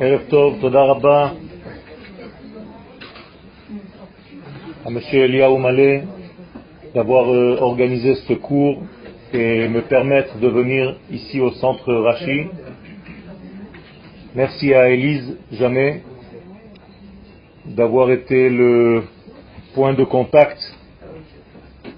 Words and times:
ערב 0.00 0.20
טוב, 0.28 0.56
תודה 0.60 0.82
רבה 0.82 1.30
à 4.84 4.88
M. 4.88 4.98
Eliaou 5.12 5.58
Malé 5.58 6.02
d'avoir 6.94 7.30
euh, 7.32 7.58
organisé 7.60 8.14
ce 8.14 8.32
cours 8.32 8.82
et 9.32 9.68
me 9.68 9.82
permettre 9.82 10.38
de 10.38 10.48
venir 10.48 10.96
ici 11.10 11.40
au 11.40 11.50
centre 11.52 11.92
Rachi. 11.92 12.46
Merci 14.34 14.72
à 14.74 14.88
Élise 14.88 15.36
Jamais 15.52 16.02
d'avoir 17.66 18.10
été 18.10 18.48
le 18.48 19.02
point 19.74 19.92
de 19.94 20.04
contact 20.04 20.58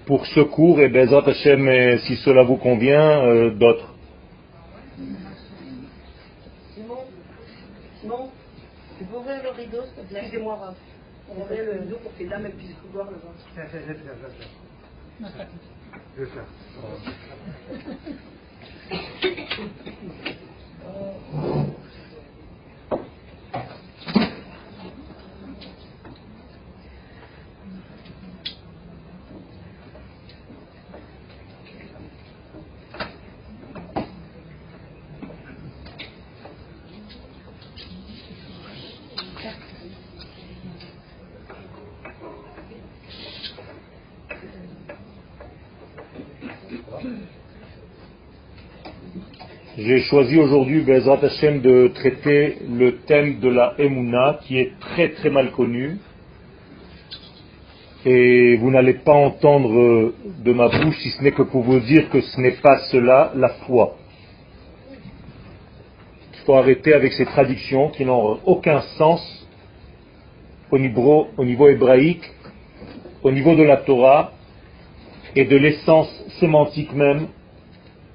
pour 0.06 0.26
ce 0.26 0.40
cours 0.40 0.80
et 0.80 0.88
Bezat 0.88 1.22
Hashem, 1.26 1.98
si 2.00 2.16
cela 2.16 2.42
vous 2.42 2.56
convient, 2.56 3.22
euh, 3.22 3.50
d'autres. 3.50 3.94
Tu 8.97 9.05
peux 9.05 9.17
ouvrir 9.17 9.43
le 9.43 9.49
rideau, 9.49 9.83
s'il 9.83 10.03
te 10.03 10.09
plaît? 10.09 10.19
Excusez-moi, 10.21 10.55
Raph. 10.55 10.75
On 11.29 11.41
ouvrir 11.41 11.65
le 11.65 11.71
rideau 11.81 11.97
pour 11.97 12.13
que 12.13 12.19
les 12.19 12.29
dames 12.29 12.49
puissent 12.51 12.75
voir 12.91 13.09
le 13.11 13.17
ventre. 13.17 13.45
Je 16.15 16.23
vais 16.23 16.29
faire. 16.29 16.45
J'ai 49.97 50.03
choisi 50.03 50.37
aujourd'hui, 50.37 50.81
Bezrat 50.81 51.23
Hashem, 51.23 51.59
de 51.61 51.87
traiter 51.87 52.59
le 52.69 52.97
thème 53.07 53.39
de 53.39 53.49
la 53.49 53.73
Emouna, 53.79 54.37
qui 54.43 54.59
est 54.59 54.73
très 54.79 55.09
très 55.09 55.31
mal 55.31 55.49
connu. 55.49 55.97
Et 58.05 58.57
vous 58.57 58.69
n'allez 58.69 58.93
pas 58.93 59.15
entendre 59.15 60.13
de 60.45 60.53
ma 60.53 60.67
bouche, 60.67 60.99
si 60.99 61.09
ce 61.09 61.23
n'est 61.23 61.31
que 61.31 61.41
pour 61.41 61.63
vous 61.63 61.79
dire 61.79 62.11
que 62.11 62.21
ce 62.21 62.39
n'est 62.39 62.57
pas 62.61 62.77
cela, 62.91 63.31
la 63.35 63.49
foi. 63.65 63.95
Il 66.33 66.39
faut 66.45 66.53
arrêter 66.53 66.93
avec 66.93 67.13
ces 67.13 67.25
traductions 67.25 67.89
qui 67.89 68.05
n'ont 68.05 68.37
aucun 68.45 68.81
sens 68.99 69.47
au 70.69 70.77
niveau, 70.77 71.29
au 71.37 71.43
niveau 71.43 71.69
hébraïque, 71.69 72.29
au 73.23 73.31
niveau 73.31 73.55
de 73.55 73.63
la 73.63 73.77
Torah 73.77 74.31
et 75.35 75.45
de 75.45 75.57
l'essence 75.57 76.23
sémantique 76.39 76.93
même 76.93 77.29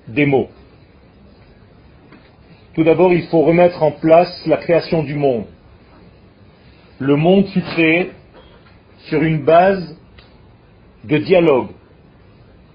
des 0.07 0.27
mots. 0.27 0.47
Tout 2.75 2.85
d'abord, 2.85 3.13
il 3.13 3.27
faut 3.27 3.43
remettre 3.43 3.83
en 3.83 3.91
place 3.91 4.47
la 4.47 4.57
création 4.57 5.03
du 5.03 5.15
monde. 5.15 5.45
Le 6.99 7.17
monde 7.17 7.47
fut 7.49 7.61
créé 7.61 8.13
sur 9.09 9.23
une 9.23 9.45
base 9.45 9.97
de 11.05 11.19
dialogue 11.19 11.69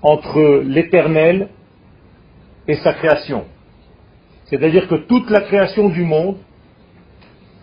entre 0.04 0.62
l'éternel 0.64 1.50
et 2.68 2.76
sa 2.76 2.94
création. 2.94 3.46
C'est-à-dire 4.46 4.88
que 4.88 4.96
toute 4.96 5.30
la 5.32 5.42
création 5.42 5.90
du 5.90 6.04
monde 6.04 6.38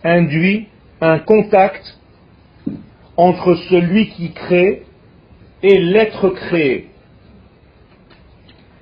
induit 0.02 0.66
un 1.00 1.20
contact 1.20 1.98
entre 3.16 3.55
celui 3.70 4.08
qui 4.08 4.32
crée 4.32 4.83
et 5.62 5.78
l'être 5.78 6.30
créé. 6.30 6.89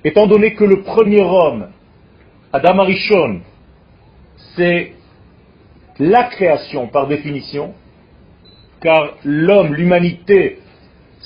Étant 0.03 0.25
donné 0.25 0.55
que 0.55 0.63
le 0.63 0.81
premier 0.81 1.21
homme 1.21 1.67
Adam 2.55 2.77
Arishon, 2.77 3.41
c'est 4.55 4.93
la 5.97 6.25
création 6.25 6.85
par 6.85 7.07
définition, 7.07 7.73
car 8.79 9.15
l'homme, 9.25 9.73
l'humanité, 9.73 10.59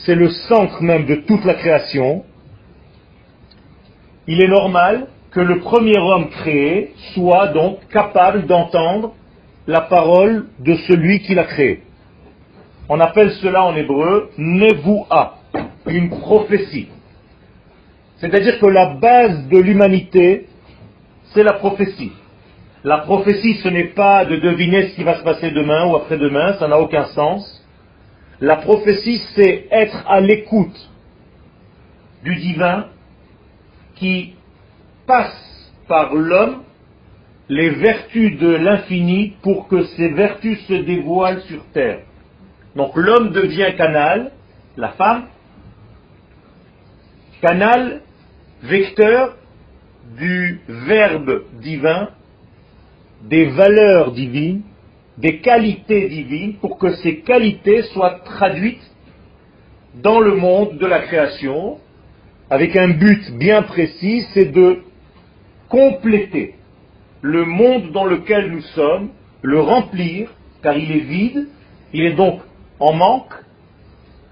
c'est 0.05 0.15
le 0.15 0.29
centre 0.29 0.81
même 0.81 1.05
de 1.05 1.15
toute 1.15 1.43
la 1.43 1.55
création. 1.55 2.23
Il 4.25 4.41
est 4.41 4.47
normal 4.47 5.07
que 5.31 5.41
le 5.41 5.59
premier 5.59 5.97
homme 5.97 6.29
créé 6.29 6.93
soit 7.13 7.47
donc 7.47 7.85
capable 7.89 8.45
d'entendre 8.45 9.13
la 9.67 9.81
parole 9.81 10.45
de 10.59 10.75
celui 10.87 11.19
qui 11.19 11.35
l'a 11.35 11.43
créé. 11.43 11.81
On 12.87 13.01
appelle 13.01 13.31
cela 13.41 13.65
en 13.65 13.75
hébreu 13.75 14.29
Nevoua, 14.37 15.39
une 15.87 16.09
prophétie. 16.09 16.87
C'est-à-dire 18.19 18.61
que 18.61 18.67
la 18.67 18.93
base 18.93 19.49
de 19.49 19.57
l'humanité, 19.57 20.47
c'est 21.33 21.43
la 21.43 21.53
prophétie. 21.53 22.11
La 22.83 22.99
prophétie, 22.99 23.55
ce 23.55 23.67
n'est 23.67 23.89
pas 23.89 24.25
de 24.25 24.37
deviner 24.37 24.89
ce 24.89 24.95
qui 24.95 25.03
va 25.03 25.17
se 25.17 25.23
passer 25.23 25.51
demain 25.51 25.85
ou 25.87 25.95
après-demain, 25.95 26.53
ça 26.53 26.67
n'a 26.67 26.79
aucun 26.79 27.05
sens. 27.05 27.63
La 28.39 28.57
prophétie, 28.57 29.21
c'est 29.35 29.67
être 29.71 30.03
à 30.07 30.21
l'écoute 30.21 30.89
du 32.23 32.35
divin 32.35 32.85
qui 33.95 34.35
passe 35.05 35.71
par 35.87 36.13
l'homme 36.13 36.63
les 37.49 37.69
vertus 37.69 38.37
de 38.39 38.49
l'infini 38.49 39.35
pour 39.41 39.67
que 39.67 39.83
ces 39.83 40.09
vertus 40.09 40.59
se 40.67 40.73
dévoilent 40.73 41.41
sur 41.43 41.63
terre. 41.73 42.01
Donc 42.75 42.95
l'homme 42.95 43.31
devient 43.31 43.73
canal, 43.77 44.31
la 44.75 44.89
femme, 44.89 45.27
canal, 47.41 48.01
vecteur 48.61 49.35
du 50.15 50.61
Verbe 50.67 51.43
divin, 51.61 52.09
des 53.23 53.45
valeurs 53.45 54.11
divines, 54.11 54.61
des 55.17 55.39
qualités 55.39 56.07
divines, 56.07 56.55
pour 56.55 56.77
que 56.77 56.93
ces 56.97 57.19
qualités 57.21 57.83
soient 57.93 58.19
traduites 58.23 58.91
dans 59.95 60.19
le 60.19 60.35
monde 60.35 60.77
de 60.77 60.85
la 60.85 60.99
création, 60.99 61.79
avec 62.49 62.75
un 62.75 62.89
but 62.89 63.31
bien 63.37 63.63
précis, 63.63 64.25
c'est 64.33 64.51
de 64.51 64.79
compléter 65.69 66.55
le 67.21 67.45
monde 67.45 67.91
dans 67.91 68.05
lequel 68.05 68.51
nous 68.51 68.61
sommes, 68.61 69.09
le 69.41 69.59
remplir, 69.59 70.29
car 70.61 70.77
il 70.77 70.91
est 70.91 71.05
vide, 71.05 71.47
il 71.93 72.05
est 72.05 72.13
donc 72.13 72.41
en 72.79 72.93
manque, 72.93 73.33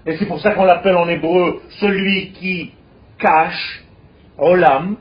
et 0.06 0.16
c'est 0.16 0.26
pour 0.26 0.40
ça 0.40 0.52
qu'on 0.52 0.64
l'appelle 0.64 0.96
en 0.96 1.08
hébreu 1.08 1.60
celui 1.80 2.30
qui 2.32 2.70
cache, 3.18 3.84
olam, 4.38 4.96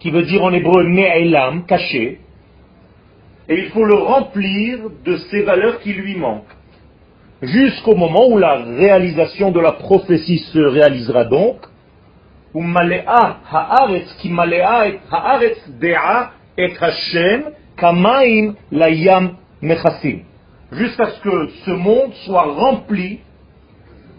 qui 0.00 0.10
veut 0.10 0.22
dire 0.22 0.42
en 0.42 0.52
hébreu 0.52 0.84
ne'elam, 0.84 1.64
caché, 1.66 2.18
et 3.50 3.58
il 3.58 3.70
faut 3.70 3.84
le 3.84 3.96
remplir 3.96 4.78
de 5.04 5.16
ces 5.16 5.42
valeurs 5.42 5.80
qui 5.80 5.92
lui 5.92 6.16
manquent. 6.16 6.56
Jusqu'au 7.42 7.96
moment 7.96 8.28
où 8.28 8.38
la 8.38 8.56
réalisation 8.56 9.50
de 9.50 9.60
la 9.60 9.72
prophétie 9.72 10.38
se 10.38 10.58
réalisera 10.58 11.24
donc. 11.24 11.56
Jusqu'à 20.72 21.06
ce 21.06 21.20
que 21.20 21.48
ce 21.64 21.70
monde 21.72 22.12
soit 22.24 22.42
rempli 22.42 23.18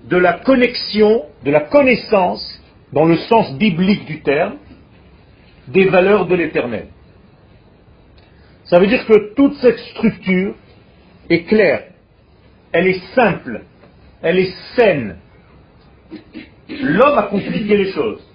de 0.10 0.18
la 0.18 0.34
connexion, 0.34 1.24
de 1.46 1.52
la 1.52 1.62
connaissance, 1.62 2.62
dans 2.92 3.06
le 3.06 3.16
sens 3.16 3.54
biblique 3.58 4.06
du 4.06 4.22
terme, 4.22 4.56
des 5.72 5.86
valeurs 5.86 6.26
de 6.26 6.36
l'éternel. 6.36 6.88
Ça 8.66 8.80
veut 8.80 8.88
dire 8.88 9.06
que 9.06 9.34
toute 9.34 9.56
cette 9.56 9.80
structure 9.80 10.56
est 11.30 11.44
claire, 11.44 11.84
elle 12.72 12.88
est 12.88 13.02
simple, 13.16 13.62
elle 14.22 14.40
est 14.40 14.54
saine. 14.76 15.18
L'homme 16.70 17.18
a 17.18 17.24
compliqué 17.24 17.78
les 17.78 17.92
choses. 17.92 18.26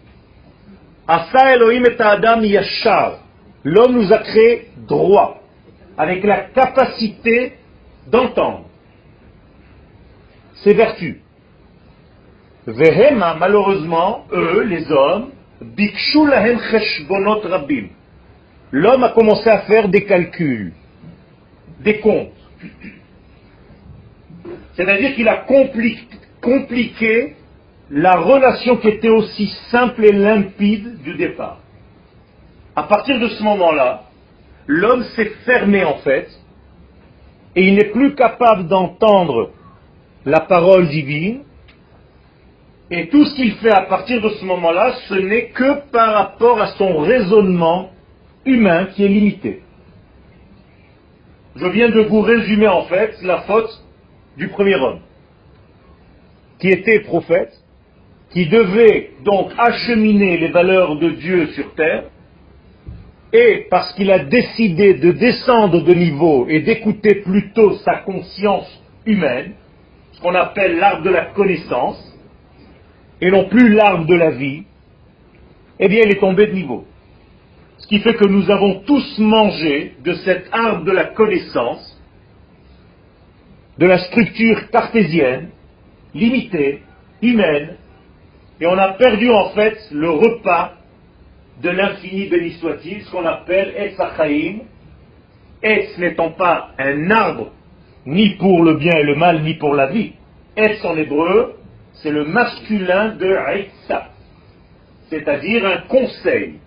Asa 1.08 1.54
Elohim 1.54 1.84
et 1.84 2.02
Adam. 2.02 2.42
L'homme 3.64 3.94
nous 3.94 4.12
a 4.12 4.18
créé 4.18 4.68
droit, 4.88 5.42
avec 5.96 6.22
la 6.24 6.42
capacité 6.42 7.54
d'entendre 8.06 8.66
ses 10.56 10.74
vertus. 10.74 11.16
Vehema, 12.66 13.36
malheureusement, 13.38 14.26
eux, 14.32 14.62
les 14.62 14.90
hommes, 14.90 15.30
L'homme 18.72 19.04
a 19.04 19.08
commencé 19.10 19.48
à 19.48 19.60
faire 19.60 19.88
des 19.88 20.04
calculs, 20.04 20.72
des 21.80 22.00
comptes. 22.00 22.32
C'est-à-dire 24.74 25.14
qu'il 25.14 25.28
a 25.28 25.46
compliqué 26.40 27.36
la 27.90 28.16
relation 28.16 28.76
qui 28.76 28.88
était 28.88 29.08
aussi 29.08 29.46
simple 29.70 30.04
et 30.04 30.12
limpide 30.12 31.02
du 31.02 31.14
départ. 31.14 31.60
À 32.74 32.82
partir 32.82 33.18
de 33.18 33.28
ce 33.28 33.42
moment-là, 33.42 34.02
l'homme 34.66 35.04
s'est 35.14 35.32
fermé 35.44 35.84
en 35.84 35.98
fait 35.98 36.28
et 37.54 37.68
il 37.68 37.74
n'est 37.76 37.90
plus 37.90 38.14
capable 38.14 38.68
d'entendre 38.68 39.52
la 40.26 40.40
parole 40.40 40.88
divine, 40.88 41.40
et 42.90 43.08
tout 43.08 43.24
ce 43.24 43.34
qu'il 43.34 43.52
fait 43.54 43.72
à 43.72 43.82
partir 43.82 44.20
de 44.22 44.28
ce 44.28 44.44
moment-là, 44.44 44.94
ce 45.08 45.14
n'est 45.14 45.48
que 45.48 45.90
par 45.90 46.12
rapport 46.14 46.60
à 46.60 46.68
son 46.78 46.98
raisonnement 46.98 47.90
humain 48.44 48.86
qui 48.94 49.04
est 49.04 49.08
limité. 49.08 49.62
Je 51.56 51.66
viens 51.66 51.88
de 51.88 52.02
vous 52.02 52.20
résumer 52.20 52.68
en 52.68 52.82
fait 52.82 53.20
la 53.22 53.40
faute 53.40 53.70
du 54.36 54.48
premier 54.48 54.76
homme, 54.76 55.00
qui 56.60 56.68
était 56.68 57.00
prophète, 57.00 57.52
qui 58.30 58.46
devait 58.46 59.10
donc 59.24 59.50
acheminer 59.58 60.36
les 60.36 60.48
valeurs 60.48 60.96
de 60.96 61.10
Dieu 61.10 61.46
sur 61.48 61.74
terre, 61.74 62.04
et 63.32 63.66
parce 63.68 63.92
qu'il 63.94 64.10
a 64.12 64.20
décidé 64.20 64.94
de 64.94 65.10
descendre 65.10 65.82
de 65.82 65.92
niveau 65.92 66.46
et 66.48 66.60
d'écouter 66.60 67.16
plutôt 67.16 67.74
sa 67.78 67.96
conscience 67.96 68.70
humaine, 69.04 69.54
ce 70.12 70.20
qu'on 70.20 70.34
appelle 70.34 70.78
l'arbre 70.78 71.02
de 71.02 71.10
la 71.10 71.26
connaissance, 71.26 72.15
et 73.20 73.30
non 73.30 73.48
plus 73.48 73.74
l'arbre 73.74 74.06
de 74.06 74.14
la 74.14 74.30
vie, 74.30 74.64
eh 75.78 75.88
bien 75.88 76.02
il 76.04 76.10
est 76.12 76.20
tombé 76.20 76.46
de 76.46 76.52
niveau. 76.52 76.86
Ce 77.78 77.86
qui 77.86 77.98
fait 78.00 78.14
que 78.14 78.26
nous 78.26 78.50
avons 78.50 78.80
tous 78.80 79.18
mangé 79.18 79.94
de 80.02 80.14
cet 80.14 80.48
arbre 80.52 80.84
de 80.84 80.92
la 80.92 81.04
connaissance, 81.04 82.00
de 83.78 83.86
la 83.86 83.98
structure 83.98 84.70
cartésienne, 84.70 85.50
limitée, 86.14 86.82
humaine, 87.20 87.76
et 88.60 88.66
on 88.66 88.78
a 88.78 88.92
perdu 88.94 89.30
en 89.30 89.50
fait 89.50 89.76
le 89.92 90.08
repas 90.10 90.72
de 91.62 91.70
l'infini 91.70 92.26
béni 92.26 92.52
soit-il, 92.52 93.02
ce 93.02 93.10
qu'on 93.10 93.26
appelle 93.26 93.74
Etz 93.76 93.98
Achaim, 94.00 94.60
Etz 95.62 95.98
n'étant 95.98 96.30
pas 96.30 96.70
un 96.78 97.10
arbre, 97.10 97.52
ni 98.06 98.30
pour 98.36 98.62
le 98.62 98.74
bien 98.74 98.96
et 98.96 99.02
le 99.02 99.14
mal, 99.14 99.42
ni 99.42 99.54
pour 99.54 99.74
la 99.74 99.86
vie. 99.86 100.12
Etz 100.56 100.84
en 100.84 100.96
hébreu, 100.96 101.56
c'est 102.02 102.10
le 102.10 102.24
masculin 102.24 103.14
de 103.16 103.26
Eitza, 103.26 104.08
c'est-à-dire 105.08 105.64
un 105.64 105.78
conseil. 105.88 106.60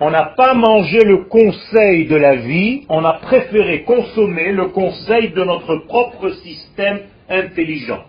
On 0.00 0.10
n'a 0.10 0.34
pas 0.36 0.54
mangé 0.54 0.98
le 1.04 1.24
conseil 1.24 2.06
de 2.06 2.16
la 2.16 2.36
vie, 2.36 2.84
on 2.88 3.04
a 3.04 3.14
préféré 3.14 3.82
consommer 3.82 4.52
le 4.52 4.66
conseil 4.66 5.30
de 5.30 5.42
notre 5.42 5.76
propre 5.86 6.30
système 6.30 7.00
intelligent, 7.28 8.04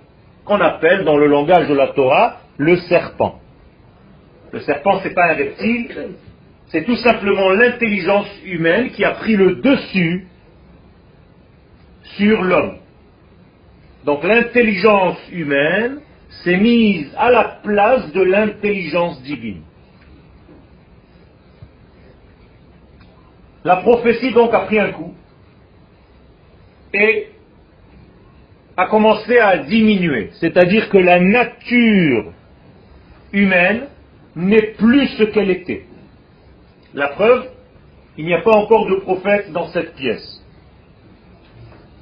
qu'on 0.46 0.60
appelle 0.60 1.06
dans 1.06 1.18
le 1.18 1.28
langage 1.28 1.68
de 1.68 1.76
la 1.76 1.88
Torah 1.90 2.42
le 2.58 2.78
serpent. 2.78 3.40
Le 4.52 4.60
serpent, 4.62 5.00
ce 5.00 5.08
n'est 5.08 5.14
pas 5.14 5.32
un 5.32 5.36
reptile, 5.36 6.16
c'est 6.70 6.84
tout 6.84 6.98
simplement 6.98 7.52
l'intelligence 7.52 8.28
humaine 8.46 8.90
qui 8.92 9.06
a 9.06 9.12
pris 9.12 9.36
le 9.36 9.56
dessus 9.56 10.28
sur 12.18 12.42
l'homme. 12.42 12.78
Donc 14.04 14.24
l'intelligence 14.24 15.18
humaine 15.32 16.00
s'est 16.44 16.58
mise 16.58 17.12
à 17.18 17.32
la 17.32 17.44
place 17.64 18.12
de 18.12 18.22
l'intelligence 18.22 19.22
divine. 19.24 19.62
La 23.64 23.78
prophétie 23.78 24.32
donc 24.32 24.54
a 24.54 24.62
pris 24.62 24.80
un 24.80 24.92
coup 24.92 25.14
et 26.94 27.28
a 28.78 28.86
commencé 28.88 29.38
à 29.40 29.58
diminuer. 29.58 30.30
C'est-à-dire 30.40 30.88
que 30.90 30.98
la 30.98 31.20
nature 31.20 32.32
humaine 33.34 33.88
n'est 34.36 34.74
plus 34.78 35.08
ce 35.18 35.24
qu'elle 35.24 35.50
était. 35.50 35.86
La 36.94 37.10
preuve, 37.10 37.50
il 38.18 38.26
n'y 38.26 38.34
a 38.34 38.42
pas 38.42 38.56
encore 38.56 38.88
de 38.88 38.96
prophète 38.96 39.52
dans 39.52 39.68
cette 39.68 39.96
pièce. 39.96 40.44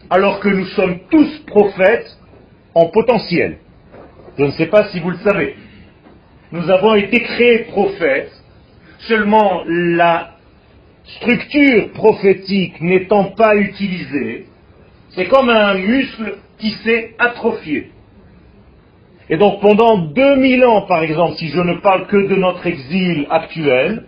Alors 0.10 0.40
que 0.40 0.50
nous 0.50 0.66
sommes 0.68 1.00
tous 1.10 1.40
prophètes 1.48 2.18
en 2.76 2.88
potentiel. 2.88 3.58
Je 4.38 4.44
ne 4.44 4.52
sais 4.52 4.68
pas 4.68 4.90
si 4.90 5.00
vous 5.00 5.12
le 5.12 5.18
savez. 5.18 5.56
Nous 6.52 6.70
avons 6.70 6.96
été 6.96 7.22
créés 7.22 7.60
prophètes, 7.70 8.32
seulement 9.08 9.64
la 9.68 10.32
structure 11.06 11.92
prophétique 11.92 12.82
n'étant 12.82 13.26
pas 13.26 13.56
utilisée, 13.56 14.48
c'est 15.10 15.28
comme 15.28 15.50
un 15.50 15.76
muscle 15.76 16.38
qui 16.58 16.72
s'est 16.84 17.16
atrophié. 17.20 17.92
Et 19.30 19.38
donc 19.38 19.62
pendant 19.62 19.98
2000 19.98 20.66
ans, 20.66 20.82
par 20.84 21.02
exemple, 21.04 21.36
si 21.38 21.50
je 21.50 21.60
ne 21.60 21.76
parle 21.76 22.08
que 22.08 22.28
de 22.28 22.36
notre 22.36 22.66
exil 22.68 23.26
actuel, 23.30 24.04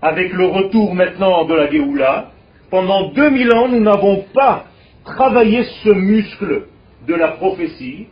avec 0.00 0.32
le 0.32 0.46
retour 0.46 0.94
maintenant 0.94 1.44
de 1.44 1.54
la 1.54 1.70
Géoula, 1.70 2.30
pendant 2.70 3.10
2000 3.10 3.54
ans, 3.54 3.68
nous 3.68 3.80
n'avons 3.80 4.24
pas 4.34 4.64
travaillé 5.04 5.64
ce 5.84 5.90
muscle 5.90 6.64
de 7.06 7.14
la 7.14 7.28
prophétie. 7.28 8.08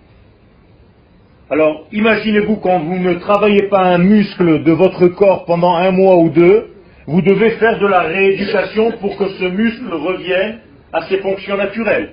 Alors, 1.52 1.88
imaginez-vous 1.90 2.56
quand 2.56 2.78
vous 2.78 2.98
ne 2.98 3.14
travaillez 3.14 3.64
pas 3.64 3.82
un 3.82 3.98
muscle 3.98 4.62
de 4.62 4.70
votre 4.70 5.08
corps 5.08 5.44
pendant 5.46 5.74
un 5.74 5.90
mois 5.90 6.16
ou 6.18 6.30
deux, 6.30 6.68
vous 7.08 7.22
devez 7.22 7.50
faire 7.52 7.80
de 7.80 7.88
la 7.88 8.02
rééducation 8.02 8.92
pour 9.00 9.16
que 9.16 9.28
ce 9.30 9.46
muscle 9.46 9.92
revienne 9.92 10.60
à 10.92 11.02
ses 11.08 11.18
fonctions 11.18 11.56
naturelles. 11.56 12.12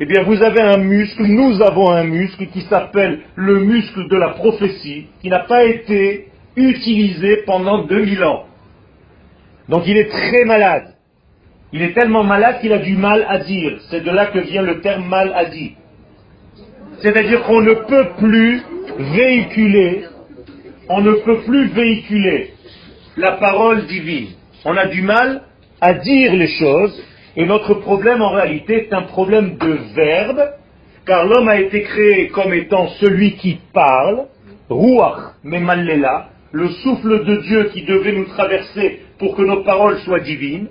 Eh 0.00 0.06
bien, 0.06 0.22
vous 0.22 0.42
avez 0.42 0.62
un 0.62 0.78
muscle, 0.78 1.24
nous 1.24 1.60
avons 1.60 1.90
un 1.90 2.04
muscle 2.04 2.46
qui 2.46 2.62
s'appelle 2.62 3.20
le 3.34 3.58
muscle 3.64 4.08
de 4.08 4.16
la 4.16 4.30
prophétie, 4.30 5.08
qui 5.20 5.28
n'a 5.28 5.40
pas 5.40 5.64
été 5.64 6.28
utilisé 6.56 7.42
pendant 7.44 7.84
2000 7.84 8.24
ans. 8.24 8.46
Donc 9.68 9.82
il 9.86 9.98
est 9.98 10.08
très 10.08 10.46
malade. 10.46 10.94
Il 11.74 11.82
est 11.82 11.92
tellement 11.92 12.24
malade 12.24 12.60
qu'il 12.62 12.72
a 12.72 12.78
du 12.78 12.96
mal 12.96 13.26
à 13.28 13.40
dire. 13.40 13.78
C'est 13.90 14.02
de 14.02 14.10
là 14.10 14.26
que 14.26 14.38
vient 14.38 14.62
le 14.62 14.80
terme 14.80 15.06
mal 15.06 15.34
à 15.36 15.44
dire. 15.44 15.72
C'est-à-dire 17.00 17.44
qu'on 17.44 17.60
ne 17.60 17.74
peut 17.74 18.08
plus 18.18 18.62
véhiculer, 18.98 20.04
on 20.88 21.00
ne 21.00 21.12
peut 21.12 21.38
plus 21.42 21.68
véhiculer 21.68 22.50
la 23.16 23.32
parole 23.32 23.86
divine. 23.86 24.30
On 24.64 24.76
a 24.76 24.86
du 24.86 25.02
mal 25.02 25.42
à 25.80 25.94
dire 25.94 26.34
les 26.34 26.48
choses, 26.48 27.04
et 27.36 27.46
notre 27.46 27.74
problème 27.74 28.20
en 28.20 28.30
réalité 28.30 28.86
est 28.86 28.92
un 28.92 29.02
problème 29.02 29.58
de 29.58 29.78
verbe, 29.94 30.42
car 31.06 31.24
l'homme 31.24 31.48
a 31.48 31.60
été 31.60 31.82
créé 31.82 32.28
comme 32.28 32.52
étant 32.52 32.88
celui 33.00 33.36
qui 33.36 33.58
parle, 33.72 34.26
Ruach 34.68 35.34
Memallela, 35.44 36.30
le 36.50 36.68
souffle 36.68 37.24
de 37.24 37.36
Dieu 37.42 37.64
qui 37.72 37.82
devait 37.82 38.12
nous 38.12 38.24
traverser 38.24 39.02
pour 39.18 39.36
que 39.36 39.42
nos 39.42 39.62
paroles 39.62 39.98
soient 40.00 40.20
divines, 40.20 40.66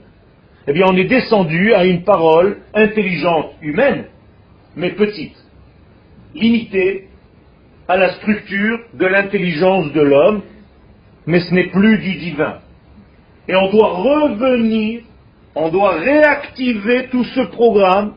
eh 0.67 0.73
bien 0.73 0.87
on 0.89 0.97
est 0.97 1.05
descendu 1.05 1.73
à 1.73 1.85
une 1.85 2.03
parole 2.03 2.57
intelligente, 2.73 3.51
humaine, 3.61 4.05
mais 4.75 4.91
petite, 4.91 5.35
limitée 6.33 7.07
à 7.87 7.97
la 7.97 8.13
structure 8.13 8.79
de 8.93 9.05
l'intelligence 9.05 9.91
de 9.93 10.01
l'homme, 10.01 10.41
mais 11.25 11.39
ce 11.39 11.53
n'est 11.53 11.69
plus 11.69 11.97
du 11.99 12.15
divin. 12.15 12.59
Et 13.47 13.55
on 13.55 13.69
doit 13.71 13.93
revenir, 13.93 15.01
on 15.55 15.69
doit 15.69 15.97
réactiver 15.99 17.07
tout 17.09 17.23
ce 17.23 17.41
programme 17.41 18.13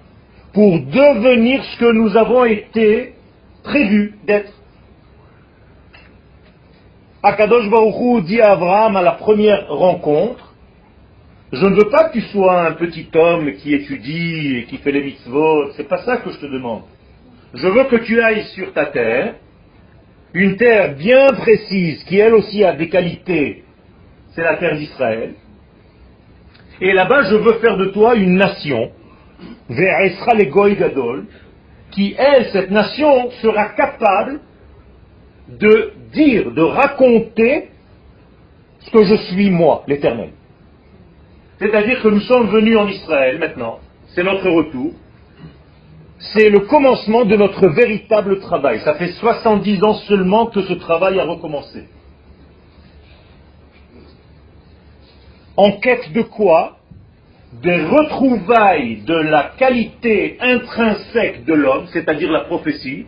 pour 0.53 0.81
devenir 0.81 1.63
ce 1.65 1.79
que 1.79 1.93
nous 1.93 2.17
avons 2.17 2.45
été 2.45 3.15
prévus 3.63 4.17
d'être. 4.27 4.53
Akadosh 7.23 7.69
Baruchou 7.69 8.23
dit 8.23 8.41
à 8.41 8.53
Abraham 8.53 8.97
à 8.97 9.03
la 9.03 9.13
première 9.13 9.69
rencontre, 9.69 10.55
je 11.53 11.67
ne 11.67 11.75
veux 11.75 11.91
pas 11.91 12.09
que 12.09 12.15
tu 12.15 12.23
sois 12.23 12.67
un 12.67 12.73
petit 12.73 13.09
homme 13.15 13.53
qui 13.55 13.75
étudie 13.75 14.57
et 14.57 14.65
qui 14.65 14.79
fait 14.79 14.93
les 14.93 15.03
mitzvot, 15.03 15.73
c'est 15.73 15.89
pas 15.89 15.99
ça 15.99 16.19
que 16.19 16.31
je 16.31 16.39
te 16.39 16.47
demande. 16.47 16.83
Je 17.55 17.67
veux 17.67 17.85
que 17.85 17.97
tu 17.97 18.21
ailles 18.21 18.45
sur 18.55 18.73
ta 18.73 18.87
terre, 18.87 19.35
une 20.33 20.57
terre 20.57 20.95
bien 20.95 21.27
précise, 21.29 22.05
qui 22.05 22.19
elle 22.19 22.35
aussi 22.35 22.65
a 22.65 22.73
des 22.73 22.89
qualités, 22.89 23.65
c'est 24.33 24.43
la 24.43 24.57
terre 24.57 24.77
d'Israël. 24.77 25.35
Et 26.81 26.93
là-bas, 26.93 27.25
je 27.25 27.35
veux 27.35 27.55
faire 27.55 27.77
de 27.77 27.87
toi 27.87 28.15
une 28.15 28.37
nation, 28.37 28.93
les 29.69 30.47
Goy 30.47 30.77
Gadol, 30.77 31.27
qui, 31.91 32.15
elle, 32.17 32.47
cette 32.53 32.71
nation, 32.71 33.31
sera 33.43 33.71
capable 33.71 34.41
de 35.49 35.93
dire, 36.13 36.53
de 36.53 36.63
raconter 36.63 37.71
ce 38.79 38.91
que 38.91 39.05
je 39.05 39.17
suis 39.33 39.51
moi, 39.51 39.83
l'Éternel. 39.89 40.31
C'est-à-dire 41.59 42.01
que 42.01 42.09
nous 42.09 42.21
sommes 42.21 42.47
venus 42.49 42.79
en 42.79 42.89
Israël 42.89 43.39
maintenant, 43.39 43.81
c'est 44.15 44.23
notre 44.23 44.49
retour, 44.49 44.93
c'est 46.21 46.51
le 46.51 46.61
commencement 46.61 47.25
de 47.25 47.35
notre 47.37 47.67
véritable 47.69 48.41
travail. 48.41 48.81
Ça 48.81 48.95
fait 48.95 49.13
70 49.13 49.83
ans 49.83 49.95
seulement 49.95 50.47
que 50.47 50.63
ce 50.63 50.75
travail 50.75 51.19
a 51.19 51.25
recommencé. 51.25 51.85
En 55.57 55.73
quête 55.73 56.13
de 56.13 56.23
quoi? 56.23 56.77
Des 57.63 57.85
retrouvailles 57.85 59.03
de 59.03 59.15
la 59.15 59.53
qualité 59.59 60.37
intrinsèque 60.41 61.45
de 61.45 61.55
l'homme, 61.55 61.87
c'est-à-dire 61.93 62.31
la 62.31 62.41
prophétie. 62.41 63.07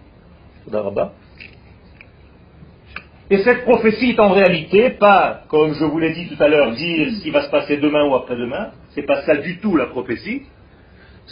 Et 3.30 3.38
cette 3.38 3.62
prophétie 3.62 4.10
est 4.10 4.20
en 4.20 4.30
réalité 4.30 4.90
pas, 4.90 5.42
comme 5.48 5.74
je 5.74 5.84
vous 5.84 5.98
l'ai 5.98 6.12
dit 6.12 6.28
tout 6.28 6.42
à 6.42 6.48
l'heure, 6.48 6.72
dire 6.72 7.08
ce 7.12 7.22
qui 7.22 7.30
va 7.30 7.42
se 7.42 7.50
passer 7.50 7.76
demain 7.76 8.04
ou 8.08 8.14
après-demain. 8.14 8.70
C'est 8.94 9.06
pas 9.06 9.22
ça 9.22 9.36
du 9.36 9.58
tout 9.58 9.76
la 9.76 9.86
prophétie 9.86 10.42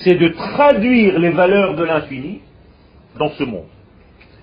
c'est 0.02 0.14
de 0.14 0.28
traduire 0.28 1.18
les 1.18 1.30
valeurs 1.30 1.76
de 1.76 1.84
l'infini 1.84 2.40
dans 3.18 3.30
ce 3.30 3.44
monde. 3.44 3.68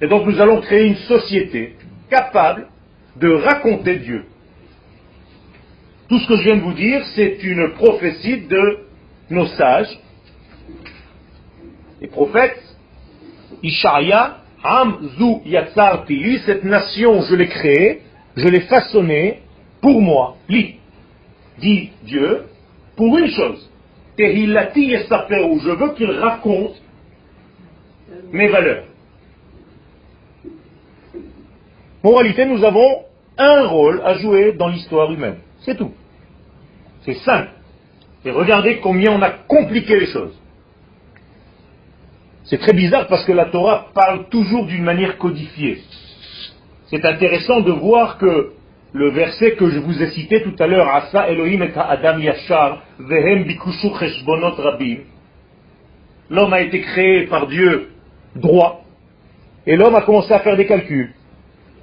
Et 0.01 0.07
donc 0.07 0.25
nous 0.27 0.39
allons 0.39 0.61
créer 0.61 0.85
une 0.85 0.95
société 0.95 1.75
capable 2.09 2.67
de 3.15 3.29
raconter 3.29 3.97
Dieu. 3.97 4.25
Tout 6.07 6.19
ce 6.19 6.27
que 6.27 6.37
je 6.37 6.43
viens 6.43 6.57
de 6.57 6.61
vous 6.61 6.73
dire, 6.73 7.03
c'est 7.15 7.43
une 7.43 7.73
prophétie 7.73 8.41
de 8.41 8.79
nos 9.29 9.47
sages, 9.47 9.99
les 11.99 12.07
prophètes, 12.07 12.63
Ishaïa, 13.63 14.37
Am 14.63 15.09
Zu 15.17 15.41
Yatsar 15.45 16.05
cette 16.45 16.63
nation, 16.63 17.21
je 17.23 17.35
l'ai 17.35 17.47
créée, 17.47 18.01
je 18.35 18.47
l'ai 18.47 18.61
façonnée 18.61 19.41
pour 19.81 20.01
moi, 20.01 20.37
li, 20.47 20.75
dit 21.59 21.89
Dieu, 22.03 22.43
pour 22.95 23.17
une 23.17 23.29
chose. 23.29 23.66
Et 24.19 24.47
où 25.43 25.59
je 25.59 25.69
veux 25.69 25.93
qu'il 25.93 26.11
raconte 26.11 26.81
mes 28.31 28.47
valeurs. 28.47 28.85
Moralité, 32.03 32.45
nous 32.45 32.63
avons 32.63 33.03
un 33.37 33.67
rôle 33.67 34.01
à 34.03 34.15
jouer 34.15 34.53
dans 34.53 34.69
l'histoire 34.69 35.11
humaine. 35.11 35.37
C'est 35.59 35.75
tout. 35.75 35.91
C'est 37.05 37.15
simple. 37.15 37.49
Et 38.25 38.31
regardez 38.31 38.79
combien 38.79 39.11
on 39.11 39.21
a 39.21 39.29
compliqué 39.29 39.99
les 39.99 40.07
choses. 40.07 40.37
C'est 42.45 42.59
très 42.59 42.73
bizarre 42.73 43.07
parce 43.07 43.25
que 43.25 43.33
la 43.33 43.45
Torah 43.45 43.87
parle 43.93 44.29
toujours 44.29 44.65
d'une 44.65 44.83
manière 44.83 45.17
codifiée. 45.17 45.81
C'est 46.89 47.03
intéressant 47.05 47.59
de 47.59 47.71
voir 47.71 48.17
que 48.17 48.53
le 48.97 49.11
verset 49.11 49.51
que 49.51 49.69
je 49.69 49.77
vous 49.77 50.01
ai 50.01 50.09
cité 50.09 50.41
tout 50.41 50.55
à 50.57 50.65
l'heure, 50.65 50.89
Asa 50.89 51.29
Elohim 51.29 51.61
et 51.61 51.71
Adam 51.75 52.17
Yashar, 52.17 52.81
Vehem 52.97 53.43
Bikushu 53.43 53.89
Cheshbonot 53.99 54.55
Rabim, 54.55 55.01
l'homme 56.31 56.53
a 56.53 56.61
été 56.61 56.81
créé 56.81 57.27
par 57.27 57.45
Dieu 57.45 57.91
droit, 58.35 58.83
et 59.67 59.75
l'homme 59.75 59.93
a 59.93 60.01
commencé 60.01 60.33
à 60.33 60.39
faire 60.39 60.57
des 60.57 60.65
calculs. 60.65 61.13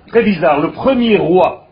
Très 0.08 0.24
bizarre, 0.24 0.60
le 0.60 0.72
premier 0.72 1.16
roi, 1.16 1.68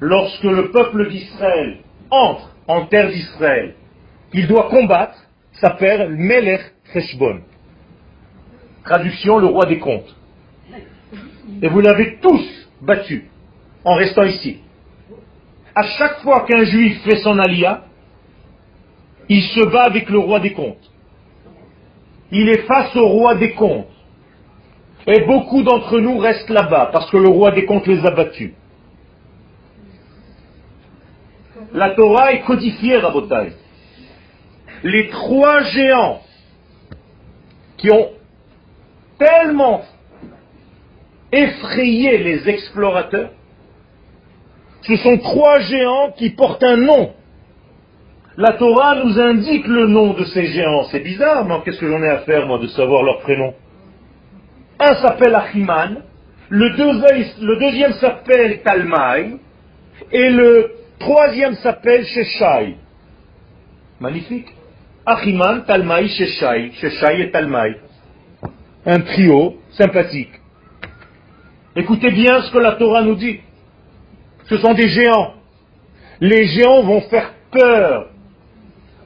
lorsque 0.00 0.42
le 0.42 0.72
peuple 0.72 1.08
d'Israël 1.08 1.78
entre 2.10 2.52
en 2.66 2.86
terre 2.86 3.10
d'Israël, 3.10 3.74
il 4.32 4.48
doit 4.48 4.68
combattre, 4.70 5.18
s'appelle 5.52 6.10
Melech 6.16 6.62
Cheshbon. 6.92 7.42
Traduction, 8.84 9.38
le 9.38 9.46
roi 9.46 9.66
des 9.66 9.78
comptes. 9.78 10.16
Et 11.62 11.68
vous 11.68 11.80
l'avez 11.80 12.18
tous 12.20 12.68
battu 12.80 13.29
en 13.84 13.94
restant 13.94 14.24
ici. 14.24 14.58
À 15.74 15.82
chaque 15.82 16.20
fois 16.20 16.44
qu'un 16.46 16.64
juif 16.64 17.02
fait 17.04 17.18
son 17.18 17.38
alia, 17.38 17.84
il 19.28 19.42
se 19.42 19.64
bat 19.64 19.84
avec 19.84 20.10
le 20.10 20.18
roi 20.18 20.40
des 20.40 20.52
comptes. 20.52 20.90
Il 22.32 22.48
est 22.48 22.66
face 22.66 22.94
au 22.96 23.06
roi 23.06 23.34
des 23.36 23.52
comptes. 23.52 23.86
Et 25.06 25.24
beaucoup 25.24 25.62
d'entre 25.62 25.98
nous 25.98 26.18
restent 26.18 26.50
là-bas 26.50 26.90
parce 26.92 27.10
que 27.10 27.16
le 27.16 27.28
roi 27.28 27.52
des 27.52 27.64
comptes 27.64 27.86
les 27.86 28.04
a 28.04 28.10
battus. 28.10 28.52
La 31.72 31.90
Torah 31.90 32.32
est 32.32 32.40
codifiée, 32.40 32.96
Rabotai. 32.98 33.52
Les 34.82 35.08
trois 35.08 35.62
géants 35.62 36.20
qui 37.76 37.90
ont 37.90 38.10
tellement 39.18 39.82
effrayé 41.32 42.18
les 42.18 42.48
explorateurs, 42.48 43.30
ce 44.82 44.96
sont 44.96 45.18
trois 45.18 45.60
géants 45.60 46.12
qui 46.16 46.30
portent 46.30 46.62
un 46.62 46.76
nom. 46.76 47.12
La 48.36 48.52
Torah 48.52 48.94
nous 49.04 49.18
indique 49.18 49.66
le 49.66 49.86
nom 49.86 50.14
de 50.14 50.24
ces 50.24 50.46
géants. 50.46 50.84
C'est 50.84 51.00
bizarre, 51.00 51.44
mais 51.44 51.56
qu'est-ce 51.64 51.78
que 51.78 51.88
j'en 51.88 52.02
ai 52.02 52.08
à 52.08 52.18
faire, 52.20 52.46
moi, 52.46 52.58
de 52.58 52.68
savoir 52.68 53.02
leur 53.02 53.20
prénom? 53.20 53.54
Un 54.78 54.94
s'appelle 54.94 55.34
Achiman, 55.34 56.02
le, 56.48 57.58
deuxième 57.58 57.92
s'appelle 57.94 58.62
Talmai, 58.62 59.36
et 60.10 60.30
le 60.30 60.72
troisième 60.98 61.54
s'appelle 61.56 62.06
Sheshai. 62.06 62.76
Magnifique. 64.00 64.48
Achiman, 65.04 65.64
Talmai, 65.66 66.08
Sheshai. 66.08 66.72
Sheshai 66.80 67.20
et 67.20 67.30
Talmai. 67.30 67.76
Un 68.86 69.00
trio 69.00 69.58
sympathique. 69.72 70.32
Écoutez 71.76 72.10
bien 72.10 72.40
ce 72.42 72.50
que 72.50 72.58
la 72.58 72.72
Torah 72.72 73.02
nous 73.02 73.16
dit. 73.16 73.40
Ce 74.50 74.56
sont 74.56 74.74
des 74.74 74.88
géants. 74.88 75.34
Les 76.20 76.46
géants 76.48 76.82
vont 76.82 77.02
faire 77.02 77.32
peur 77.52 78.10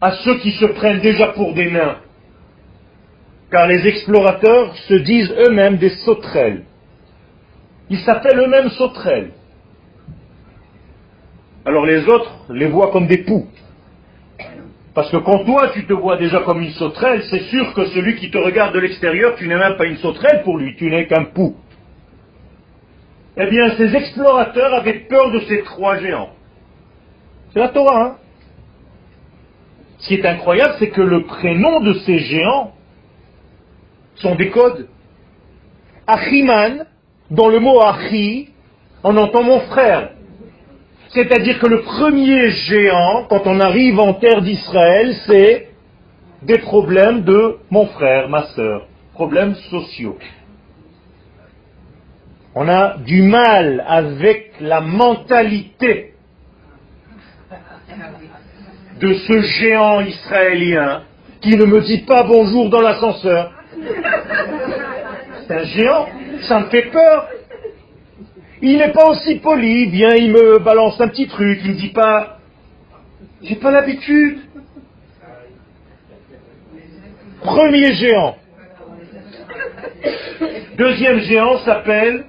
à 0.01 0.13
ceux 0.25 0.39
qui 0.39 0.53
se 0.53 0.65
prennent 0.65 1.01
déjà 1.01 1.29
pour 1.29 1.53
des 1.53 1.71
nains. 1.71 1.99
Car 3.51 3.69
les 3.69 3.87
explorateurs 3.87 4.75
se 4.89 4.95
disent 4.95 5.33
eux-mêmes 5.47 5.77
des 5.77 5.91
sauterelles. 5.91 6.65
Ils 7.91 8.01
s'appellent 8.01 8.39
eux-mêmes 8.39 8.71
sauterelles. 8.71 9.33
Alors 11.67 11.85
les 11.85 12.09
autres 12.09 12.33
les 12.49 12.67
voient 12.67 12.91
comme 12.91 13.07
des 13.07 13.19
poux. 13.19 13.47
Parce 14.95 15.11
que 15.11 15.19
quand 15.19 15.45
toi 15.45 15.69
tu 15.75 15.85
te 15.85 15.93
vois 15.93 16.17
déjà 16.17 16.41
comme 16.41 16.63
une 16.63 16.73
sauterelle, 16.73 17.23
c'est 17.29 17.45
sûr 17.51 17.75
que 17.75 17.85
celui 17.87 18.17
qui 18.17 18.31
te 18.31 18.39
regarde 18.39 18.75
de 18.75 18.81
l'extérieur, 18.81 19.35
tu 19.37 19.47
n'es 19.47 19.59
même 19.59 19.77
pas 19.77 19.85
une 19.85 19.99
sauterelle 19.99 20.43
pour 20.43 20.57
lui, 20.57 20.75
tu 20.77 20.89
n'es 20.89 21.07
qu'un 21.07 21.25
pou. 21.25 21.55
Eh 23.37 23.47
bien, 23.47 23.77
ces 23.77 23.95
explorateurs 23.97 24.75
avaient 24.75 25.01
peur 25.09 25.33
de 25.33 25.41
ces 25.41 25.63
trois 25.63 25.99
géants. 25.99 26.31
C'est 27.53 27.59
la 27.59 27.69
Torah, 27.69 28.05
hein 28.05 28.17
Ce 29.99 30.09
qui 30.09 30.15
est 30.15 30.27
incroyable, 30.27 30.75
c'est 30.79 30.91
que 30.91 31.03
le 31.03 31.25
prénom 31.25 31.81
de 31.81 31.95
ces 31.95 32.19
géants 32.19 32.73
sont 34.17 34.35
des 34.37 34.51
codes. 34.51 34.89
Achiman, 36.07 36.87
dans 37.31 37.49
le 37.49 37.59
mot 37.59 37.81
Achi, 37.81 38.51
on 39.03 39.17
entend 39.17 39.43
mon 39.43 39.61
frère. 39.61 40.11
C'est-à-dire 41.09 41.59
que 41.59 41.67
le 41.67 41.83
premier 41.83 42.51
géant, 42.51 43.25
quand 43.29 43.47
on 43.47 43.61
arrive 43.61 43.99
en 44.01 44.15
terre 44.15 44.43
d'Israël, 44.43 45.15
c'est 45.27 45.69
des 46.43 46.59
problèmes 46.59 47.23
de 47.23 47.59
mon 47.71 47.87
frère, 47.87 48.29
ma 48.29 48.45
soeur, 48.49 48.87
problèmes 49.15 49.55
sociaux. 49.71 50.19
On 52.57 52.69
a 52.69 52.99
du 52.99 53.23
mal 53.23 53.85
avec 53.85 54.53
la 54.61 54.81
mentalité 54.81 56.15
de 59.01 59.13
ce 59.13 59.41
géant 59.41 60.01
israélien 60.01 61.03
qui 61.41 61.57
ne 61.57 61.65
me 61.65 61.81
dit 61.81 62.03
pas 62.03 62.23
bonjour 62.23 62.71
dans 62.71 62.81
l'ascenseur. 62.81 63.53
C'est 65.47 65.53
un 65.53 65.65
géant, 65.65 66.07
ça 66.43 66.61
me 66.61 66.67
fait 66.67 66.91
peur. 66.93 67.29
Il 68.63 68.79
n'est 68.79 68.93
pas 68.93 69.09
aussi 69.11 69.35
poli, 69.41 69.91
vient, 69.91 70.15
il 70.15 70.31
me 70.31 70.59
balance 70.61 71.01
un 71.01 71.09
petit 71.09 71.27
truc, 71.27 71.59
il 71.65 71.73
ne 71.73 71.77
dit 71.77 71.91
pas, 71.91 72.39
j'ai 73.43 73.57
pas 73.57 73.73
l'habitude. 73.73 74.39
Premier 77.43 77.93
géant. 77.95 78.37
Deuxième 80.77 81.19
géant 81.19 81.59
s'appelle 81.59 82.27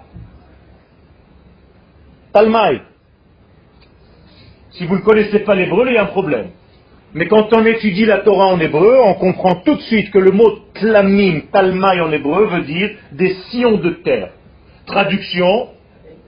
Talmai. 2.35 2.81
Si 4.71 4.85
vous 4.85 4.97
ne 4.97 5.01
connaissez 5.01 5.39
pas 5.39 5.55
l'hébreu, 5.55 5.85
il 5.87 5.93
y 5.93 5.97
a 5.97 6.03
un 6.03 6.07
problème. 6.07 6.49
Mais 7.13 7.29
quand 7.29 7.47
on 7.53 7.65
étudie 7.65 8.03
la 8.03 8.17
Torah 8.17 8.47
en 8.47 8.59
hébreu, 8.59 8.97
on 9.05 9.13
comprend 9.13 9.55
tout 9.63 9.75
de 9.75 9.81
suite 9.83 10.11
que 10.11 10.17
le 10.17 10.31
mot 10.31 10.51
tlamim, 10.73 11.43
talmai 11.53 12.01
en 12.01 12.11
hébreu, 12.11 12.47
veut 12.47 12.63
dire 12.63 12.89
des 13.13 13.35
sillons 13.49 13.77
de 13.77 13.91
terre. 13.91 14.31
Traduction, 14.85 15.69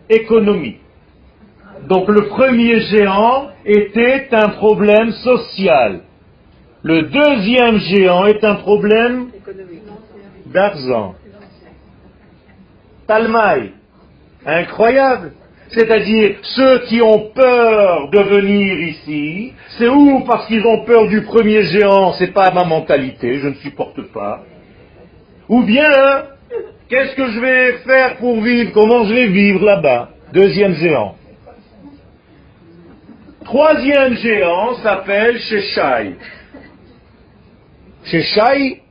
économie. 0.09 0.77
Donc 1.89 2.07
le 2.07 2.27
premier 2.27 2.79
géant 2.85 3.49
était 3.65 4.29
un 4.31 4.47
problème 4.47 5.11
social. 5.11 6.03
Le 6.83 7.01
deuxième 7.01 7.79
géant 7.79 8.27
est 8.27 8.45
un 8.45 8.55
problème 8.55 9.27
d'argent. 10.45 11.15
Talmai. 13.07 13.73
Incroyable. 14.45 15.33
C'est-à-dire, 15.69 16.35
ceux 16.41 16.79
qui 16.87 17.01
ont 17.01 17.31
peur 17.35 18.09
de 18.09 18.19
venir 18.19 18.79
ici, 18.79 19.53
c'est 19.77 19.89
ou 19.89 20.21
parce 20.21 20.47
qu'ils 20.47 20.65
ont 20.65 20.85
peur 20.85 21.07
du 21.07 21.23
premier 21.23 21.63
géant, 21.63 22.13
c'est 22.13 22.33
pas 22.33 22.51
ma 22.51 22.63
mentalité, 22.63 23.39
je 23.39 23.49
ne 23.49 23.53
supporte 23.55 24.01
pas. 24.13 24.43
Ou 25.49 25.63
bien, 25.63 25.89
qu'est-ce 26.89 27.15
que 27.15 27.31
je 27.31 27.39
vais 27.39 27.71
faire 27.79 28.17
pour 28.17 28.41
vivre, 28.41 28.71
comment 28.73 29.05
je 29.05 29.13
vais 29.13 29.27
vivre 29.27 29.65
là-bas 29.65 30.09
Deuxième 30.33 30.73
géant? 30.75 31.15
Troisième 33.43 34.15
géant 34.15 34.75
s'appelle 34.75 35.39
Sheshai. 35.39 36.15
Sheshai, 38.05 38.81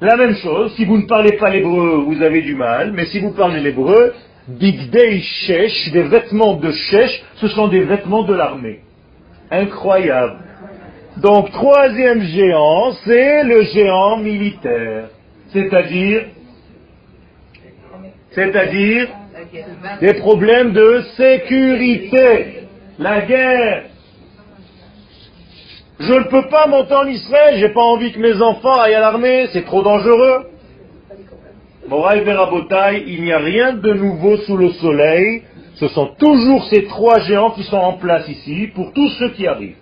la 0.00 0.16
même 0.16 0.36
chose, 0.36 0.74
si 0.74 0.84
vous 0.84 0.98
ne 0.98 1.06
parlez 1.06 1.36
pas 1.36 1.50
l'hébreu, 1.50 2.04
vous 2.06 2.22
avez 2.22 2.42
du 2.42 2.54
mal, 2.54 2.92
mais 2.92 3.06
si 3.06 3.20
vous 3.20 3.32
parlez 3.32 3.60
l'hébreu, 3.60 4.14
Bigdei 4.48 5.20
Shesh, 5.20 5.92
des 5.92 6.02
vêtements 6.02 6.54
de 6.54 6.72
Shesh, 6.72 7.22
ce 7.36 7.48
sont 7.48 7.68
des 7.68 7.84
vêtements 7.84 8.24
de 8.24 8.34
l'armée. 8.34 8.80
Incroyable. 9.50 10.38
Donc, 11.18 11.50
troisième 11.52 12.22
géant, 12.22 12.92
c'est 13.04 13.44
le 13.44 13.62
géant 13.62 14.16
militaire. 14.16 15.10
C'est-à-dire, 15.52 16.24
c'est-à-dire 18.30 19.08
des 20.00 20.14
problèmes 20.14 20.72
de 20.72 21.02
sécurité, 21.16 22.66
la 22.98 23.20
guerre. 23.20 23.84
Je 26.00 26.14
ne 26.14 26.24
peux 26.24 26.48
pas 26.48 26.66
monter 26.66 26.94
en 26.94 27.06
Israël, 27.06 27.56
j'ai 27.58 27.68
pas 27.68 27.82
envie 27.82 28.12
que 28.12 28.18
mes 28.18 28.40
enfants 28.40 28.74
aillent 28.80 28.94
à 28.94 29.00
l'armée, 29.00 29.46
c'est 29.52 29.64
trop 29.64 29.82
dangereux. 29.82 30.48
Moraï 31.88 32.24
il 33.06 33.22
n'y 33.22 33.32
a 33.32 33.38
rien 33.38 33.74
de 33.74 33.92
nouveau 33.92 34.36
sous 34.38 34.56
le 34.56 34.70
soleil. 34.70 35.42
Ce 35.74 35.88
sont 35.88 36.14
toujours 36.18 36.64
ces 36.66 36.84
trois 36.84 37.20
géants 37.20 37.50
qui 37.50 37.64
sont 37.64 37.76
en 37.76 37.94
place 37.94 38.28
ici 38.28 38.68
pour 38.74 38.92
tous 38.92 39.08
ceux 39.18 39.30
qui 39.30 39.46
arrivent. 39.46 39.76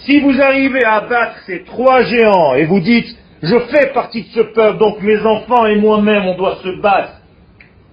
Si 0.00 0.20
vous 0.20 0.40
arrivez 0.40 0.84
à 0.84 1.02
battre 1.02 1.36
ces 1.46 1.62
trois 1.62 2.02
géants 2.02 2.54
et 2.54 2.64
vous 2.64 2.80
dites, 2.80 3.16
je 3.42 3.58
fais 3.70 3.92
partie 3.92 4.22
de 4.22 4.28
ce 4.28 4.40
peuple, 4.40 4.78
donc 4.78 5.00
mes 5.02 5.20
enfants 5.20 5.66
et 5.66 5.76
moi-même, 5.76 6.26
on 6.26 6.36
doit 6.36 6.56
se 6.62 6.80
battre, 6.80 7.12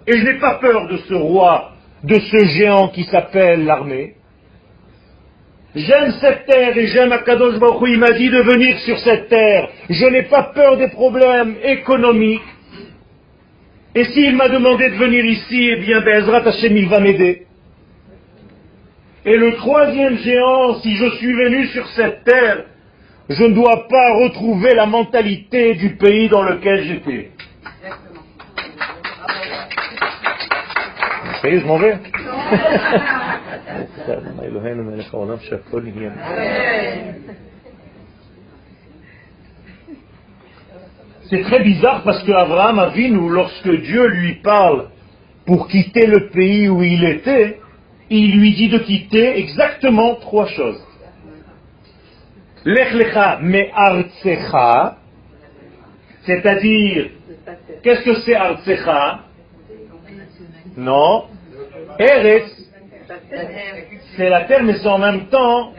et 0.08 0.17
je 0.17 0.25
n'ai 0.25 0.39
pas 0.39 0.55
peur 0.55 0.88
de 0.88 0.98
ce 0.98 1.13
roi, 1.13 1.72
de 2.03 2.15
ce 2.15 2.46
géant 2.46 2.88
qui 2.88 3.03
s'appelle 3.03 3.65
l'armée, 3.65 4.15
J'aime 5.75 6.12
cette 6.19 6.48
terre 6.48 6.75
et 6.75 6.88
j'aime 6.88 7.12
Akadosh 7.12 7.60
Baruch 7.60 7.89
il 7.89 8.00
m'a 8.00 8.12
dit 8.13 8.29
de 8.29 8.41
venir 8.41 8.79
sur 8.79 8.98
cette 9.00 9.29
terre. 9.29 9.69
Je 9.88 10.05
n'ai 10.08 10.24
pas 10.24 10.51
peur 10.55 10.77
des 10.77 10.88
problèmes 10.88 11.55
économiques. 11.63 12.41
Et 13.96 14.03
s'il 14.05 14.36
m'a 14.36 14.50
demandé 14.50 14.89
de 14.89 14.96
venir 14.96 15.25
ici, 15.25 15.69
eh 15.72 15.77
bien, 15.77 16.01
Bezrat 16.01 16.48
Hashem, 16.48 16.77
il 16.77 16.88
va 16.88 17.00
m'aider. 17.00 17.48
Et 19.25 19.36
le 19.36 19.55
troisième 19.55 20.17
géant, 20.17 20.75
si 20.81 20.96
je 20.96 21.10
suis 21.17 21.34
venu 21.34 21.65
sur 21.67 21.88
cette 21.89 22.24
terre, 22.24 22.65
je 23.29 23.43
ne 23.43 23.53
dois 23.53 23.88
pas 23.88 24.13
retrouver 24.13 24.75
la 24.75 24.86
mentalité 24.86 25.75
du 25.75 25.96
pays 25.96 26.29
dans 26.29 26.43
lequel 26.43 26.84
j'étais. 26.84 27.31
Ça 31.41 31.50
y 31.50 31.55
est, 31.55 31.60
je 31.60 31.65
m'en 31.65 31.77
vais. 31.77 31.98
C'est 41.29 41.41
très 41.41 41.59
bizarre 41.59 42.01
parce 42.03 42.24
qu'Abraham 42.24 42.79
a 42.79 42.89
vu, 42.89 43.09
nous, 43.09 43.29
lorsque 43.29 43.69
Dieu 43.69 44.07
lui 44.07 44.36
parle 44.36 44.88
pour 45.45 45.67
quitter 45.67 46.07
le 46.07 46.29
pays 46.29 46.67
où 46.67 46.81
il 46.81 47.03
était, 47.03 47.59
il 48.09 48.39
lui 48.39 48.55
dit 48.55 48.69
de 48.69 48.79
quitter 48.79 49.38
exactement 49.38 50.15
trois 50.15 50.48
choses. 50.48 50.83
Lech 52.65 52.93
lecha 52.93 53.39
me 53.41 53.63
artsecha, 53.74 54.98
c'est-à-dire, 56.25 57.12
qu'est-ce 57.83 58.01
que 58.01 58.15
c'est 58.21 58.36
artsecha 58.36 59.19
Non. 60.77 61.25
Eretz, 62.00 62.50
c'est 64.17 64.29
la 64.29 64.41
terre, 64.45 64.63
mais 64.63 64.74
c'est 64.74 64.88
en 64.88 64.98
même 64.98 65.27
temps 65.27 65.74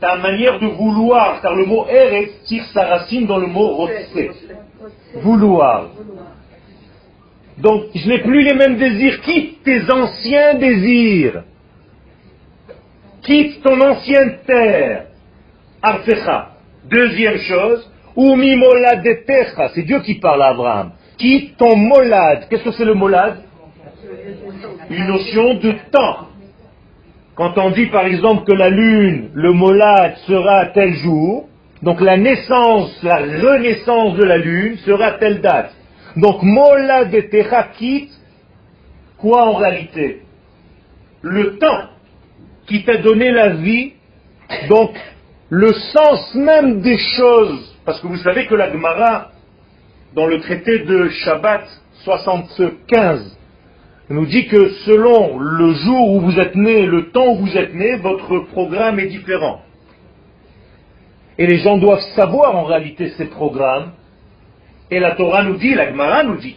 ta 0.00 0.16
manière 0.16 0.58
de 0.60 0.66
vouloir, 0.66 1.40
car 1.40 1.54
le 1.54 1.64
mot 1.66 1.86
Eretz 1.88 2.44
tire 2.44 2.64
sa 2.72 2.84
racine 2.86 3.26
dans 3.26 3.38
le 3.38 3.46
mot 3.46 3.68
Rotse. 3.68 4.14
Vouloir. 5.16 5.88
Donc, 7.58 7.86
je 7.94 8.08
n'ai 8.08 8.18
plus 8.18 8.42
les 8.42 8.54
mêmes 8.54 8.76
désirs. 8.76 9.20
Quitte 9.22 9.62
tes 9.64 9.90
anciens 9.90 10.54
désirs. 10.54 11.42
Quitte 13.22 13.62
ton 13.62 13.80
ancienne 13.80 14.38
terre. 14.46 15.06
Arfecha. 15.82 16.50
Deuxième 16.84 17.38
chose, 17.38 17.90
Umi 18.16 18.56
moladetecha. 18.56 19.70
C'est 19.74 19.82
Dieu 19.82 20.00
qui 20.00 20.14
parle 20.14 20.42
à 20.42 20.48
Abraham. 20.48 20.92
Quitte 21.18 21.56
ton 21.56 21.76
molad. 21.76 22.48
Qu'est-ce 22.48 22.64
que 22.64 22.70
c'est 22.72 22.84
le 22.84 22.94
molad? 22.94 23.42
Une 24.90 25.06
notion 25.06 25.54
de 25.54 25.72
temps. 25.90 26.28
Quand 27.38 27.56
on 27.56 27.70
dit 27.70 27.86
par 27.86 28.04
exemple 28.04 28.44
que 28.44 28.52
la 28.52 28.68
lune, 28.68 29.30
le 29.32 29.52
molad, 29.52 30.16
sera 30.26 30.56
à 30.58 30.66
tel 30.66 30.92
jour, 30.94 31.48
donc 31.82 32.00
la 32.00 32.16
naissance, 32.16 33.00
la 33.04 33.18
renaissance 33.18 34.16
de 34.16 34.24
la 34.24 34.38
lune 34.38 34.76
sera 34.78 35.04
à 35.06 35.12
telle 35.12 35.40
date. 35.40 35.72
Donc 36.16 36.42
molad 36.42 37.14
et 37.14 37.28
quitte 37.78 38.10
quoi 39.18 39.44
en 39.44 39.54
réalité? 39.54 40.22
Le 41.22 41.58
temps 41.58 41.90
qui 42.66 42.82
t'a 42.82 42.96
donné 42.96 43.30
la 43.30 43.50
vie, 43.50 43.92
donc 44.68 44.96
le 45.48 45.72
sens 45.72 46.34
même 46.34 46.80
des 46.80 46.98
choses. 46.98 47.72
Parce 47.84 48.00
que 48.00 48.08
vous 48.08 48.16
savez 48.16 48.46
que 48.46 48.56
la 48.56 48.72
Gemara, 48.72 49.30
dans 50.12 50.26
le 50.26 50.40
traité 50.40 50.80
de 50.80 51.08
Shabbat 51.08 51.68
75, 52.02 53.37
nous 54.10 54.26
dit 54.26 54.46
que 54.46 54.70
selon 54.86 55.38
le 55.38 55.72
jour 55.74 56.12
où 56.14 56.20
vous 56.20 56.38
êtes 56.38 56.54
né, 56.54 56.86
le 56.86 57.10
temps 57.10 57.26
où 57.32 57.36
vous 57.36 57.56
êtes 57.56 57.74
né, 57.74 57.96
votre 57.96 58.38
programme 58.50 58.98
est 58.98 59.08
différent. 59.08 59.60
Et 61.36 61.46
les 61.46 61.58
gens 61.58 61.76
doivent 61.76 62.04
savoir 62.16 62.56
en 62.56 62.64
réalité 62.64 63.10
ces 63.10 63.26
programmes. 63.26 63.92
Et 64.90 64.98
la 64.98 65.12
Torah 65.12 65.42
nous 65.44 65.56
dit, 65.56 65.74
la 65.74 65.90
Gemara 65.90 66.24
nous 66.24 66.36
dit, 66.38 66.56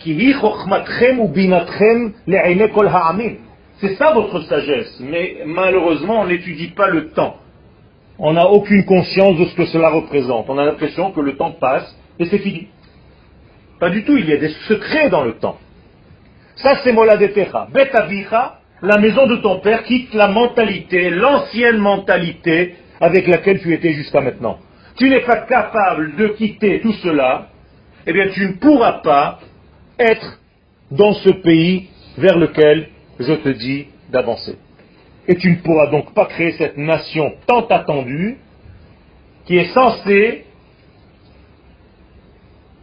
c'est 3.80 3.96
ça 3.96 4.14
votre 4.14 4.42
sagesse. 4.44 5.00
Mais 5.02 5.38
malheureusement, 5.46 6.22
on 6.22 6.28
n'étudie 6.28 6.70
pas 6.70 6.88
le 6.88 7.10
temps. 7.10 7.36
On 8.18 8.34
n'a 8.34 8.48
aucune 8.48 8.86
conscience 8.86 9.38
de 9.38 9.46
ce 9.46 9.56
que 9.56 9.66
cela 9.66 9.90
représente. 9.90 10.50
On 10.50 10.58
a 10.58 10.66
l'impression 10.66 11.12
que 11.12 11.20
le 11.20 11.36
temps 11.36 11.52
passe 11.52 11.94
et 12.18 12.26
c'est 12.26 12.38
fini. 12.38 12.68
Pas 13.80 13.90
du 13.90 14.06
tout, 14.06 14.16
il 14.16 14.30
y 14.30 14.34
a 14.34 14.38
des 14.38 14.54
secrets 14.68 15.10
dans 15.10 15.24
le 15.24 15.34
temps. 15.34 15.58
Ça, 16.62 16.80
c'est 16.84 16.92
Moladetecha. 16.92 17.68
Betavicha, 17.72 18.60
la 18.82 18.98
maison 18.98 19.28
de 19.28 19.38
ton 19.38 19.60
père 19.60 19.84
quitte 19.84 20.14
la 20.14 20.28
mentalité, 20.28 21.10
l'ancienne 21.10 21.78
mentalité 21.78 22.76
avec 23.00 23.28
laquelle 23.28 23.60
tu 23.62 23.74
étais 23.74 23.94
jusqu'à 23.94 24.22
maintenant. 24.22 24.60
Tu 24.98 25.10
n'es 25.10 25.22
pas 25.22 25.46
capable 25.48 26.16
de 26.16 26.28
quitter 26.30 26.82
tout 26.82 26.94
cela, 26.94 27.48
eh 28.06 28.14
bien 28.14 28.28
tu 28.30 28.46
ne 28.46 28.54
pourras 28.54 29.02
pas 29.02 29.40
être 29.98 30.40
dans 30.92 31.14
ce 31.14 31.30
pays 31.30 31.90
vers 32.18 32.38
lequel 32.38 32.90
je 33.20 33.34
te 33.34 33.50
dis 33.50 33.88
d'avancer. 34.12 34.58
Et 35.28 35.36
tu 35.36 35.52
ne 35.52 35.58
pourras 35.58 35.88
donc 35.88 36.14
pas 36.14 36.26
créer 36.26 36.52
cette 36.54 36.78
nation 36.78 37.34
tant 37.48 37.66
attendue 37.68 38.38
qui 39.46 39.58
est 39.58 39.74
censée 39.74 40.46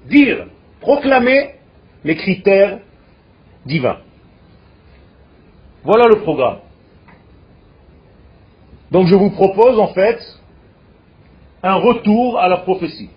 dire, 0.07 0.47
proclamer 0.81 1.51
les 2.05 2.17
critères 2.17 2.79
divin. 3.67 3.99
Voilà 5.85 6.07
le 6.07 6.21
programme. 6.23 6.59
Donc 8.91 9.07
je 9.07 9.15
vous 9.15 9.31
propose 9.31 9.79
en 9.79 9.89
fait 9.89 10.19
un 11.63 11.75
retour 11.75 12.39
à 12.39 12.49
la 12.49 12.59
prophétie. 12.59 13.11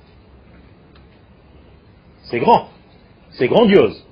C'est 2.24 2.40
grand, 2.40 2.70
c'est 3.32 3.48
grandiose. 3.48 4.06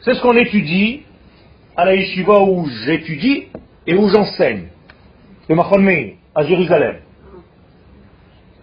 C'est 0.00 0.14
ce 0.14 0.20
qu'on 0.20 0.36
étudie 0.36 1.02
à 1.76 1.84
la 1.84 1.94
yeshiva 1.94 2.40
où 2.42 2.66
j'étudie 2.84 3.48
et 3.86 3.94
où 3.94 4.08
j'enseigne, 4.08 4.68
le 5.48 5.54
Machon 5.54 6.14
à 6.34 6.44
Jérusalem. 6.44 7.00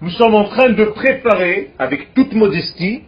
Nous 0.01 0.09
sommes 0.11 0.35
en 0.35 0.45
train 0.45 0.69
de 0.69 0.85
préparer, 0.85 1.71
avec 1.77 2.13
toute 2.13 2.33
modestie, 2.33 3.03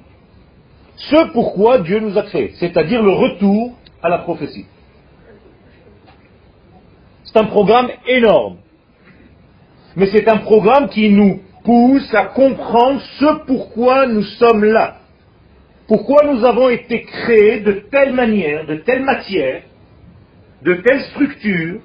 ce 0.96 1.32
pourquoi 1.32 1.80
Dieu 1.80 2.00
nous 2.00 2.18
a 2.18 2.24
créés, 2.24 2.54
c'est-à-dire 2.60 3.02
le 3.02 3.12
retour 3.12 3.74
à 4.02 4.10
la 4.10 4.20
prophétie. 4.20 4.66
C'est 7.24 7.38
un 7.38 7.46
programme 7.46 7.90
énorme. 8.08 8.58
Mais 9.96 10.08
c'est 10.08 10.28
un 10.28 10.38
programme 10.38 10.90
qui 10.90 11.10
nous 11.10 11.42
pousse 11.64 12.14
à 12.14 12.26
comprendre 12.26 13.02
ce 13.20 13.46
pourquoi 13.46 14.08
nous 14.08 14.24
sommes 14.24 14.66
là. 14.66 14.98
Pourquoi 15.88 16.26
nous 16.26 16.46
avons 16.46 16.70
été 16.70 17.02
créés 17.02 17.60
de 17.60 17.74
telle 17.92 18.14
manière, 18.14 18.66
de 18.66 18.76
telle 18.78 19.04
matière, 19.04 19.64
de 20.64 20.76
telle 20.76 21.02
structure. 21.12 21.82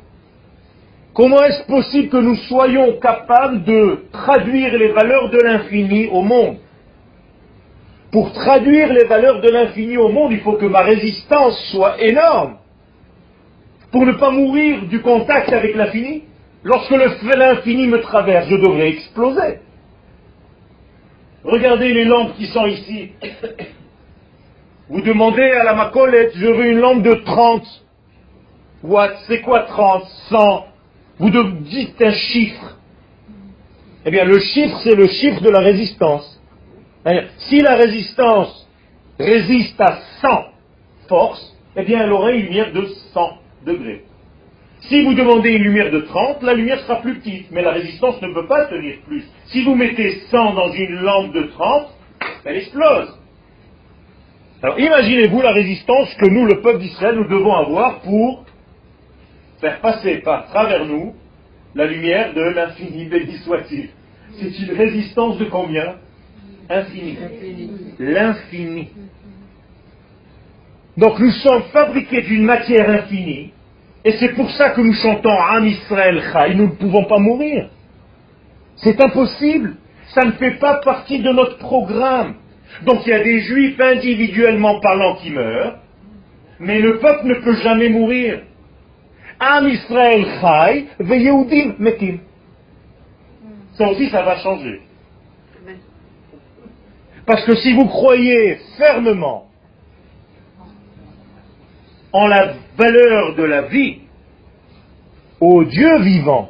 Comment 1.14 1.42
est-ce 1.42 1.66
possible 1.66 2.08
que 2.10 2.16
nous 2.16 2.36
soyons 2.36 2.98
capables 3.00 3.64
de 3.64 4.04
traduire 4.12 4.72
les 4.78 4.92
valeurs 4.92 5.30
de 5.30 5.38
l'infini 5.38 6.06
au 6.06 6.22
monde? 6.22 6.58
Pour 8.10 8.32
traduire 8.32 8.92
les 8.92 9.04
valeurs 9.04 9.40
de 9.40 9.50
l'infini 9.50 9.96
au 9.96 10.08
monde, 10.08 10.32
il 10.32 10.40
faut 10.40 10.54
que 10.54 10.66
ma 10.66 10.80
résistance 10.80 11.58
soit 11.72 12.00
énorme. 12.02 12.56
Pour 13.90 14.06
ne 14.06 14.12
pas 14.12 14.30
mourir 14.30 14.86
du 14.86 15.00
contact 15.00 15.52
avec 15.52 15.74
l'infini, 15.74 16.24
lorsque 16.62 16.90
l'infini 16.90 17.86
me 17.86 18.00
traverse, 18.00 18.48
je 18.48 18.56
devrais 18.56 18.88
exploser. 18.88 19.60
Regardez 21.44 21.92
les 21.92 22.04
lampes 22.04 22.34
qui 22.36 22.46
sont 22.46 22.66
ici. 22.66 23.12
Vous 24.88 25.02
demandez 25.02 25.50
à 25.50 25.64
la 25.64 25.74
macolette, 25.74 26.32
je 26.34 26.46
veux 26.46 26.70
une 26.72 26.78
lampe 26.78 27.02
de 27.02 27.12
30 27.12 27.62
watts. 28.82 29.18
C'est 29.26 29.42
quoi 29.42 29.60
30 29.60 30.04
100 30.30 30.66
Vous 31.18 31.30
dites 31.30 32.00
un 32.00 32.12
chiffre. 32.12 32.78
Eh 34.06 34.10
bien, 34.10 34.24
le 34.24 34.38
chiffre, 34.38 34.80
c'est 34.82 34.94
le 34.94 35.06
chiffre 35.06 35.42
de 35.42 35.50
la 35.50 35.60
résistance. 35.60 36.37
Si 37.48 37.60
la 37.60 37.76
résistance 37.76 38.68
résiste 39.18 39.80
à 39.80 39.98
100 40.20 40.44
forces, 41.08 41.56
eh 41.76 41.82
bien, 41.82 42.02
elle 42.02 42.12
aura 42.12 42.32
une 42.32 42.46
lumière 42.46 42.72
de 42.72 42.84
100 43.12 43.38
degrés. 43.66 44.04
Si 44.80 45.02
vous 45.02 45.14
demandez 45.14 45.50
une 45.50 45.64
lumière 45.64 45.90
de 45.90 46.00
30, 46.00 46.42
la 46.42 46.54
lumière 46.54 46.80
sera 46.80 47.00
plus 47.00 47.18
petite, 47.18 47.50
mais 47.50 47.62
la 47.62 47.72
résistance 47.72 48.20
ne 48.22 48.32
peut 48.32 48.46
pas 48.46 48.66
tenir 48.66 48.96
plus. 49.06 49.24
Si 49.46 49.64
vous 49.64 49.74
mettez 49.74 50.20
100 50.30 50.54
dans 50.54 50.72
une 50.72 50.94
lampe 51.00 51.32
de 51.32 51.42
30, 51.42 51.88
elle 52.44 52.56
explose. 52.56 53.18
Alors 54.62 54.78
imaginez-vous 54.78 55.40
la 55.40 55.52
résistance 55.52 56.14
que 56.14 56.28
nous, 56.28 56.46
le 56.46 56.60
peuple 56.60 56.80
d'Israël, 56.80 57.16
nous 57.16 57.28
devons 57.28 57.54
avoir 57.54 58.00
pour 58.00 58.44
faire 59.60 59.80
passer 59.80 60.18
par 60.18 60.46
travers 60.46 60.84
nous 60.84 61.14
la 61.74 61.86
lumière 61.86 62.32
de 62.34 62.40
l'infini, 62.40 63.04
béni 63.06 63.36
soit-il. 63.38 63.90
C'est 64.40 64.58
une 64.60 64.76
résistance 64.76 65.38
de 65.38 65.44
combien? 65.46 65.96
Infini. 66.68 67.16
L'infini. 67.98 68.88
Donc 70.96 71.18
nous 71.18 71.30
sommes 71.30 71.62
fabriqués 71.72 72.22
d'une 72.22 72.44
matière 72.44 72.90
infinie, 72.90 73.52
et 74.04 74.12
c'est 74.12 74.34
pour 74.34 74.50
ça 74.50 74.70
que 74.70 74.80
nous 74.80 74.94
chantons 74.94 75.30
Am 75.30 75.64
Israël 75.66 76.22
Chai, 76.32 76.54
nous 76.54 76.66
ne 76.66 76.72
pouvons 76.72 77.04
pas 77.04 77.18
mourir. 77.18 77.68
C'est 78.76 79.00
impossible. 79.00 79.76
Ça 80.14 80.24
ne 80.24 80.32
fait 80.32 80.58
pas 80.58 80.80
partie 80.84 81.20
de 81.20 81.30
notre 81.30 81.58
programme. 81.58 82.34
Donc 82.84 83.06
il 83.06 83.10
y 83.10 83.12
a 83.12 83.22
des 83.22 83.40
juifs 83.40 83.80
individuellement 83.80 84.80
parlant 84.80 85.16
qui 85.16 85.30
meurent, 85.30 85.78
mais 86.58 86.80
le 86.80 86.98
peuple 86.98 87.26
ne 87.26 87.34
peut 87.34 87.56
jamais 87.56 87.88
mourir. 87.88 88.40
Am 89.40 89.68
Israël 89.68 90.26
Chai, 90.40 90.86
Yehudim 91.00 91.74
Metim. 91.78 92.18
Ça 93.74 93.88
aussi, 93.88 94.08
ça 94.10 94.22
va 94.22 94.36
changer. 94.38 94.80
Parce 97.28 97.44
que 97.44 97.54
si 97.56 97.74
vous 97.74 97.84
croyez 97.84 98.56
fermement 98.78 99.48
en 102.10 102.26
la 102.26 102.54
valeur 102.74 103.34
de 103.34 103.42
la 103.42 103.62
vie, 103.62 103.98
au 105.38 105.62
Dieu 105.64 105.98
vivant, 106.00 106.48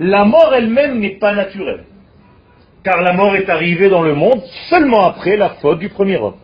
la 0.00 0.24
mort 0.24 0.52
elle-même 0.56 0.98
n'est 0.98 1.18
pas 1.20 1.36
naturelle. 1.36 1.84
Car 2.82 3.00
la 3.00 3.12
mort 3.12 3.36
est 3.36 3.48
arrivée 3.48 3.88
dans 3.88 4.02
le 4.02 4.16
monde 4.16 4.42
seulement 4.68 5.04
après 5.04 5.36
la 5.36 5.50
faute 5.50 5.78
du 5.78 5.88
premier 5.88 6.16
homme. 6.16 6.34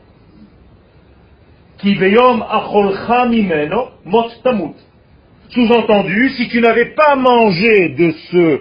Sous-entendu, 5.49 6.31
si 6.37 6.49
tu 6.49 6.61
n'avais 6.61 6.95
pas 6.95 7.17
mangé 7.17 7.89
de 7.89 8.13
ce 8.31 8.61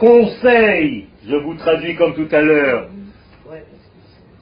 conseil, 0.00 1.06
je 1.26 1.36
vous 1.36 1.54
traduis 1.54 1.96
comme 1.96 2.14
tout 2.14 2.28
à 2.32 2.40
l'heure, 2.40 2.88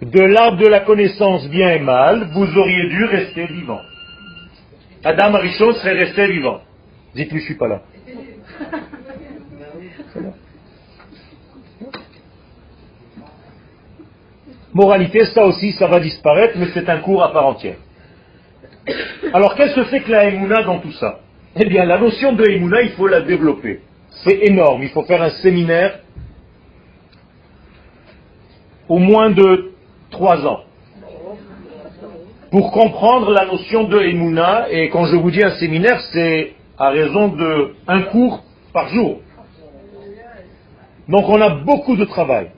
de 0.00 0.20
l'arbre 0.20 0.58
de 0.58 0.66
la 0.66 0.80
connaissance 0.80 1.48
bien 1.48 1.70
et 1.70 1.78
mal, 1.78 2.28
vous 2.32 2.58
auriez 2.58 2.88
dû 2.88 3.04
rester 3.04 3.46
vivant. 3.46 3.80
Adam 5.04 5.34
Arishon 5.34 5.72
serait 5.74 5.92
resté 5.92 6.26
vivant. 6.26 6.60
Dites-lui, 7.14 7.40
je 7.40 7.44
suis 7.44 7.54
pas 7.54 7.68
là. 7.68 7.82
Moralité, 14.72 15.26
ça 15.26 15.44
aussi, 15.44 15.72
ça 15.72 15.86
va 15.86 16.00
disparaître, 16.00 16.54
mais 16.58 16.68
c'est 16.72 16.88
un 16.88 16.98
cours 16.98 17.22
à 17.22 17.32
part 17.32 17.46
entière. 17.46 17.76
Alors, 19.32 19.54
qu'est-ce 19.54 19.74
que 19.74 19.84
c'est 19.84 20.00
que 20.00 20.10
la 20.10 20.24
Emouna 20.24 20.62
dans 20.62 20.78
tout 20.78 20.92
ça? 20.92 21.20
Eh 21.54 21.66
bien, 21.66 21.84
la 21.84 21.98
notion 21.98 22.32
de 22.32 22.44
Emouna, 22.44 22.82
il 22.82 22.92
faut 22.92 23.06
la 23.06 23.20
développer. 23.20 23.80
C'est 24.24 24.38
énorme, 24.46 24.82
il 24.82 24.88
faut 24.88 25.04
faire 25.04 25.22
un 25.22 25.30
séminaire 25.30 26.00
au 28.92 28.98
moins 28.98 29.30
de 29.30 29.72
trois 30.10 30.46
ans 30.46 30.60
pour 32.50 32.70
comprendre 32.72 33.30
la 33.30 33.46
notion 33.46 33.84
de 33.84 33.98
Emouna, 33.98 34.70
et 34.70 34.90
quand 34.90 35.06
je 35.06 35.16
vous 35.16 35.30
dis 35.30 35.42
un 35.42 35.52
séminaire, 35.52 35.98
c'est 36.12 36.52
à 36.76 36.90
raison 36.90 37.28
de 37.28 37.72
un 37.88 38.02
cours 38.02 38.44
par 38.74 38.88
jour. 38.88 39.20
Donc 41.08 41.24
on 41.26 41.40
a 41.40 41.48
beaucoup 41.48 41.96
de 41.96 42.04
travail. 42.04 42.48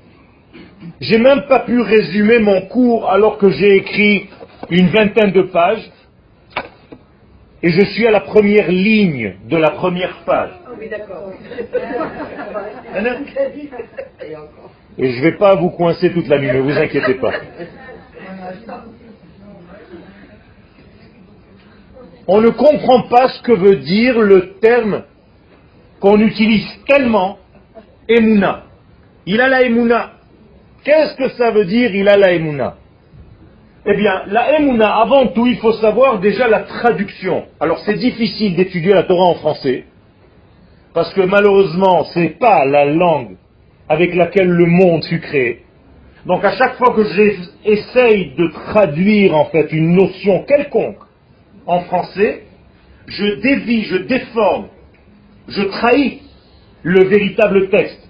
J'ai 1.01 1.19
même 1.19 1.43
pas 1.43 1.61
pu 1.61 1.81
résumer 1.81 2.41
mon 2.41 2.63
cours 2.63 3.09
alors 3.09 3.39
que 3.39 3.51
j'ai 3.51 3.77
écrit 3.77 4.29
une 4.71 4.89
vingtaine 4.89 5.31
de 5.31 5.43
pages, 5.43 5.89
et 7.63 7.71
je 7.71 7.85
suis 7.93 8.09
à 8.09 8.11
la 8.11 8.23
première 8.23 8.69
ligne 8.73 9.35
de 9.49 9.57
la 9.57 9.71
première 9.71 10.17
page. 10.27 10.51
Et 14.97 15.11
je 15.11 15.19
ne 15.19 15.23
vais 15.23 15.37
pas 15.37 15.57
vous 15.57 15.71
coincer 15.71 16.13
toute 16.13 16.29
la 16.29 16.39
nuit, 16.39 16.53
ne 16.53 16.61
vous 16.61 16.79
inquiétez 16.79 17.15
pas. 17.15 17.33
On 22.27 22.41
ne 22.41 22.51
comprend 22.51 23.03
pas 23.03 23.29
ce 23.29 23.43
que 23.43 23.53
veut 23.53 23.77
dire 23.77 24.21
le 24.21 24.55
terme 24.61 25.03
qu'on 26.01 26.21
utilise 26.21 26.67
tellement, 26.87 27.39
Emouna. 28.09 28.65
Il 29.27 29.41
a 29.41 29.49
la 29.49 29.63
Emouna. 29.63 30.13
Qu'est-ce 30.85 31.17
que 31.17 31.31
ça 31.31 31.51
veut 31.51 31.65
dire 31.65 31.95
il 31.95 32.09
a 32.09 32.17
la 32.17 32.33
Emouna 32.33 32.77
Eh 33.87 33.97
bien, 33.97 34.23
la 34.27 34.59
Emouna, 34.59 34.97
avant 34.97 35.27
tout, 35.29 35.47
il 35.47 35.57
faut 35.57 35.73
savoir 35.73 36.21
déjà 36.21 36.47
la 36.47 36.61
traduction. 36.61 37.45
Alors 37.59 37.81
c'est 37.81 37.97
difficile 37.99 38.55
d'étudier 38.55 38.95
la 38.95 39.03
Torah 39.03 39.31
en 39.31 39.35
français, 39.35 39.85
parce 40.93 41.13
que 41.15 41.23
malheureusement, 41.23 42.05
ce 42.05 42.19
n'est 42.21 42.37
pas 42.39 42.65
la 42.65 42.85
langue 42.85 43.37
avec 43.89 44.15
laquelle 44.15 44.49
le 44.49 44.67
monde 44.67 45.05
fut 45.05 45.21
créé. 45.21 45.63
Donc 46.27 46.45
à 46.45 46.53
chaque 46.53 46.77
fois 46.77 46.95
que 46.95 47.05
j'essaye 47.05 48.35
de 48.37 48.49
traduire 48.49 49.37
en 49.37 49.47
fait 49.47 49.73
une 49.73 49.95
notion 49.95 50.45
quelconque 50.45 50.99
en 51.67 51.81
français, 51.81 52.45
je 53.07 53.41
dévie, 53.41 53.85
je 53.85 53.97
déforme, 53.97 54.69
je 55.49 55.63
trahis 55.63 56.23
le 56.83 57.05
véritable 57.05 57.69
texte. 57.69 58.09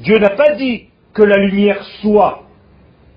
Dieu 0.00 0.18
n'a 0.18 0.30
pas 0.30 0.54
dit 0.54 0.84
que 1.14 1.22
la 1.22 1.38
lumière 1.38 1.82
soit. 2.00 2.44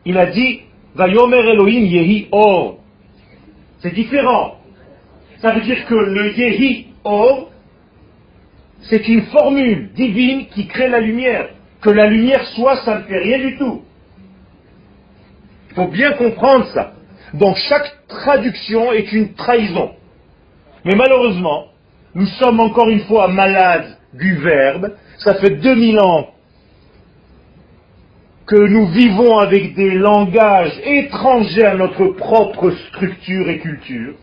Il 0.05 0.17
a 0.17 0.27
dit 0.27 0.61
Vayomer 0.95 1.49
Elohim 1.51 1.85
Yehi 1.85 2.27
Or. 2.31 2.77
C'est 3.79 3.93
différent. 3.93 4.55
Ça 5.41 5.53
veut 5.53 5.61
dire 5.61 5.85
que 5.85 5.95
le 5.95 6.37
Yehi 6.37 6.87
Or, 7.03 7.49
c'est 8.83 9.07
une 9.07 9.23
formule 9.23 9.91
divine 9.93 10.47
qui 10.47 10.67
crée 10.67 10.89
la 10.89 10.99
lumière. 10.99 11.49
Que 11.81 11.89
la 11.89 12.07
lumière 12.07 12.45
soit, 12.55 12.77
ça 12.83 12.99
ne 12.99 13.03
fait 13.03 13.19
rien 13.19 13.39
du 13.39 13.57
tout. 13.57 13.83
Il 15.69 15.75
faut 15.75 15.87
bien 15.87 16.13
comprendre 16.13 16.65
ça. 16.73 16.93
Donc 17.33 17.55
chaque 17.69 18.07
traduction 18.07 18.91
est 18.91 19.11
une 19.11 19.33
trahison. 19.33 19.91
Mais 20.85 20.95
malheureusement, 20.95 21.65
nous 22.15 22.25
sommes 22.25 22.59
encore 22.59 22.89
une 22.89 23.01
fois 23.01 23.27
malades 23.27 23.97
du 24.13 24.35
verbe. 24.37 24.93
Ça 25.19 25.35
fait 25.35 25.51
2000 25.51 25.99
ans 25.99 26.29
que 28.47 28.55
nous 28.55 28.87
vivons 28.87 29.37
avec 29.37 29.75
des 29.75 29.91
langages 29.91 30.73
étrangers 30.83 31.65
à 31.65 31.75
notre 31.75 32.07
propre 32.07 32.71
structure 32.71 33.47
et 33.47 33.59
culture. 33.59 34.15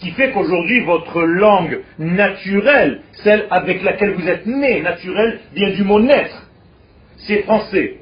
Ce 0.00 0.06
qui 0.06 0.12
fait 0.12 0.30
qu'aujourd'hui, 0.30 0.80
votre 0.80 1.20
langue 1.22 1.80
naturelle, 1.98 3.02
celle 3.22 3.46
avec 3.50 3.82
laquelle 3.82 4.14
vous 4.14 4.26
êtes 4.26 4.46
né, 4.46 4.80
naturelle, 4.80 5.40
vient 5.54 5.74
du 5.74 5.84
mot 5.84 6.00
naître. 6.00 6.48
C'est 7.18 7.42
français. 7.42 7.98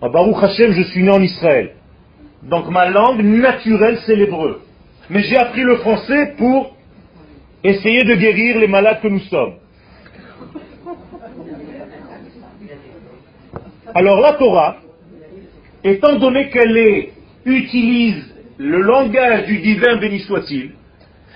À 0.00 0.08
Baruch 0.08 0.42
Hashem, 0.42 0.72
je 0.72 0.82
suis 0.84 1.02
né 1.02 1.10
en 1.10 1.20
Israël. 1.20 1.72
Donc 2.42 2.70
ma 2.70 2.88
langue 2.88 3.22
naturelle, 3.22 3.98
c'est 4.06 4.16
l'hébreu. 4.16 4.62
Mais 5.10 5.22
j'ai 5.22 5.36
appris 5.36 5.60
le 5.60 5.76
français 5.76 6.34
pour 6.38 6.74
essayer 7.62 8.04
de 8.04 8.14
guérir 8.14 8.58
les 8.58 8.68
malades 8.68 9.02
que 9.02 9.08
nous 9.08 9.20
sommes. 9.20 9.56
Alors 13.94 14.18
la 14.18 14.32
Torah, 14.32 14.76
étant 15.84 16.16
donné 16.18 16.48
qu'elle 16.48 17.10
utilise 17.44 18.34
le 18.56 18.80
langage 18.80 19.44
du 19.44 19.58
divin 19.58 19.96
béni 19.96 20.20
soit-il, 20.20 20.72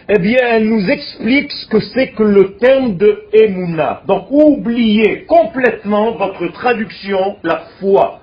eh 0.09 0.19
bien, 0.21 0.38
elle 0.53 0.69
nous 0.69 0.88
explique 0.88 1.51
ce 1.51 1.66
que 1.66 1.81
c'est 1.81 2.12
que 2.12 2.23
le 2.23 2.57
terme 2.59 2.97
de 2.97 3.25
Emouna. 3.33 4.03
Donc, 4.07 4.27
oubliez 4.31 5.25
complètement 5.25 6.12
votre 6.12 6.47
traduction, 6.53 7.37
la 7.42 7.64
foi. 7.81 8.21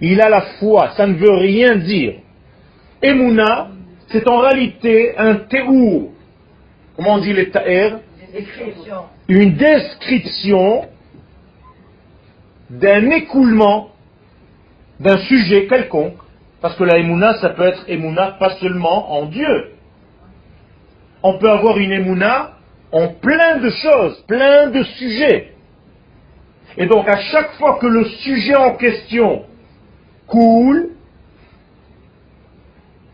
Il 0.00 0.22
a 0.22 0.30
la 0.30 0.40
foi, 0.58 0.90
ça 0.96 1.06
ne 1.06 1.14
veut 1.14 1.34
rien 1.34 1.76
dire. 1.76 2.14
Emouna, 3.02 3.68
c'est 4.08 4.26
en 4.26 4.38
réalité 4.38 5.18
un 5.18 5.34
théour. 5.34 6.12
Comment 6.96 7.14
on 7.14 7.18
dit 7.18 7.34
les 7.34 7.50
ta'er 7.50 7.92
Une 9.28 9.54
description 9.54 10.86
d'un 12.70 13.10
écoulement 13.10 13.90
d'un 14.98 15.18
sujet 15.18 15.66
quelconque. 15.66 16.16
Parce 16.60 16.74
que 16.74 16.84
la 16.84 16.98
Emouna, 16.98 17.34
ça 17.34 17.50
peut 17.50 17.64
être 17.64 17.84
Emouna 17.88 18.36
pas 18.38 18.56
seulement 18.56 19.12
en 19.12 19.26
Dieu. 19.26 19.72
On 21.22 21.38
peut 21.38 21.50
avoir 21.50 21.78
une 21.78 21.92
Emouna 21.92 22.52
ont 22.92 23.14
plein 23.20 23.58
de 23.58 23.70
choses, 23.70 24.24
plein 24.26 24.68
de 24.68 24.82
sujets. 24.82 25.52
Et 26.76 26.86
donc 26.86 27.08
à 27.08 27.18
chaque 27.18 27.52
fois 27.54 27.78
que 27.80 27.86
le 27.86 28.04
sujet 28.04 28.54
en 28.54 28.76
question 28.76 29.44
coule, 30.26 30.90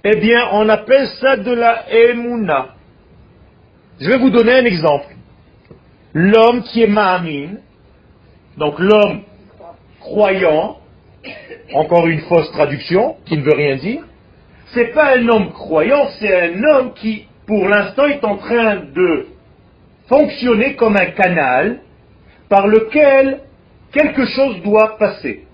eh 0.04 0.16
bien 0.16 0.48
on 0.52 0.68
appelle 0.68 1.08
ça 1.20 1.36
de 1.36 1.52
la 1.52 1.84
emuna. 1.90 2.74
Je 4.00 4.08
vais 4.08 4.18
vous 4.18 4.30
donner 4.30 4.52
un 4.52 4.64
exemple. 4.64 5.14
L'homme 6.12 6.62
qui 6.64 6.82
est 6.82 6.86
ma'amin, 6.86 7.54
donc 8.58 8.78
l'homme 8.78 9.22
croyant, 10.00 10.78
encore 11.72 12.06
une 12.06 12.20
fausse 12.20 12.50
traduction 12.52 13.16
qui 13.24 13.38
ne 13.38 13.42
veut 13.42 13.54
rien 13.56 13.76
dire, 13.76 14.02
c'est 14.74 14.92
pas 14.92 15.16
un 15.16 15.26
homme 15.28 15.52
croyant, 15.52 16.06
c'est 16.18 16.50
un 16.50 16.62
homme 16.64 16.92
qui, 16.94 17.26
pour 17.46 17.68
l'instant, 17.68 18.06
est 18.06 18.24
en 18.24 18.36
train 18.36 18.76
de 18.76 19.26
fonctionner 20.08 20.74
comme 20.76 20.96
un 20.96 21.06
canal 21.06 21.80
par 22.48 22.66
lequel 22.66 23.40
quelque 23.92 24.24
chose 24.26 24.62
doit 24.62 24.96
passer. 24.98 25.44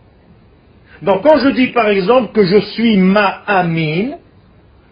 Donc 1.03 1.23
quand 1.23 1.39
je 1.39 1.49
dis 1.51 1.69
par 1.69 1.89
exemple 1.89 2.33
que 2.33 2.45
je 2.45 2.59
suis 2.59 2.97
ma'amin, 2.97 4.17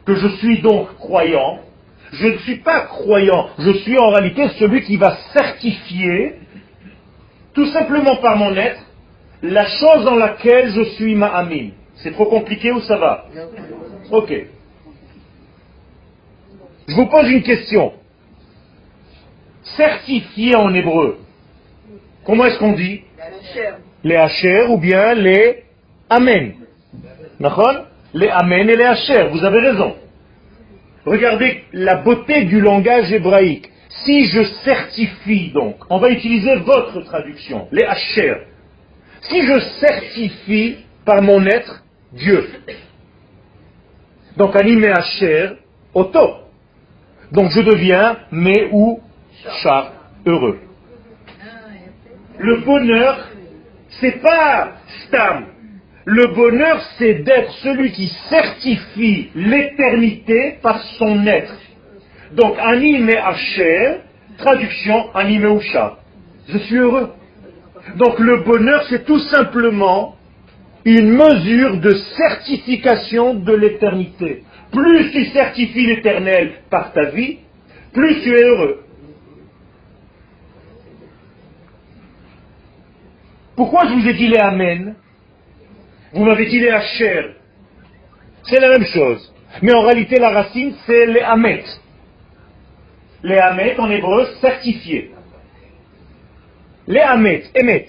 que 0.06 0.14
je 0.14 0.28
suis 0.38 0.60
donc 0.62 0.94
croyant, 0.96 1.60
je 2.12 2.26
ne 2.28 2.38
suis 2.38 2.56
pas 2.56 2.80
croyant, 2.82 3.50
je 3.58 3.72
suis 3.72 3.98
en 3.98 4.08
réalité 4.10 4.48
celui 4.58 4.82
qui 4.82 4.96
va 4.96 5.16
certifier, 5.34 6.36
tout 7.52 7.66
simplement 7.66 8.16
par 8.16 8.36
mon 8.36 8.54
être, 8.54 8.80
la 9.42 9.66
chose 9.66 10.04
dans 10.04 10.16
laquelle 10.16 10.70
je 10.72 10.82
suis 10.94 11.14
ma'amin. 11.14 11.70
C'est 11.96 12.12
trop 12.12 12.26
compliqué 12.26 12.70
ou 12.72 12.80
ça 12.80 12.96
va? 12.96 13.26
Ok. 14.10 14.32
Je 16.88 16.94
vous 16.94 17.06
pose 17.06 17.30
une 17.30 17.42
question. 17.42 17.92
Certifié 19.76 20.56
en 20.56 20.72
hébreu, 20.72 21.18
comment 22.24 22.46
est-ce 22.46 22.58
qu'on 22.58 22.72
dit 22.72 23.02
Les 24.02 24.16
hacher 24.16 24.62
ou 24.68 24.78
bien 24.78 25.12
les 25.14 25.64
amen. 26.08 26.54
Les 28.14 28.28
amen 28.28 28.70
et 28.70 28.76
les 28.76 28.84
hacher, 28.84 29.28
vous 29.30 29.44
avez 29.44 29.60
raison. 29.60 29.96
Regardez 31.04 31.64
la 31.72 31.96
beauté 31.96 32.44
du 32.44 32.60
langage 32.60 33.12
hébraïque. 33.12 33.68
Si 33.90 34.26
je 34.26 34.42
certifie 34.64 35.50
donc, 35.52 35.76
on 35.90 35.98
va 35.98 36.08
utiliser 36.08 36.56
votre 36.56 37.00
traduction, 37.02 37.68
les 37.70 37.84
hacher. 37.84 38.34
Si 39.22 39.42
je 39.42 39.60
certifie 39.80 40.76
par 41.04 41.20
mon 41.20 41.44
être 41.44 41.82
Dieu, 42.12 42.48
donc 44.36 44.56
animé 44.56 44.88
hacher, 44.88 45.50
auto. 45.92 46.47
Donc 47.32 47.50
je 47.50 47.60
deviens 47.60 48.16
mais 48.30 48.68
ou 48.72 49.00
chat 49.62 49.92
heureux. 50.26 50.58
Le 52.38 52.56
bonheur, 52.58 53.28
c'est 54.00 54.22
pas 54.22 54.72
stam, 55.04 55.46
le 56.10 56.34
bonheur, 56.34 56.80
c'est 56.96 57.22
d'être 57.22 57.52
celui 57.62 57.92
qui 57.92 58.08
certifie 58.30 59.28
l'éternité 59.34 60.56
par 60.62 60.82
son 60.98 61.26
être. 61.26 61.54
Donc, 62.32 62.56
animé 62.58 63.14
Hacher, 63.18 63.96
traduction 64.38 65.14
animé 65.14 65.54
Usha. 65.54 65.98
Je 66.48 66.56
suis 66.56 66.76
heureux. 66.76 67.10
Donc, 67.96 68.18
le 68.20 68.38
bonheur, 68.38 68.84
c'est 68.88 69.04
tout 69.04 69.18
simplement 69.18 70.16
une 70.86 71.10
mesure 71.10 71.76
de 71.76 71.90
certification 72.16 73.34
de 73.34 73.52
l'éternité. 73.52 74.44
Plus 74.72 75.10
tu 75.12 75.24
certifies 75.26 75.86
l'éternel 75.86 76.52
par 76.70 76.92
ta 76.92 77.10
vie, 77.10 77.38
plus 77.92 78.22
tu 78.22 78.34
es 78.34 78.42
heureux. 78.42 78.84
Pourquoi 83.56 83.86
je 83.86 83.94
vous 83.94 84.08
ai 84.08 84.14
dit 84.14 84.28
les 84.28 84.38
Amen? 84.38 84.94
Vous 86.12 86.24
m'avez 86.24 86.46
dit 86.46 86.60
les 86.60 86.70
hacher. 86.70 87.34
C'est 88.44 88.60
la 88.60 88.68
même 88.68 88.86
chose. 88.86 89.32
Mais 89.62 89.74
en 89.74 89.82
réalité, 89.82 90.18
la 90.18 90.30
racine, 90.30 90.74
c'est 90.86 91.06
les 91.06 91.20
hamet. 91.20 91.64
Les 93.22 93.38
hamet, 93.38 93.78
en 93.78 93.90
hébreu, 93.90 94.26
certifié. 94.40 95.12
Les 96.86 97.00
hamet, 97.00 97.44
émet. 97.54 97.88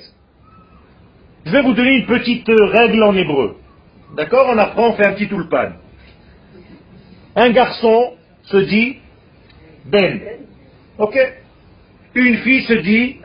Je 1.45 1.51
vais 1.51 1.61
vous 1.61 1.73
donner 1.73 1.97
une 1.97 2.05
petite 2.07 2.47
règle 2.47 3.03
en 3.03 3.15
hébreu. 3.15 3.57
D'accord? 4.15 4.47
On 4.49 4.57
apprend, 4.57 4.89
on 4.89 4.93
fait 4.93 5.05
un 5.05 5.13
petit 5.13 5.27
tulpan. 5.27 5.73
Un 7.35 7.49
garçon 7.51 8.13
se 8.43 8.57
dit 8.57 8.97
ben. 9.85 10.19
Ok 10.97 11.17
Une 12.15 12.37
fille 12.37 12.63
se 12.63 12.73
dit 12.73 13.17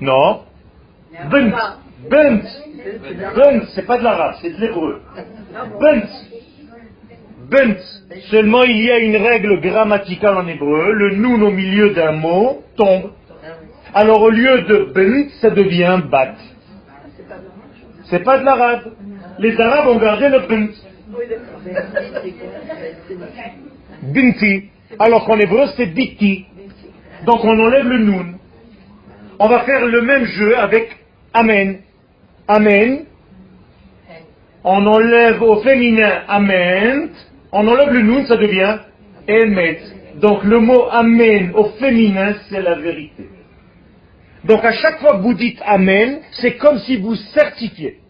non. 0.00 0.42
Bent. 1.30 1.52
Bent. 2.10 2.42
Bent, 3.36 3.60
c'est 3.74 3.86
pas 3.86 3.98
de 3.98 4.04
l'arabe, 4.04 4.34
c'est 4.40 4.50
de 4.50 4.60
l'hébreu. 4.60 5.02
Bent. 5.80 6.08
Bent. 7.50 7.76
Seulement 8.30 8.64
il 8.64 8.82
y 8.82 8.90
a 8.90 8.98
une 8.98 9.16
règle 9.16 9.60
grammaticale 9.60 10.36
en 10.36 10.46
hébreu, 10.46 10.92
le 10.92 11.14
noun 11.16 11.42
au 11.42 11.50
milieu 11.50 11.90
d'un 11.90 12.12
mot 12.12 12.64
tombe. 12.76 13.12
Alors 13.94 14.22
au 14.22 14.30
lieu 14.30 14.62
de 14.62 14.92
bent, 14.94 15.28
ça 15.40 15.50
devient 15.50 16.00
bat. 16.10 16.34
C'est 18.04 18.24
pas 18.24 18.38
de 18.38 18.44
l'arabe. 18.44 18.92
Les 19.38 19.58
arabes 19.60 19.88
ont 19.88 19.98
gardé 19.98 20.28
le 20.28 20.40
bent. 20.40 20.72
Binti. 24.02 24.70
Alors 24.98 25.24
qu'en 25.26 25.38
hébreu 25.38 25.66
c'est 25.76 25.86
biti. 25.86 26.46
Donc 27.26 27.44
on 27.44 27.58
enlève 27.58 27.86
le 27.86 27.98
noun. 27.98 28.38
On 29.38 29.48
va 29.48 29.60
faire 29.60 29.86
le 29.86 30.02
même 30.02 30.24
jeu 30.24 30.56
avec 30.56 30.96
amen. 31.32 31.80
Amen. 32.48 33.04
On 34.64 34.86
enlève 34.86 35.42
au 35.42 35.60
féminin 35.62 36.22
Amen. 36.28 37.10
On 37.52 37.66
enlève 37.66 37.90
le 37.90 38.02
noun, 38.02 38.26
ça 38.26 38.36
devient 38.36 38.78
Emet. 39.28 39.80
Donc 40.16 40.44
le 40.44 40.60
mot 40.60 40.86
Amen 40.90 41.52
au 41.54 41.64
féminin, 41.80 42.34
c'est 42.48 42.62
la 42.62 42.76
vérité. 42.76 43.28
Donc 44.44 44.64
à 44.64 44.72
chaque 44.72 45.00
fois 45.00 45.16
que 45.16 45.22
vous 45.22 45.34
dites 45.34 45.60
Amen, 45.64 46.20
c'est 46.32 46.56
comme 46.56 46.78
si 46.78 46.96
vous 46.96 47.14
certifiez. 47.14 48.01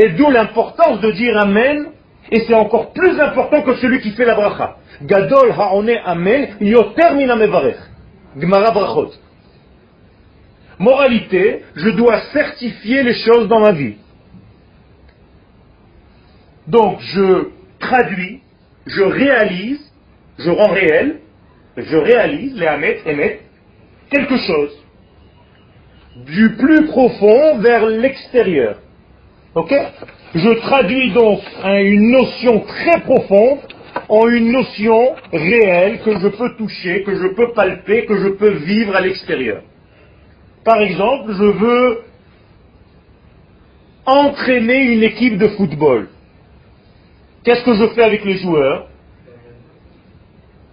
Et 0.00 0.10
d'où 0.10 0.30
l'importance 0.30 1.00
de 1.00 1.10
dire 1.10 1.36
Amen, 1.36 1.86
et 2.30 2.44
c'est 2.46 2.54
encore 2.54 2.92
plus 2.92 3.18
important 3.18 3.62
que 3.62 3.74
celui 3.76 4.00
qui 4.00 4.12
fait 4.12 4.24
la 4.24 4.36
bracha. 4.36 4.76
Gadol 5.02 5.50
ha'one 5.50 5.90
Amen, 6.04 6.54
yoter 6.60 7.14
min 7.14 7.26
Gmara 8.36 8.70
brachot. 8.70 9.10
Moralité, 10.78 11.64
je 11.74 11.90
dois 11.90 12.20
certifier 12.32 13.02
les 13.02 13.14
choses 13.14 13.48
dans 13.48 13.58
ma 13.58 13.72
vie. 13.72 13.96
Donc 16.68 17.00
je 17.00 17.48
traduis, 17.80 18.42
je 18.86 19.02
réalise, 19.02 19.80
je 20.38 20.50
rends 20.50 20.72
réel, 20.72 21.18
je 21.76 21.96
réalise, 21.96 22.54
les 22.56 22.66
Hamet, 22.68 23.00
émettent, 23.04 23.40
quelque 24.10 24.36
chose. 24.36 24.70
Du 26.24 26.54
plus 26.56 26.86
profond 26.86 27.58
vers 27.58 27.86
l'extérieur. 27.86 28.78
Ok? 29.58 29.74
Je 30.36 30.50
traduis 30.60 31.10
donc 31.12 31.40
une 31.64 32.12
notion 32.12 32.60
très 32.60 33.00
profonde 33.00 33.58
en 34.08 34.28
une 34.28 34.52
notion 34.52 35.16
réelle 35.32 36.00
que 36.02 36.12
je 36.20 36.28
peux 36.28 36.54
toucher, 36.56 37.02
que 37.02 37.16
je 37.16 37.26
peux 37.34 37.52
palper, 37.54 38.06
que 38.06 38.16
je 38.16 38.28
peux 38.28 38.50
vivre 38.50 38.94
à 38.94 39.00
l'extérieur. 39.00 39.62
Par 40.64 40.80
exemple, 40.80 41.32
je 41.32 41.44
veux 41.44 41.98
entraîner 44.06 44.92
une 44.94 45.02
équipe 45.02 45.38
de 45.38 45.48
football. 45.48 46.08
Qu'est-ce 47.42 47.64
que 47.64 47.74
je 47.74 47.88
fais 47.94 48.04
avec 48.04 48.24
les 48.24 48.38
joueurs? 48.38 48.86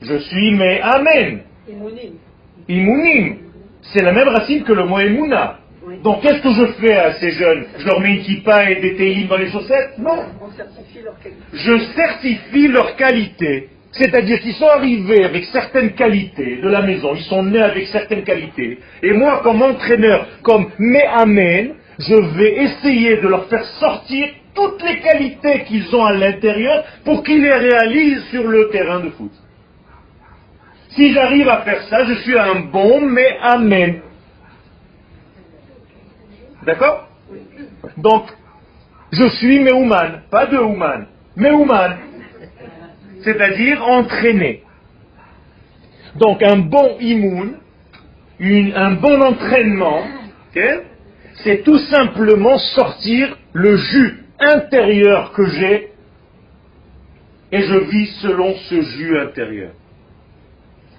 Je 0.02 0.18
suis 0.20 0.52
mais 0.52 0.80
Amen. 0.82 1.42
Imounim. 2.70 3.38
C'est 3.82 4.04
la 4.04 4.12
même 4.12 4.28
racine 4.28 4.64
que 4.64 4.74
le 4.74 4.86
mot 4.86 5.00
Emouna. 5.00 5.58
Donc 6.04 6.22
qu'est-ce 6.22 6.42
que 6.42 6.52
je 6.52 6.66
fais 6.80 6.96
à 6.96 7.14
ces 7.14 7.32
jeunes? 7.32 7.66
Je 7.78 7.86
leur 7.86 8.00
mets 8.00 8.16
une 8.16 8.22
kippa 8.22 8.70
et 8.72 8.82
des 8.82 8.96
télim 8.96 9.28
dans 9.28 9.38
les 9.38 9.52
chaussettes? 9.52 9.98
Non. 9.98 10.24
Je 11.54 11.78
certifie 11.96 12.68
leur 12.68 12.96
qualité. 12.96 13.70
C'est-à-dire 13.92 14.42
qu'ils 14.42 14.56
sont 14.56 14.68
arrivés 14.68 15.24
avec 15.24 15.46
certaines 15.46 15.94
qualités 15.94 16.58
de 16.58 16.68
la 16.68 16.82
maison, 16.82 17.14
ils 17.16 17.24
sont 17.24 17.44
nés 17.44 17.62
avec 17.62 17.88
certaines 17.88 18.24
qualités. 18.24 18.80
Et 19.02 19.14
moi, 19.14 19.40
comme 19.42 19.62
entraîneur, 19.62 20.28
comme 20.44 20.70
Me'amen, 20.78 21.76
je 22.00 22.16
vais 22.38 22.64
essayer 22.64 23.18
de 23.18 23.28
leur 23.28 23.46
faire 23.46 23.64
sortir 23.80 24.28
toutes 24.54 24.84
les 24.84 25.00
qualités 25.00 25.64
qu'ils 25.64 25.96
ont 25.96 26.04
à 26.04 26.14
l'intérieur 26.14 26.84
pour 27.06 27.24
qu'ils 27.24 27.42
les 27.42 27.54
réalisent 27.54 28.26
sur 28.32 28.46
le 28.46 28.70
terrain 28.70 29.00
de 29.00 29.12
foot. 29.12 29.32
Si 30.90 31.14
j'arrive 31.14 31.48
à 31.48 31.62
faire 31.62 31.82
ça, 31.84 32.04
je 32.06 32.16
suis 32.16 32.38
un 32.38 32.62
bon 32.72 33.02
Me'amen. 33.02 34.02
D'accord? 36.66 37.08
Donc, 37.98 38.26
je 39.12 39.28
suis 39.38 39.60
Me'ouman, 39.60 40.22
pas 40.30 40.48
de 40.48 40.58
Ouman, 40.58 41.06
Me'ouman 41.36 41.98
c'est-à-dire 43.26 43.84
entraîner. 43.84 44.62
Donc 46.16 46.42
un 46.44 46.58
bon 46.58 46.98
immoun, 47.00 47.58
un 48.40 48.92
bon 48.92 49.22
entraînement, 49.22 50.04
c'est 51.44 51.64
tout 51.64 51.80
simplement 51.80 52.58
sortir 52.58 53.36
le 53.52 53.76
jus 53.76 54.24
intérieur 54.40 55.34
que 55.34 55.46
j'ai 55.48 55.90
et 57.52 57.62
je 57.62 57.78
vis 57.90 58.08
selon 58.22 58.56
ce 58.70 58.82
jus 58.82 59.20
intérieur. 59.20 59.72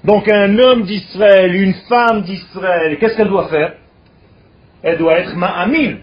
Donc 0.04 0.28
un 0.28 0.58
homme 0.58 0.82
d'Israël, 0.82 1.54
une 1.54 1.74
femme 1.88 2.22
d'Israël, 2.22 2.98
qu'est-ce 2.98 3.16
qu'elle 3.16 3.28
doit 3.28 3.48
faire? 3.48 3.74
Elle 4.86 4.98
doit 4.98 5.18
être 5.18 5.34
ma'amil. 5.34 5.98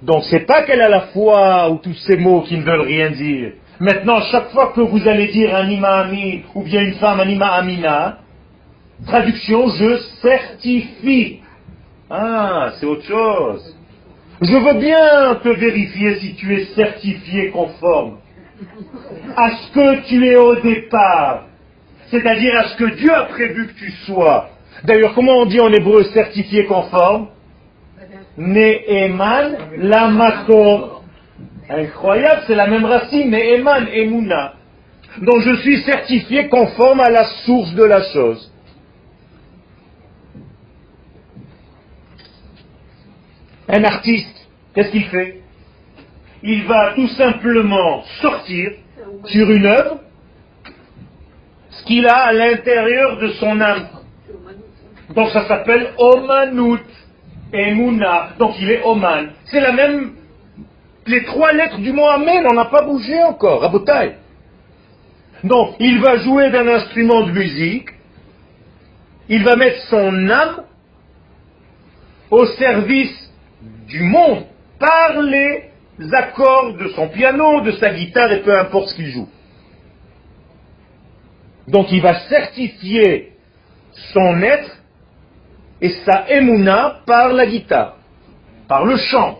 Donc 0.00 0.24
c'est 0.30 0.46
pas 0.46 0.62
qu'elle 0.62 0.80
a 0.80 0.88
la 0.88 1.02
foi 1.12 1.70
ou 1.70 1.76
tous 1.76 1.92
ces 2.06 2.16
mots 2.16 2.40
qui 2.40 2.56
ne 2.56 2.62
veulent 2.62 2.86
rien 2.86 3.10
dire. 3.10 3.52
Maintenant, 3.80 4.22
chaque 4.32 4.48
fois 4.48 4.72
que 4.74 4.80
vous 4.80 5.06
allez 5.06 5.28
dire 5.28 5.54
un 5.54 5.68
ima'amil 5.68 6.44
ou 6.54 6.62
bien 6.62 6.80
une 6.80 6.94
femme 6.94 7.20
un 7.20 7.40
amina, 7.40 8.20
traduction, 9.06 9.68
je 9.68 9.98
certifie. 10.22 11.40
Ah, 12.08 12.70
c'est 12.80 12.86
autre 12.86 13.04
chose. 13.04 13.76
Je 14.40 14.56
veux 14.56 14.80
bien 14.80 15.34
te 15.44 15.50
vérifier 15.50 16.14
si 16.20 16.34
tu 16.36 16.54
es 16.54 16.64
certifié 16.74 17.50
conforme 17.50 18.20
à 19.36 19.50
ce 19.50 19.72
que 19.74 20.08
tu 20.08 20.26
es 20.26 20.36
au 20.36 20.54
départ, 20.56 21.44
c'est-à-dire 22.10 22.58
à 22.58 22.68
ce 22.68 22.76
que 22.78 22.96
Dieu 22.96 23.14
a 23.14 23.24
prévu 23.24 23.66
que 23.66 23.78
tu 23.78 23.90
sois. 24.06 24.48
D'ailleurs, 24.84 25.12
comment 25.14 25.40
on 25.40 25.44
dit 25.44 25.60
en 25.60 25.70
hébreu 25.70 26.04
certifié 26.04 26.64
conforme? 26.64 27.28
Ne'eman 28.38 29.56
lamato. 29.76 31.02
Incroyable, 31.68 32.42
c'est 32.46 32.54
la 32.54 32.68
même 32.68 32.84
racine, 32.84 33.30
Ne'eman, 33.30 33.88
emuna. 33.88 34.54
Donc 35.22 35.40
je 35.40 35.56
suis 35.56 35.82
certifié 35.82 36.48
conforme 36.48 37.00
à 37.00 37.10
la 37.10 37.24
source 37.44 37.74
de 37.74 37.82
la 37.82 38.02
chose. 38.12 38.52
Un 43.68 43.84
artiste, 43.84 44.48
qu'est-ce 44.74 44.90
qu'il 44.92 45.04
fait? 45.06 45.42
Il 46.42 46.64
va 46.64 46.92
tout 46.94 47.08
simplement 47.08 48.04
sortir 48.22 48.70
sur 49.26 49.50
une 49.50 49.66
œuvre 49.66 49.98
ce 51.70 51.84
qu'il 51.84 52.06
a 52.06 52.16
à 52.16 52.32
l'intérieur 52.32 53.18
de 53.18 53.28
son 53.32 53.60
âme. 53.60 53.88
Donc 55.14 55.30
ça 55.30 55.46
s'appelle 55.48 55.92
Emuna, 57.52 58.30
donc 58.38 58.54
il 58.60 58.70
est 58.70 58.82
Oman. 58.84 59.30
C'est 59.46 59.60
la 59.60 59.72
même, 59.72 60.12
les 61.06 61.24
trois 61.24 61.52
lettres 61.52 61.78
du 61.78 61.92
mot 61.92 62.06
Amen, 62.06 62.46
on 62.50 62.54
n'a 62.54 62.66
pas 62.66 62.82
bougé 62.84 63.22
encore, 63.22 63.64
à. 63.64 64.04
Donc 65.44 65.76
il 65.78 66.00
va 66.00 66.16
jouer 66.16 66.50
d'un 66.50 66.66
instrument 66.66 67.22
de 67.22 67.32
musique, 67.32 67.90
il 69.28 69.44
va 69.44 69.56
mettre 69.56 69.80
son 69.88 70.28
âme 70.28 70.64
au 72.30 72.44
service 72.46 73.32
du 73.86 74.02
monde 74.02 74.44
par 74.78 75.20
les 75.22 75.70
accords 76.12 76.74
de 76.74 76.88
son 76.88 77.08
piano, 77.08 77.60
de 77.62 77.72
sa 77.72 77.90
guitare 77.90 78.32
et 78.32 78.42
peu 78.42 78.56
importe 78.58 78.88
ce 78.88 78.94
qu'il 78.94 79.08
joue. 79.08 79.28
Donc 81.68 81.90
il 81.92 82.00
va 82.00 82.14
certifier 82.28 83.32
son 84.12 84.42
être 84.42 84.77
et 85.80 85.90
sa 86.04 86.28
émouna 86.30 87.00
par 87.06 87.32
la 87.32 87.46
guitare, 87.46 87.96
par 88.66 88.84
le 88.84 88.96
chant, 88.96 89.38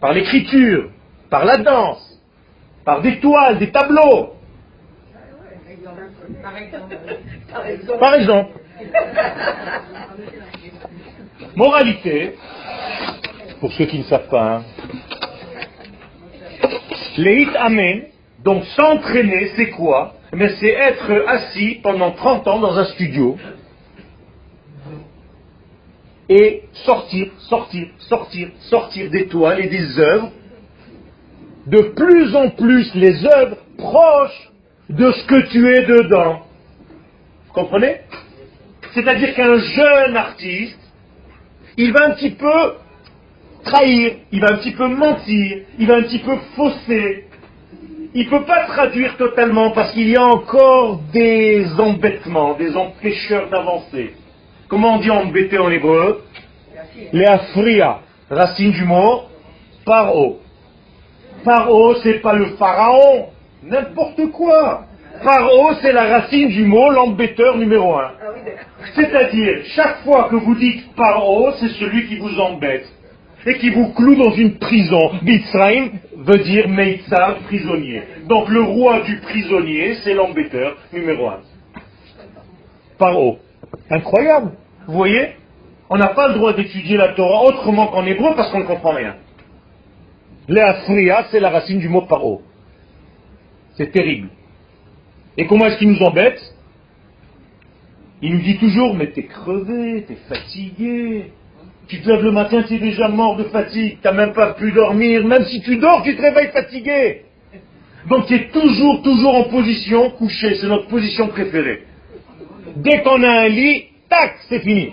par 0.00 0.12
l'écriture, 0.12 0.90
par 1.30 1.44
la 1.44 1.56
danse, 1.56 2.20
par 2.84 3.00
des 3.00 3.18
toiles, 3.18 3.58
des 3.58 3.70
tableaux. 3.70 4.34
Par 7.98 8.14
exemple. 8.14 8.60
Moralité, 11.56 12.36
pour 13.60 13.72
ceux 13.72 13.86
qui 13.86 13.98
ne 13.98 14.04
savent 14.04 14.28
pas. 14.28 14.56
Hein. 14.56 14.64
Leit 17.16 17.48
Amen, 17.56 18.02
donc 18.44 18.64
s'entraîner, 18.76 19.52
c'est 19.56 19.70
quoi? 19.70 20.14
Mais 20.32 20.50
c'est 20.60 20.70
être 20.70 21.24
assis 21.26 21.80
pendant 21.82 22.10
30 22.12 22.46
ans 22.46 22.58
dans 22.58 22.78
un 22.78 22.84
studio 22.84 23.38
et 26.28 26.64
sortir, 26.84 27.28
sortir, 27.38 27.88
sortir, 27.98 28.48
sortir 28.68 29.10
des 29.10 29.26
toiles 29.26 29.60
et 29.60 29.68
des 29.68 29.98
œuvres, 29.98 30.30
de 31.66 31.80
plus 31.94 32.34
en 32.34 32.50
plus 32.50 32.94
les 32.94 33.24
œuvres 33.26 33.58
proches 33.78 34.50
de 34.88 35.10
ce 35.10 35.24
que 35.26 35.48
tu 35.50 35.68
es 35.68 35.84
dedans. 35.84 36.42
Vous 37.48 37.52
comprenez? 37.52 38.00
C'est-à-dire 38.94 39.34
qu'un 39.34 39.58
jeune 39.58 40.16
artiste, 40.16 40.78
il 41.76 41.92
va 41.92 42.06
un 42.06 42.10
petit 42.12 42.30
peu 42.30 42.74
trahir, 43.64 44.16
il 44.32 44.40
va 44.40 44.52
un 44.52 44.56
petit 44.56 44.72
peu 44.72 44.88
mentir, 44.88 45.58
il 45.78 45.86
va 45.86 45.96
un 45.96 46.02
petit 46.02 46.20
peu 46.20 46.36
fausser. 46.56 47.24
Il 48.14 48.24
ne 48.24 48.30
peut 48.30 48.44
pas 48.44 48.64
traduire 48.66 49.16
totalement 49.16 49.72
parce 49.72 49.92
qu'il 49.92 50.08
y 50.08 50.16
a 50.16 50.24
encore 50.24 51.00
des 51.12 51.66
embêtements, 51.78 52.54
des 52.54 52.74
empêcheurs 52.74 53.50
d'avancer. 53.50 54.14
Comment 54.68 54.94
on 54.94 54.98
dit 54.98 55.10
embêter 55.10 55.58
en 55.58 55.70
hébreu 55.70 56.24
Léafria, 57.12 58.00
racine 58.30 58.72
du 58.72 58.84
mot 58.84 59.22
paro. 59.84 60.40
Paro, 61.44 61.94
c'est 62.02 62.20
pas 62.20 62.34
le 62.34 62.56
pharaon, 62.56 63.28
n'importe 63.62 64.30
quoi. 64.32 64.84
Paro, 65.24 65.72
c'est 65.80 65.92
la 65.92 66.06
racine 66.06 66.48
du 66.48 66.64
mot 66.64 66.90
l'embêteur 66.90 67.56
numéro 67.56 67.94
un. 67.94 68.10
Ah 68.20 68.32
C'est-à-dire, 68.94 69.58
chaque 69.76 70.02
fois 70.02 70.28
que 70.28 70.36
vous 70.36 70.56
dites 70.56 70.94
paro, 70.96 71.52
c'est 71.60 71.68
celui 71.68 72.08
qui 72.08 72.16
vous 72.16 72.38
embête 72.40 72.86
et 73.46 73.58
qui 73.58 73.70
vous 73.70 73.92
cloue 73.92 74.16
dans 74.16 74.32
une 74.32 74.58
prison. 74.58 75.12
Mitzrayim 75.22 75.90
veut 76.16 76.38
dire 76.38 76.68
Meitzar, 76.68 77.36
prisonnier. 77.46 78.02
Donc 78.28 78.48
le 78.48 78.62
roi 78.62 79.00
du 79.02 79.20
prisonnier, 79.20 79.94
c'est 80.02 80.14
l'embêteur 80.14 80.76
numéro 80.92 81.28
un. 81.28 81.40
Paro. 82.98 83.38
Incroyable. 83.90 84.52
Vous 84.86 84.94
voyez 84.94 85.36
On 85.88 85.96
n'a 85.96 86.08
pas 86.08 86.28
le 86.28 86.34
droit 86.34 86.52
d'étudier 86.52 86.96
la 86.96 87.12
Torah 87.14 87.44
autrement 87.44 87.88
qu'en 87.88 88.04
hébreu 88.04 88.34
parce 88.34 88.50
qu'on 88.50 88.60
ne 88.60 88.64
comprend 88.64 88.92
rien. 88.92 89.16
Léafria, 90.48 91.26
c'est 91.30 91.40
la 91.40 91.50
racine 91.50 91.78
du 91.78 91.88
mot 91.88 92.02
paro. 92.02 92.42
C'est 93.76 93.90
terrible. 93.92 94.28
Et 95.36 95.46
comment 95.46 95.66
est-ce 95.66 95.78
qu'il 95.78 95.90
nous 95.90 96.02
embête? 96.02 96.40
Il 98.22 98.34
nous 98.34 98.42
dit 98.42 98.58
toujours, 98.58 98.94
mais 98.94 99.08
t'es 99.08 99.24
crevé, 99.24 100.04
t'es 100.08 100.16
fatigué, 100.28 101.32
tu 101.86 102.00
te 102.00 102.08
lèves 102.08 102.22
le 102.22 102.32
matin, 102.32 102.62
tu 102.66 102.78
déjà 102.78 103.08
mort 103.08 103.36
de 103.36 103.44
fatigue, 103.44 103.98
tu 104.00 104.06
n'as 104.06 104.12
même 104.12 104.32
pas 104.32 104.54
pu 104.54 104.72
dormir, 104.72 105.26
même 105.26 105.44
si 105.44 105.60
tu 105.62 105.76
dors, 105.76 106.02
tu 106.02 106.16
te 106.16 106.22
réveilles 106.22 106.50
fatigué. 106.50 107.22
Donc 108.08 108.26
tu 108.26 108.34
es 108.34 108.48
toujours, 108.48 109.02
toujours 109.02 109.34
en 109.34 109.44
position 109.44 110.10
couchée, 110.10 110.54
c'est 110.54 110.68
notre 110.68 110.88
position 110.88 111.28
préférée. 111.28 111.84
Dès 112.76 113.02
qu'on 113.02 113.22
a 113.22 113.42
un 113.42 113.48
lit, 113.48 113.84
tac, 114.08 114.36
c'est 114.48 114.60
fini. 114.60 114.92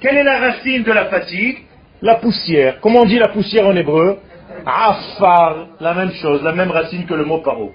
Quelle 0.00 0.16
est 0.16 0.24
la 0.24 0.38
racine 0.38 0.82
de 0.82 0.92
la 0.92 1.06
fatigue? 1.06 1.58
La 2.00 2.16
poussière. 2.16 2.80
Comment 2.80 3.00
on 3.00 3.04
dit 3.04 3.18
la 3.18 3.28
poussière 3.28 3.66
en 3.66 3.76
hébreu? 3.76 4.18
Afar, 4.66 5.68
la 5.80 5.94
même 5.94 6.12
chose, 6.12 6.42
la 6.42 6.52
même 6.52 6.70
racine 6.70 7.06
que 7.06 7.14
le 7.14 7.24
mot 7.24 7.38
paro. 7.38 7.72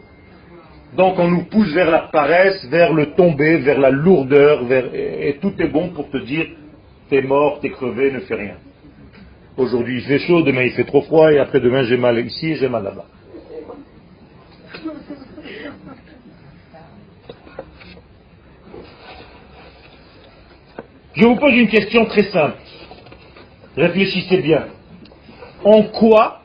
Donc 0.95 1.19
on 1.19 1.28
nous 1.28 1.43
pousse 1.45 1.73
vers 1.73 1.91
la 1.91 2.00
paresse, 2.00 2.65
vers 2.69 2.93
le 2.93 3.13
tomber, 3.13 3.58
vers 3.58 3.80
la 3.80 3.89
lourdeur, 3.89 4.62
et 4.71 5.38
tout 5.41 5.54
est 5.60 5.67
bon 5.67 5.89
pour 5.89 6.10
te 6.10 6.17
dire 6.17 6.45
t'es 7.10 7.21
mort, 7.21 7.60
t'es 7.62 7.69
crevé, 7.69 8.12
ne 8.12 8.19
fais 8.21 8.36
rien. 8.36 8.56
Aujourd'hui 9.58 9.97
il 9.97 10.04
fait 10.04 10.19
chaud, 10.19 10.43
demain 10.43 10.63
il 10.63 10.71
fait 10.71 10.86
trop 10.86 11.02
froid, 11.02 11.32
et 11.32 11.39
après 11.39 11.60
demain 11.60 11.84
j'ai 11.84 11.97
mal 11.97 12.17
ici 12.26 12.52
et 12.52 12.56
j'ai 12.56 12.69
mal 12.69 12.83
là-bas. 12.83 13.06
Je 21.18 21.26
vous 21.26 21.36
pose 21.36 21.54
une 21.54 21.68
question 21.68 22.06
très 22.06 22.24
simple. 22.26 22.58
Réfléchissez 23.76 24.38
bien. 24.38 24.68
En 25.63 25.82
quoi 25.84 26.42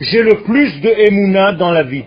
j'ai 0.00 0.22
le 0.22 0.42
plus 0.42 0.80
de 0.80 0.88
émouna 0.88 1.52
dans 1.52 1.70
la 1.70 1.84
vie? 1.84 2.04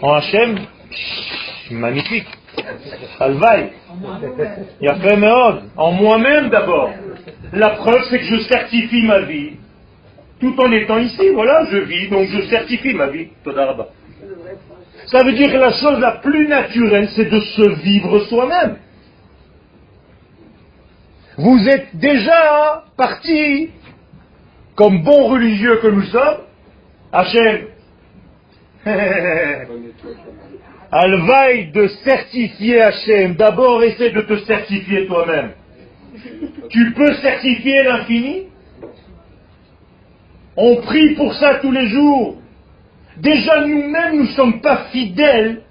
En 0.00 0.12
Hachem, 0.12 0.60
magnifique. 1.72 2.28
Alvaï. 3.18 3.72
A 4.86 4.94
fait 4.94 5.18
En 5.76 5.92
moi-même 5.92 6.48
d'abord. 6.48 6.90
La 7.52 7.70
preuve, 7.70 8.04
c'est 8.08 8.18
que 8.18 8.24
je 8.24 8.38
certifie 8.44 9.02
ma 9.02 9.20
vie. 9.22 9.56
Tout 10.40 10.54
en 10.58 10.70
étant 10.72 10.98
ici, 10.98 11.28
voilà, 11.34 11.66
je 11.70 11.78
vis, 11.78 12.08
donc 12.08 12.28
je 12.28 12.42
certifie 12.48 12.94
ma 12.94 13.08
vie. 13.08 13.28
Ça 15.10 15.24
veut 15.24 15.32
dire 15.32 15.50
que 15.50 15.56
la 15.56 15.72
chose 15.72 15.98
la 15.98 16.12
plus 16.12 16.46
naturelle, 16.46 17.08
c'est 17.16 17.28
de 17.28 17.40
se 17.40 17.68
vivre 17.82 18.20
soi-même. 18.26 18.76
Vous 21.36 21.68
êtes 21.68 21.96
déjà 21.96 22.84
parti, 22.96 23.70
comme 24.76 25.02
bons 25.02 25.28
religieux 25.28 25.76
que 25.82 25.88
nous 25.88 26.02
sommes, 26.02 26.38
Hachem, 27.12 27.66
Alvaï 30.92 31.70
de 31.72 31.88
certifier 32.04 32.80
Hachem. 32.80 33.34
D'abord, 33.34 33.82
essaie 33.82 34.10
de 34.10 34.20
te 34.20 34.38
certifier 34.44 35.06
toi-même. 35.06 35.50
Tu 36.68 36.92
peux 36.92 37.14
certifier 37.14 37.82
l'infini 37.82 38.44
On 40.56 40.76
prie 40.76 41.14
pour 41.14 41.34
ça 41.34 41.56
tous 41.56 41.72
les 41.72 41.88
jours. 41.88 42.39
Déjà 43.20 43.66
nous-mêmes, 43.66 44.16
nous 44.16 44.22
ne 44.22 44.34
sommes 44.34 44.60
pas 44.62 44.86
fidèles, 44.92 45.62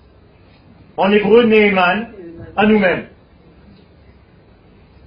en 0.98 1.12
hébreu 1.12 1.46
Neeman, 1.46 2.10
à 2.56 2.66
nous-mêmes. 2.68 3.08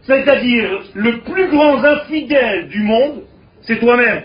C'est-à-dire, 0.02 0.82
le 0.94 1.20
plus 1.20 1.48
grand 1.50 1.84
infidèle 1.84 2.68
du 2.68 2.80
monde, 2.80 3.22
c'est 3.62 3.78
toi-même. 3.78 4.24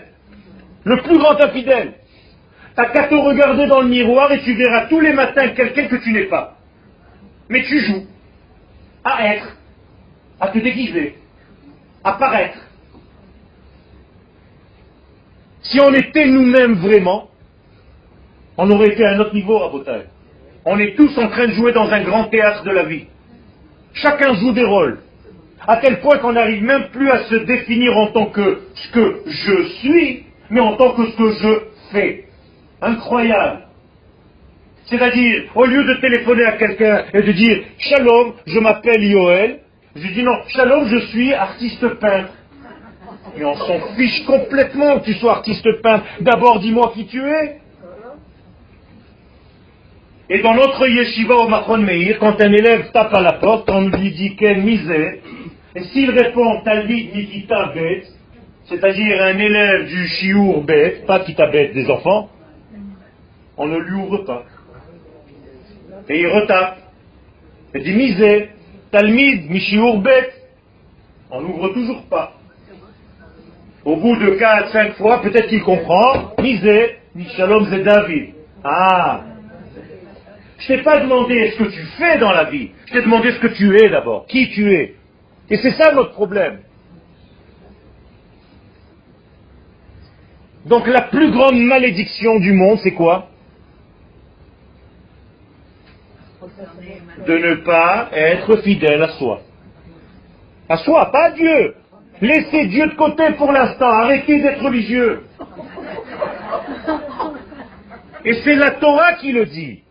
Le 0.82 1.00
plus 1.02 1.16
grand 1.16 1.40
infidèle. 1.40 1.92
T'as 2.74 2.86
qu'à 2.86 3.04
te 3.04 3.14
regarder 3.14 3.66
dans 3.66 3.82
le 3.82 3.88
miroir 3.88 4.32
et 4.32 4.40
tu 4.42 4.54
verras 4.54 4.86
tous 4.86 5.00
les 5.00 5.12
matins 5.12 5.50
quelqu'un 5.50 5.86
que 5.86 5.96
tu 5.96 6.12
n'es 6.12 6.24
pas. 6.24 6.56
Mais 7.48 7.62
tu 7.64 7.78
joues 7.80 8.06
à 9.04 9.34
être, 9.34 9.56
à 10.40 10.48
te 10.48 10.58
déguiser, 10.58 11.14
à 12.02 12.14
paraître. 12.14 12.58
Si 15.62 15.80
on 15.80 15.92
était 15.94 16.26
nous-mêmes 16.26 16.74
vraiment, 16.74 17.27
on 18.58 18.68
aurait 18.70 18.88
été 18.88 19.04
à 19.04 19.12
un 19.12 19.20
autre 19.20 19.34
niveau 19.34 19.62
à 19.62 19.70
Botaï. 19.70 20.02
On 20.64 20.78
est 20.78 20.96
tous 20.96 21.16
en 21.16 21.28
train 21.28 21.46
de 21.46 21.52
jouer 21.52 21.72
dans 21.72 21.88
un 21.90 22.02
grand 22.02 22.24
théâtre 22.24 22.64
de 22.64 22.70
la 22.70 22.82
vie. 22.82 23.04
Chacun 23.94 24.34
joue 24.34 24.52
des 24.52 24.64
rôles. 24.64 24.98
À 25.66 25.76
tel 25.78 26.00
point 26.00 26.18
qu'on 26.18 26.32
n'arrive 26.32 26.62
même 26.62 26.88
plus 26.92 27.08
à 27.10 27.24
se 27.24 27.36
définir 27.36 27.96
en 27.96 28.08
tant 28.08 28.26
que 28.26 28.62
ce 28.74 28.90
que 28.90 29.22
je 29.26 29.62
suis, 29.80 30.24
mais 30.50 30.60
en 30.60 30.76
tant 30.76 30.92
que 30.92 31.06
ce 31.06 31.16
que 31.16 31.30
je 31.30 31.60
fais. 31.92 32.24
Incroyable. 32.82 33.62
C'est-à-dire, 34.86 35.44
au 35.54 35.64
lieu 35.64 35.84
de 35.84 36.00
téléphoner 36.00 36.44
à 36.44 36.52
quelqu'un 36.52 37.04
et 37.12 37.22
de 37.22 37.32
dire 37.32 37.62
Shalom, 37.78 38.34
je 38.46 38.58
m'appelle 38.58 39.04
Yoel, 39.04 39.60
je 39.94 40.08
dis 40.08 40.22
non, 40.22 40.36
Shalom, 40.48 40.86
je 40.88 40.98
suis 41.06 41.32
artiste 41.32 41.86
peintre. 42.00 42.32
Mais 43.36 43.44
on 43.44 43.54
s'en 43.54 43.80
fiche 43.96 44.24
complètement 44.24 44.98
que 44.98 45.04
tu 45.04 45.14
sois 45.14 45.32
artiste 45.32 45.80
peintre. 45.82 46.04
D'abord, 46.20 46.60
dis-moi 46.60 46.92
qui 46.94 47.06
tu 47.06 47.22
es. 47.22 47.60
Et 50.30 50.40
dans 50.40 50.54
notre 50.54 50.86
yeshiva 50.86 51.36
au 51.36 51.48
Machon 51.48 51.78
Meir, 51.78 52.18
quand 52.18 52.38
un 52.40 52.52
élève 52.52 52.90
tape 52.92 53.14
à 53.14 53.20
la 53.22 53.34
porte, 53.34 53.70
on 53.70 53.88
lui 53.88 54.10
dit 54.10 54.36
quelle 54.36 54.62
misère, 54.62 55.14
et 55.74 55.84
s'il 55.84 56.10
répond 56.10 56.60
Talmid 56.64 57.14
Nikita 57.14 57.72
Bet, 57.74 58.02
c'est-à-dire 58.64 59.22
un 59.22 59.38
élève 59.38 59.86
du 59.86 60.06
Shiur 60.06 60.62
Bet, 60.62 61.04
pas 61.06 61.20
Kita 61.20 61.46
Bet 61.46 61.68
des 61.68 61.90
enfants, 61.90 62.28
on 63.56 63.66
ne 63.66 63.78
lui 63.78 63.94
ouvre 63.94 64.18
pas. 64.18 64.44
Et 66.08 66.20
il 66.20 66.26
retape. 66.26 66.78
Il 67.74 67.82
dit 67.82 67.94
Misé, 67.94 68.48
Talmid 68.90 69.50
Mishiur 69.50 69.98
Bet, 69.98 70.32
on 71.30 71.40
n'ouvre 71.40 71.68
toujours 71.70 72.02
pas. 72.04 72.32
Au 73.84 73.96
bout 73.96 74.16
de 74.16 74.32
4-5 74.32 74.92
fois, 74.94 75.22
peut-être 75.22 75.48
qu'il 75.48 75.62
comprend, 75.62 76.34
Misé, 76.40 76.96
Mishalom 77.14 77.66
c'est 77.70 77.82
David. 77.82 78.34
Ah, 78.62 79.22
je 80.58 80.66
t'ai 80.66 80.82
pas 80.82 81.00
demandé 81.00 81.52
ce 81.52 81.62
que 81.62 81.68
tu 81.70 81.82
fais 81.98 82.18
dans 82.18 82.32
la 82.32 82.44
vie. 82.44 82.70
Je 82.86 82.92
t'ai 82.92 83.02
demandé 83.02 83.30
ce 83.32 83.38
que 83.38 83.46
tu 83.46 83.76
es 83.76 83.88
d'abord. 83.88 84.26
Qui 84.26 84.50
tu 84.50 84.72
es. 84.74 84.96
Et 85.50 85.56
c'est 85.56 85.72
ça 85.72 85.92
notre 85.92 86.12
problème. 86.12 86.60
Donc 90.66 90.86
la 90.86 91.02
plus 91.02 91.30
grande 91.30 91.58
malédiction 91.58 92.40
du 92.40 92.52
monde, 92.52 92.78
c'est 92.82 92.92
quoi? 92.92 93.28
De 97.26 97.38
ne 97.38 97.54
pas 97.54 98.08
être 98.12 98.56
fidèle 98.58 99.02
à 99.02 99.08
soi. 99.10 99.40
À 100.68 100.76
soi, 100.78 101.10
pas 101.12 101.26
à 101.26 101.30
Dieu. 101.30 101.74
Laissez 102.20 102.66
Dieu 102.66 102.88
de 102.88 102.94
côté 102.94 103.30
pour 103.38 103.52
l'instant. 103.52 103.88
Arrêtez 103.88 104.42
d'être 104.42 104.62
religieux. 104.62 105.22
Et 108.24 108.34
c'est 108.42 108.56
la 108.56 108.72
Torah 108.72 109.14
qui 109.14 109.32
le 109.32 109.46
dit. 109.46 109.82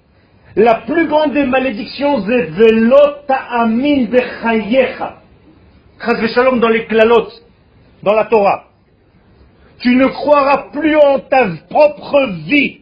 La 0.57 0.73
plus 0.87 1.05
grande 1.05 1.33
des 1.33 1.45
malédictions, 1.45 2.25
c'est 2.25 2.49
amin 3.29 4.05
bechayecha. 4.05 5.17
Shalom 6.33 6.59
dans 6.59 6.69
les 6.69 6.87
klalot, 6.87 7.27
dans 8.01 8.13
la 8.13 8.25
Torah. 8.25 8.63
Tu 9.81 9.95
ne 9.95 10.07
croiras 10.07 10.69
plus 10.73 10.95
en 10.95 11.19
ta 11.19 11.45
propre 11.69 12.25
vie. 12.47 12.79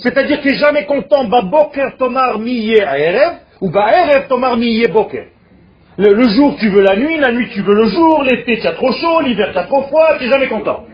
C'est-à-dire 0.00 0.42
que 0.42 0.42
tu 0.42 0.48
n'es 0.48 0.58
jamais 0.58 0.84
content, 0.84 1.26
tomar 1.98 2.38
ou 2.38 2.46
erev 2.46 4.28
tomar 4.28 4.58
le, 5.96 6.28
jour 6.28 6.56
tu 6.60 6.68
veux 6.68 6.82
la 6.82 6.96
nuit, 6.96 7.16
la 7.16 7.32
nuit 7.32 7.48
tu 7.54 7.62
veux 7.62 7.74
le 7.74 7.86
jour, 7.86 8.24
l'été 8.24 8.58
tu 8.60 8.66
as 8.66 8.72
trop 8.72 8.92
chaud, 8.92 9.22
l'hiver 9.22 9.52
tu 9.52 9.58
as 9.58 9.64
trop 9.64 9.84
froid, 9.84 10.18
tu 10.18 10.24
n'es 10.24 10.30
jamais 10.30 10.48
content. 10.48 10.84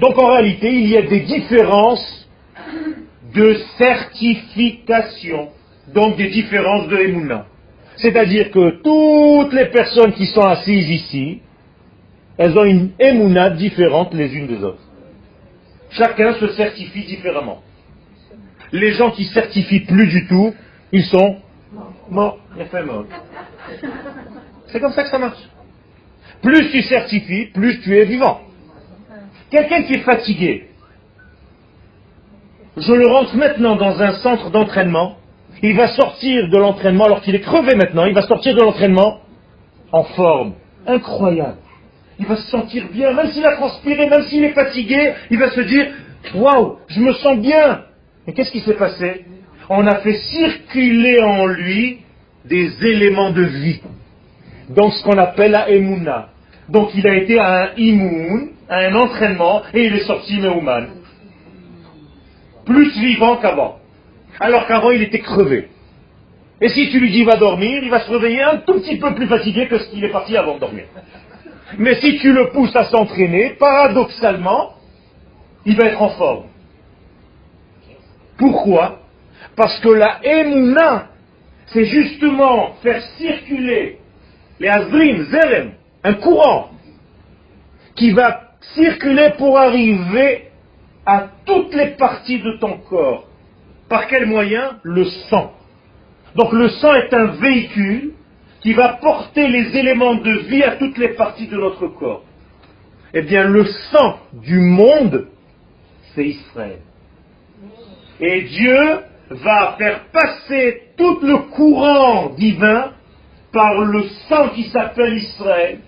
Donc 0.00 0.18
en 0.18 0.32
réalité, 0.32 0.72
il 0.72 0.88
y 0.88 0.96
a 0.96 1.02
des 1.02 1.20
différences 1.20 2.28
de 3.34 3.54
certification, 3.78 5.48
donc 5.92 6.16
des 6.16 6.28
différences 6.28 6.88
de 6.88 6.96
Emouna. 6.96 7.46
C'est-à-dire 7.96 8.50
que 8.50 8.82
toutes 8.82 9.52
les 9.52 9.66
personnes 9.66 10.12
qui 10.12 10.26
sont 10.26 10.42
assises 10.42 10.88
ici, 10.88 11.40
elles 12.36 12.58
ont 12.58 12.64
une 12.64 12.90
Emouna 12.98 13.50
différente 13.50 14.14
les 14.14 14.34
unes 14.34 14.46
des 14.46 14.62
autres. 14.62 14.82
Chacun 15.90 16.34
se 16.34 16.48
certifie 16.48 17.04
différemment. 17.04 17.62
Les 18.72 18.92
gens 18.92 19.10
qui 19.12 19.26
certifient 19.26 19.80
plus 19.80 20.08
du 20.08 20.26
tout, 20.26 20.52
ils 20.90 21.04
sont 21.04 21.36
morts. 22.10 22.38
C'est 24.68 24.80
comme 24.80 24.92
ça 24.92 25.04
que 25.04 25.10
ça 25.10 25.18
marche. 25.18 25.48
Plus 26.42 26.70
tu 26.70 26.82
certifies, 26.82 27.46
plus 27.46 27.80
tu 27.80 27.96
es 27.96 28.04
vivant. 28.04 28.40
Quelqu'un 29.54 29.84
qui 29.84 29.92
est 29.92 30.02
fatigué, 30.02 30.64
je 32.76 32.92
le 32.92 33.06
rentre 33.06 33.36
maintenant 33.36 33.76
dans 33.76 34.02
un 34.02 34.14
centre 34.14 34.50
d'entraînement, 34.50 35.14
il 35.62 35.76
va 35.76 35.86
sortir 35.94 36.48
de 36.48 36.58
l'entraînement, 36.58 37.04
alors 37.04 37.20
qu'il 37.20 37.36
est 37.36 37.40
crevé 37.40 37.76
maintenant, 37.76 38.04
il 38.04 38.14
va 38.14 38.22
sortir 38.22 38.56
de 38.56 38.60
l'entraînement 38.60 39.20
en 39.92 40.02
forme. 40.02 40.54
Incroyable. 40.88 41.58
Il 42.18 42.26
va 42.26 42.34
se 42.34 42.50
sentir 42.50 42.88
bien, 42.92 43.12
même 43.12 43.28
s'il 43.28 43.46
a 43.46 43.52
transpiré, 43.52 44.08
même 44.08 44.24
s'il 44.24 44.42
est 44.42 44.54
fatigué, 44.54 45.12
il 45.30 45.38
va 45.38 45.50
se 45.52 45.60
dire, 45.60 45.86
waouh, 46.34 46.78
je 46.88 46.98
me 46.98 47.12
sens 47.12 47.38
bien. 47.38 47.82
Mais 48.26 48.32
qu'est-ce 48.32 48.50
qui 48.50 48.58
s'est 48.58 48.74
passé? 48.74 49.24
On 49.68 49.86
a 49.86 50.00
fait 50.00 50.14
circuler 50.16 51.20
en 51.22 51.46
lui 51.46 52.00
des 52.44 52.72
éléments 52.84 53.30
de 53.30 53.42
vie. 53.42 53.80
Donc 54.70 54.94
ce 54.94 55.04
qu'on 55.04 55.16
appelle 55.16 55.52
la 55.52 55.70
emuna. 55.70 56.30
Donc 56.68 56.90
il 56.96 57.06
a 57.06 57.14
été 57.14 57.38
à 57.38 57.66
un 57.66 57.68
immun, 57.76 58.48
à 58.68 58.78
un 58.78 58.94
entraînement, 58.94 59.62
et 59.72 59.86
il 59.86 59.94
est 59.94 60.06
sorti 60.06 60.38
Meuman. 60.40 60.88
Plus 62.64 62.92
vivant 62.98 63.36
qu'avant. 63.36 63.78
Alors 64.40 64.66
qu'avant 64.66 64.90
il 64.90 65.02
était 65.02 65.20
crevé. 65.20 65.68
Et 66.60 66.68
si 66.68 66.88
tu 66.90 67.00
lui 67.00 67.10
dis 67.10 67.24
va 67.24 67.36
dormir, 67.36 67.82
il 67.82 67.90
va 67.90 68.00
se 68.00 68.10
réveiller 68.10 68.42
un 68.42 68.58
tout 68.58 68.74
petit 68.74 68.96
peu 68.96 69.14
plus 69.14 69.26
fatigué 69.26 69.68
que 69.68 69.78
ce 69.78 69.90
qu'il 69.90 70.04
est 70.04 70.12
parti 70.12 70.36
avant 70.36 70.54
de 70.54 70.60
dormir. 70.60 70.84
Mais 71.78 72.00
si 72.00 72.18
tu 72.18 72.32
le 72.32 72.50
pousses 72.50 72.74
à 72.76 72.84
s'entraîner, 72.84 73.50
paradoxalement, 73.58 74.74
il 75.66 75.76
va 75.76 75.86
être 75.86 76.00
en 76.00 76.10
forme. 76.10 76.46
Pourquoi? 78.38 79.00
Parce 79.56 79.78
que 79.80 79.88
la 79.88 80.20
émouna, 80.22 81.08
c'est 81.66 81.84
justement 81.84 82.74
faire 82.82 83.02
circuler 83.18 83.98
les 84.60 84.68
azrim, 84.68 85.24
zerem, 85.24 85.72
un 86.02 86.14
courant 86.14 86.70
qui 87.96 88.12
va 88.12 88.43
circuler 88.74 89.30
pour 89.38 89.58
arriver 89.58 90.48
à 91.06 91.28
toutes 91.44 91.74
les 91.74 91.90
parties 91.96 92.40
de 92.40 92.58
ton 92.58 92.78
corps. 92.78 93.28
Par 93.88 94.06
quel 94.06 94.26
moyen? 94.26 94.78
Le 94.82 95.04
sang. 95.04 95.52
Donc 96.34 96.52
le 96.52 96.68
sang 96.68 96.94
est 96.94 97.12
un 97.14 97.26
véhicule 97.26 98.12
qui 98.60 98.72
va 98.72 98.94
porter 98.94 99.46
les 99.48 99.76
éléments 99.76 100.14
de 100.14 100.32
vie 100.48 100.62
à 100.62 100.76
toutes 100.76 100.98
les 100.98 101.10
parties 101.10 101.48
de 101.48 101.56
notre 101.56 101.86
corps. 101.88 102.24
Eh 103.12 103.22
bien, 103.22 103.44
le 103.44 103.64
sang 103.64 104.18
du 104.32 104.58
monde, 104.58 105.28
c'est 106.14 106.26
Israël. 106.26 106.80
Et 108.20 108.42
Dieu 108.42 108.98
va 109.30 109.76
faire 109.78 110.04
passer 110.06 110.82
tout 110.96 111.20
le 111.22 111.38
courant 111.54 112.30
divin 112.30 112.92
par 113.52 113.80
le 113.80 114.02
sang 114.28 114.48
qui 114.48 114.64
s'appelle 114.64 115.16
Israël 115.16 115.78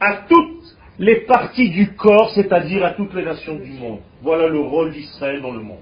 à 0.00 0.14
toutes 0.28 0.61
les 0.98 1.20
parties 1.26 1.70
du 1.70 1.94
corps, 1.94 2.30
c'est-à-dire 2.34 2.84
à 2.84 2.90
toutes 2.90 3.14
les 3.14 3.24
nations 3.24 3.56
du 3.56 3.72
monde. 3.72 4.00
Voilà 4.22 4.48
le 4.48 4.60
rôle 4.60 4.92
d'Israël 4.92 5.40
dans 5.40 5.52
le 5.52 5.60
monde. 5.60 5.78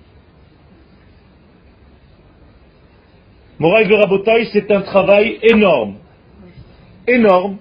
Moraï 3.59 3.95
Rabotai, 3.95 4.47
c'est 4.53 4.71
un 4.71 4.81
travail 4.81 5.39
énorme. 5.43 5.97
Énorme. 7.07 7.59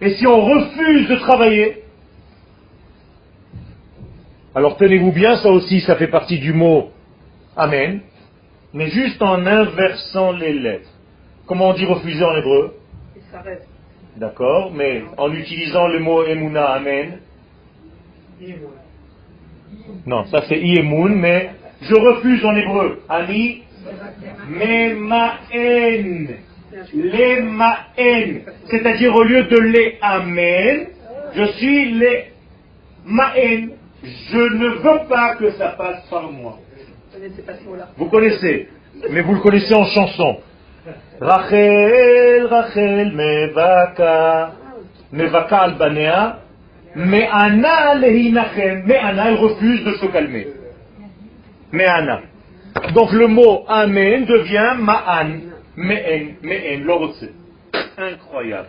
Et 0.00 0.14
si 0.14 0.26
on 0.26 0.40
refuse 0.40 1.08
de 1.08 1.16
travailler, 1.16 1.82
alors 4.54 4.76
tenez-vous 4.76 5.10
bien, 5.12 5.36
ça 5.36 5.50
aussi, 5.50 5.80
ça 5.80 5.96
fait 5.96 6.08
partie 6.08 6.38
du 6.38 6.52
mot 6.52 6.90
Amen, 7.56 8.00
mais 8.72 8.88
juste 8.90 9.22
en 9.22 9.46
inversant 9.46 10.32
les 10.32 10.52
lettres. 10.52 10.90
Comment 11.46 11.68
on 11.68 11.74
dit 11.74 11.84
refuser 11.84 12.24
en 12.24 12.36
hébreu? 12.36 12.74
D'accord, 14.16 14.72
mais 14.72 15.02
en 15.16 15.32
utilisant 15.32 15.88
le 15.88 15.98
mot 15.98 16.24
Emuna, 16.24 16.66
Amen. 16.74 17.18
Non, 20.06 20.24
ça 20.26 20.42
c'est 20.48 20.58
Iemun, 20.58 21.16
mais 21.16 21.50
je 21.82 21.94
refuse 21.94 22.44
en 22.44 22.54
hébreu. 22.54 23.00
Ami, 23.08 23.62
Memaen. 24.48 26.28
Les 26.94 27.40
Ma'en. 27.40 28.40
C'est-à-dire 28.70 29.14
au 29.14 29.22
lieu 29.24 29.44
de 29.44 29.58
les 29.58 29.98
Amen, 30.00 30.86
je 31.34 31.44
suis 31.52 31.92
les 31.94 32.24
Ma'en. 33.04 33.68
Je 34.04 34.38
ne 34.38 34.68
veux 34.76 35.08
pas 35.08 35.34
que 35.36 35.50
ça 35.52 35.68
passe 35.70 36.06
par 36.08 36.30
moi. 36.30 36.58
Vous 37.96 38.06
connaissez, 38.06 38.68
mais 39.10 39.22
vous 39.22 39.34
le 39.34 39.40
connaissez 39.40 39.74
en 39.74 39.86
chanson. 39.86 40.38
Rachel, 41.24 42.46
Rachel, 42.50 43.12
Mevaka, 43.14 44.52
Mevaka 45.10 45.58
al 45.62 45.78
Banea, 45.78 46.40
Me'ana 46.96 47.94
lehinachem. 47.94 48.84
Me'ana, 48.84 49.30
elle 49.30 49.36
refuse 49.36 49.84
de 49.84 49.92
se 49.94 50.06
calmer. 50.12 50.48
Me'ana. 51.72 52.20
Donc 52.92 53.12
le 53.12 53.26
mot 53.28 53.64
Amen 53.68 54.26
devient 54.26 54.74
Ma'an. 54.78 55.30
Me'en, 55.76 56.36
Me'en, 56.42 56.84
l'orotse. 56.84 57.24
Incroyable. 57.96 58.68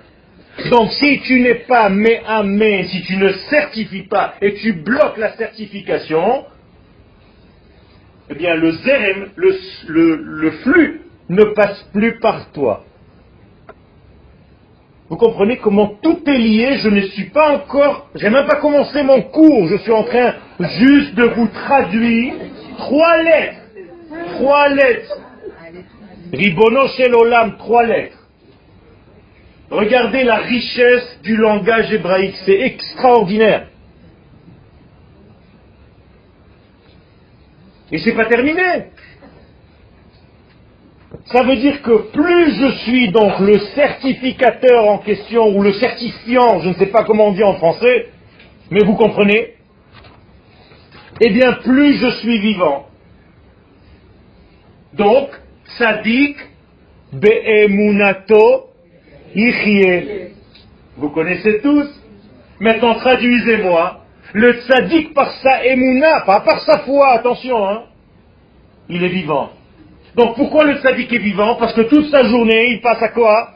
Donc 0.72 0.91
si 0.93 1.20
tu 1.26 1.41
n'es 1.41 1.56
pas 1.56 1.89
Me'amen, 1.89 2.86
si 2.86 3.03
tu 3.03 3.18
ne 3.18 3.34
certifies 3.49 4.08
pas 4.08 4.36
et 4.41 4.53
tu 4.53 4.72
bloques 4.72 5.18
la 5.18 5.34
certification, 5.34 6.45
eh 8.30 8.36
bien 8.36 8.56
le 8.56 8.72
zerem, 8.72 9.28
le 9.36 10.51
flux, 10.64 11.01
ne 11.30 11.44
passe 11.54 11.84
plus 11.94 12.20
par 12.20 12.52
toi. 12.52 12.84
Vous 15.10 15.18
comprenez 15.18 15.58
comment 15.58 15.88
tout 16.02 16.20
est 16.26 16.38
lié, 16.38 16.78
je 16.80 16.90
ne 16.90 17.02
suis 17.02 17.26
pas 17.26 17.56
encore, 17.56 18.10
j'ai 18.16 18.30
même 18.30 18.48
pas 18.48 18.60
commencé 18.60 19.04
mon 19.04 19.22
cours, 19.22 19.68
je 19.68 19.78
suis 19.78 19.92
en 19.92 20.04
train 20.04 20.34
juste 20.60 21.14
de 21.14 21.26
vous 21.26 21.48
traduire 21.48 22.34
trois 22.78 23.22
lettres. 23.22 23.62
Trois 24.34 24.70
lettres. 24.70 25.18
Ribono 26.34 26.88
Olam, 27.20 27.58
trois 27.58 27.86
lettres. 27.86 28.18
Regardez 29.70 30.24
la 30.24 30.38
richesse 30.38 31.20
du 31.22 31.38
langage 31.38 31.92
hébraïque, 31.92 32.36
c'est 32.46 32.60
extraordinaire. 32.62 33.68
Et 37.92 38.00
c'est 38.00 38.14
pas 38.14 38.26
terminé. 38.26 38.92
Ça 41.26 41.43
veut 41.43 41.55
dire 41.55 41.82
que 41.82 42.11
plus 42.11 42.55
je 42.55 42.72
suis 42.84 43.11
donc 43.11 43.39
le 43.39 43.57
certificateur 43.76 44.86
en 44.88 44.99
question, 44.99 45.47
ou 45.55 45.63
le 45.63 45.74
certifiant, 45.74 46.59
je 46.59 46.70
ne 46.70 46.74
sais 46.76 46.88
pas 46.88 47.03
comment 47.03 47.28
on 47.28 47.32
dit 47.32 47.43
en 47.43 47.55
français, 47.55 48.09
mais 48.70 48.84
vous 48.84 48.95
comprenez, 48.95 49.53
eh 51.22 51.30
bien 51.30 51.53
plus 51.63 51.97
je 51.97 52.09
suis 52.20 52.39
vivant. 52.39 52.88
Donc, 54.93 55.30
sadik 55.78 56.38
be'emunato 57.11 58.70
ichie. 59.36 60.32
Vous 60.97 61.09
connaissez 61.09 61.59
tous 61.61 61.89
Maintenant, 62.59 62.95
traduisez-moi. 62.95 64.01
Le 64.34 64.53
tzaddik 64.53 65.13
par 65.13 65.30
sa 65.41 65.66
emuna, 65.66 66.22
pas 66.22 66.39
par 66.41 66.59
sa 66.61 66.80
foi, 66.80 67.09
attention, 67.11 67.68
hein. 67.68 67.84
Il 68.89 69.03
est 69.03 69.09
vivant. 69.09 69.51
Donc 70.16 70.36
pourquoi 70.36 70.63
le 70.63 70.78
tzaddik 70.78 71.11
est 71.11 71.20
vivant 71.20 71.55
Parce 71.55 71.74
que 71.74 71.82
toute 71.82 72.09
sa 72.09 72.24
journée, 72.24 72.72
il 72.72 72.82
passe 72.82 73.01
à 73.01 73.09
quoi 73.09 73.51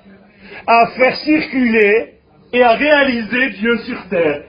À 0.68 0.88
faire 0.88 1.16
circuler 1.18 2.16
et 2.52 2.64
à 2.64 2.74
réaliser 2.74 3.50
Dieu 3.52 3.78
sur 3.80 4.10
terre. 4.10 4.44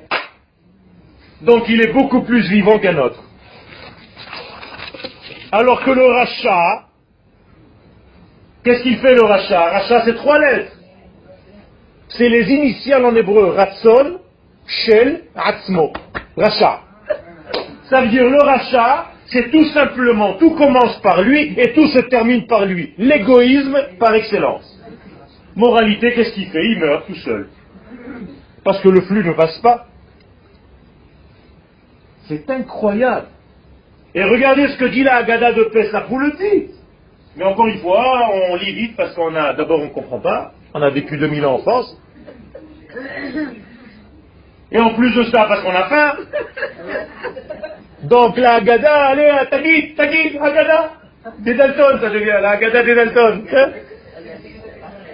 Donc 1.42 1.68
il 1.68 1.80
est 1.80 1.92
beaucoup 1.92 2.22
plus 2.22 2.48
vivant 2.48 2.78
qu'un 2.78 2.98
autre. 2.98 3.22
Alors 5.52 5.82
que 5.82 5.90
le 5.90 6.04
rachat, 6.04 6.84
qu'est-ce 8.64 8.82
qu'il 8.82 8.98
fait 8.98 9.14
le 9.14 9.24
rachat 9.24 9.70
Rachat, 9.70 10.04
c'est 10.04 10.16
trois 10.16 10.38
lettres. 10.38 10.72
C'est 12.08 12.28
les 12.28 12.50
initiales 12.50 13.04
en 13.04 13.14
hébreu. 13.14 13.54
Ratson, 13.56 14.18
Shel, 14.66 15.22
Atzmo. 15.34 15.92
Rachat. 16.36 16.80
Ça 17.88 18.02
veut 18.02 18.08
dire 18.08 18.24
le 18.24 18.40
rachat, 18.42 19.06
c'est 19.31 19.51
tout 19.51 19.64
simplement, 19.66 20.35
tout 20.35 20.51
commence 20.57 21.01
par 21.03 21.22
lui 21.22 21.55
et 21.57 21.72
tout 21.72 21.87
se 21.89 22.01
termine 22.01 22.47
par 22.47 22.66
lui. 22.66 22.95
L'égoïsme 22.99 23.78
par 23.99 24.14
excellence. 24.14 24.78
Moralité, 25.55 26.12
qu'est-ce 26.12 26.33
qu'il 26.33 26.49
fait? 26.49 26.64
Il 26.64 26.78
meurt 26.81 27.07
tout 27.07 27.14
seul. 27.16 27.49
Parce 28.64 28.81
que 28.81 28.89
le 28.89 29.03
flux 29.03 29.24
ne 29.24 29.33
passe 29.33 29.59
pas. 29.59 29.87
C'est 32.28 32.49
incroyable. 32.51 33.28
Et 34.14 34.24
regardez 34.24 34.68
ce 34.68 34.76
que 34.78 34.87
dit 34.87 35.05
la 35.05 35.16
Haggadah 35.16 35.53
de 35.53 35.64
Pessah, 35.64 36.07
vous 36.09 36.18
le 36.18 36.33
dit. 36.33 36.70
Mais 37.37 37.45
encore 37.45 37.68
une 37.68 37.78
fois, 37.78 38.31
on 38.51 38.57
lit 38.57 38.74
vite 38.74 38.97
parce 38.97 39.14
qu'on 39.14 39.35
a, 39.37 39.55
d'abord 39.55 39.81
on 39.81 39.85
ne 39.85 39.91
comprend 39.91 40.18
pas, 40.18 40.53
on 40.74 40.83
a 40.83 40.91
vécu 40.91 41.16
2000 41.16 41.47
ans 41.47 41.55
en 41.55 41.59
France. 41.59 41.97
Et 44.72 44.78
en 44.78 44.95
plus 44.95 45.14
de 45.14 45.22
ça, 45.24 45.47
parce 45.47 45.62
qu'on 45.62 45.70
a 45.70 45.89
faim. 45.89 46.14
Donc 48.05 48.36
la 48.38 48.55
Haggadah, 48.55 49.07
allez, 49.09 49.30
Tagid, 49.51 49.96
Tagid, 49.96 50.38
Haggadah. 50.40 50.90
Des 51.40 51.55
Dalton, 51.55 52.01
ça 52.01 52.11
devient 52.11 52.38
la 52.40 52.51
Haggadah 52.51 52.82
des 52.82 52.94
Dalton. 52.94 53.44
Hein? 53.53 53.68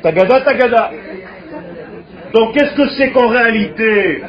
Tagada, 0.03 0.41
Tagada. 0.41 0.91
Donc 2.33 2.55
qu'est-ce 2.55 2.75
que 2.75 2.89
c'est 2.91 3.11
qu'en 3.11 3.29
réalité 3.29 4.23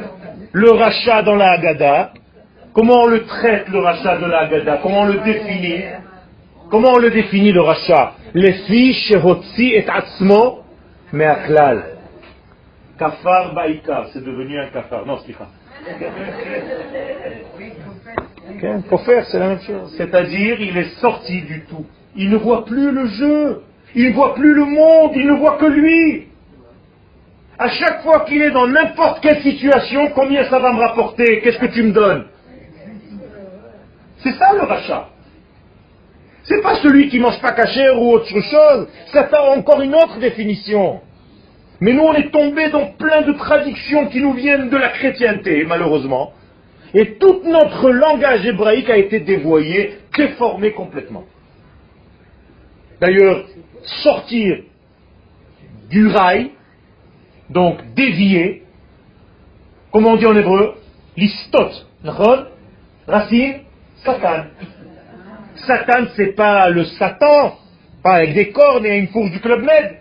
le 0.52 0.70
rachat 0.70 1.22
dans 1.22 1.36
la 1.36 1.52
Haggadah 1.52 2.12
Comment 2.72 3.02
on 3.02 3.06
le 3.06 3.24
traite 3.24 3.68
le 3.68 3.78
rachat 3.78 4.18
de 4.18 4.26
la 4.26 4.40
Haggadah 4.40 4.78
Comment 4.82 5.02
on 5.02 5.06
le 5.06 5.18
définit? 5.20 5.84
Comment 6.70 6.92
on 6.94 6.98
le 6.98 7.10
définit 7.10 7.52
le 7.52 7.60
rachat? 7.60 8.12
Les 8.34 8.52
fiches, 8.52 9.14
Hotsi 9.24 9.72
et 9.74 9.88
Atzmo, 9.88 10.64
mais. 11.12 11.34
Kafar 12.98 13.54
Baïkar, 13.54 14.06
c'est 14.12 14.24
devenu 14.24 14.58
un 14.58 14.66
kafar. 14.66 15.06
Non, 15.06 15.18
c'est 15.24 15.32
faire, 18.98 19.26
c'est 19.26 19.38
la 19.38 19.48
même 19.48 19.60
chose. 19.60 19.94
C'est-à-dire, 19.96 20.60
il 20.60 20.76
est 20.76 21.00
sorti 21.00 21.42
du 21.42 21.64
tout. 21.64 21.86
Il 22.16 22.30
ne 22.30 22.36
voit 22.36 22.64
plus 22.64 22.90
le 22.90 23.06
jeu. 23.06 23.62
Il 23.94 24.08
ne 24.08 24.14
voit 24.14 24.34
plus 24.34 24.54
le 24.54 24.64
monde. 24.64 25.12
Il 25.14 25.26
ne 25.26 25.34
voit 25.34 25.56
que 25.58 25.66
lui. 25.66 26.28
À 27.58 27.68
chaque 27.68 28.02
fois 28.02 28.20
qu'il 28.20 28.40
est 28.40 28.52
dans 28.52 28.68
n'importe 28.68 29.20
quelle 29.20 29.42
situation, 29.42 30.10
combien 30.14 30.44
ça 30.48 30.58
va 30.58 30.72
me 30.72 30.80
rapporter? 30.80 31.40
Qu'est-ce 31.40 31.58
que 31.58 31.66
tu 31.66 31.82
me 31.82 31.92
donnes? 31.92 32.26
C'est 34.18 34.32
ça 34.32 34.52
le 34.54 34.62
rachat. 34.62 35.08
C'est 36.44 36.62
pas 36.62 36.76
celui 36.76 37.08
qui 37.08 37.18
mange 37.18 37.40
pas 37.40 37.52
caché 37.52 37.88
ou 37.90 38.12
autre 38.12 38.28
chose. 38.28 38.88
Ça 39.12 39.28
a 39.32 39.56
encore 39.56 39.82
une 39.82 39.94
autre 39.94 40.18
définition. 40.18 41.00
Mais 41.80 41.92
nous, 41.92 42.02
on 42.02 42.14
est 42.14 42.30
tombé 42.30 42.70
dans 42.70 42.86
plein 42.92 43.22
de 43.22 43.32
traductions 43.32 44.06
qui 44.08 44.20
nous 44.20 44.32
viennent 44.32 44.68
de 44.68 44.76
la 44.76 44.88
chrétienté, 44.88 45.64
malheureusement. 45.64 46.32
Et 46.94 47.14
tout 47.14 47.42
notre 47.44 47.90
langage 47.90 48.44
hébraïque 48.46 48.90
a 48.90 48.96
été 48.96 49.20
dévoyé, 49.20 49.98
déformé 50.16 50.72
complètement. 50.72 51.24
D'ailleurs, 53.00 53.44
sortir 54.02 54.62
du 55.88 56.08
rail, 56.08 56.50
donc 57.50 57.78
dévier, 57.94 58.64
comment 59.92 60.12
on 60.12 60.16
dit 60.16 60.26
en 60.26 60.36
hébreu 60.36 60.74
L'istot, 61.16 61.70
racine, 63.06 63.54
Satan. 64.04 64.44
Satan, 65.66 66.06
c'est 66.14 66.34
pas 66.34 66.70
le 66.70 66.84
Satan, 66.84 67.56
pas 68.02 68.14
avec 68.14 68.34
des 68.34 68.50
cornes 68.52 68.86
et 68.86 68.98
une 68.98 69.08
fourche 69.08 69.32
du 69.32 69.40
Club 69.40 69.62
Med. 69.62 69.98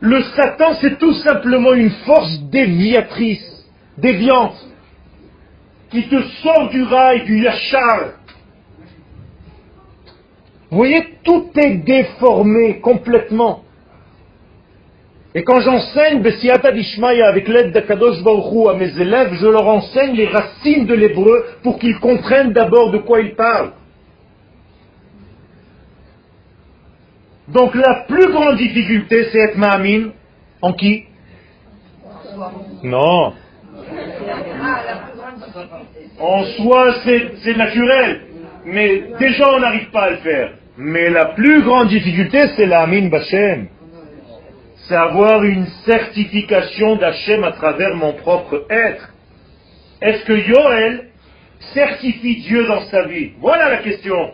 Le 0.00 0.22
Satan, 0.22 0.74
c'est 0.80 0.98
tout 0.98 1.12
simplement 1.14 1.74
une 1.74 1.90
force 1.90 2.40
déviatrice 2.50 3.66
déviante, 3.98 4.56
qui 5.90 6.08
te 6.08 6.22
sort 6.42 6.70
du 6.70 6.82
rail, 6.82 7.24
du 7.24 7.42
yachar. 7.42 8.12
Vous 10.70 10.76
voyez, 10.76 11.04
tout 11.24 11.50
est 11.56 11.76
déformé 11.84 12.80
complètement. 12.80 13.64
Et 15.34 15.44
quand 15.44 15.60
j'enseigne 15.60 16.22
Bessiata 16.22 16.72
Dishmaya 16.72 17.28
avec 17.28 17.46
l'aide 17.46 17.72
d'Akadosh 17.72 18.22
Baruchou 18.22 18.68
à 18.68 18.76
mes 18.76 18.98
élèves, 18.98 19.34
je 19.34 19.46
leur 19.46 19.66
enseigne 19.66 20.14
les 20.14 20.26
racines 20.26 20.86
de 20.86 20.94
l'hébreu 20.94 21.44
pour 21.62 21.78
qu'ils 21.78 21.98
comprennent 22.00 22.52
d'abord 22.52 22.90
de 22.90 22.98
quoi 22.98 23.20
ils 23.20 23.34
parlent. 23.34 23.72
Donc 27.52 27.74
la 27.74 28.04
plus 28.06 28.30
grande 28.30 28.56
difficulté, 28.56 29.24
c'est 29.32 29.38
être 29.38 29.56
ma'amin, 29.56 30.10
En 30.62 30.72
qui? 30.72 31.06
Non. 32.84 33.32
En 36.18 36.44
soi, 36.44 36.94
c'est 37.42 37.56
naturel. 37.56 38.20
Mais 38.66 39.04
déjà, 39.18 39.52
on 39.54 39.60
n'arrive 39.60 39.90
pas 39.90 40.02
à 40.02 40.10
le 40.10 40.16
faire. 40.18 40.52
Mais 40.76 41.10
la 41.10 41.26
plus 41.26 41.62
grande 41.62 41.88
difficulté, 41.88 42.38
c'est 42.56 42.66
la 42.66 42.82
Amin 42.82 43.08
Bachem. 43.08 43.68
C'est 44.86 44.96
avoir 44.96 45.42
une 45.44 45.66
certification 45.84 46.96
d'Hachem 46.96 47.44
à 47.44 47.52
travers 47.52 47.94
mon 47.96 48.12
propre 48.12 48.66
être. 48.70 49.12
Est-ce 50.00 50.24
que 50.24 50.32
Yoel 50.32 51.10
certifie 51.74 52.36
Dieu 52.42 52.66
dans 52.66 52.82
sa 52.82 53.04
vie? 53.04 53.32
Voilà 53.40 53.70
la 53.70 53.76
question. 53.78 54.30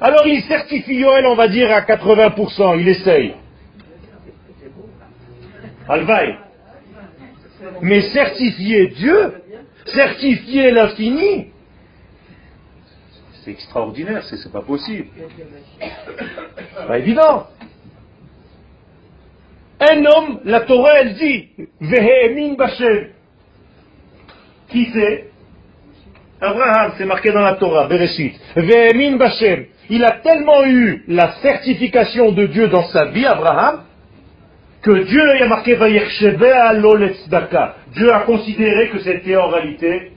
Alors 0.00 0.26
il 0.26 0.42
certifie 0.44 0.94
Yoel, 0.94 1.26
on 1.26 1.34
va 1.34 1.48
dire, 1.48 1.70
à 1.70 1.82
80%, 1.82 2.80
il 2.80 2.88
essaye. 2.88 3.34
Alvaï. 5.88 6.38
Mais 7.82 8.00
certifier 8.12 8.88
Dieu, 8.88 9.34
certifier 9.86 10.70
l'infini, 10.70 11.48
c'est 13.44 13.50
extraordinaire, 13.50 14.24
c'est 14.24 14.52
pas 14.52 14.62
possible. 14.62 15.08
Pas 16.86 16.98
évident. 16.98 17.46
Un 19.80 20.04
homme, 20.04 20.40
la 20.44 20.60
Torah, 20.60 21.00
elle 21.00 21.14
dit, 21.14 21.48
Vehemin 21.80 22.54
Bashem. 22.54 23.08
Qui 24.68 24.90
c'est? 24.92 25.30
Abraham, 26.40 26.92
c'est 26.98 27.06
marqué 27.06 27.32
dans 27.32 27.40
la 27.40 27.54
Torah, 27.54 27.86
Bereshit. 27.86 28.38
Vehemin 28.56 29.16
Bashem. 29.16 29.66
Il 29.90 30.04
a 30.04 30.12
tellement 30.12 30.64
eu 30.64 31.02
la 31.08 31.32
certification 31.42 32.30
de 32.30 32.46
Dieu 32.46 32.68
dans 32.68 32.84
sa 32.90 33.06
vie, 33.06 33.26
Abraham, 33.26 33.82
que 34.82 35.02
Dieu 35.02 35.42
a 35.42 35.48
marqué 35.48 35.76
Dieu 37.92 38.12
a 38.12 38.20
considéré 38.20 38.90
que 38.90 39.00
c'était 39.00 39.36
en 39.36 39.48
réalité 39.48 40.12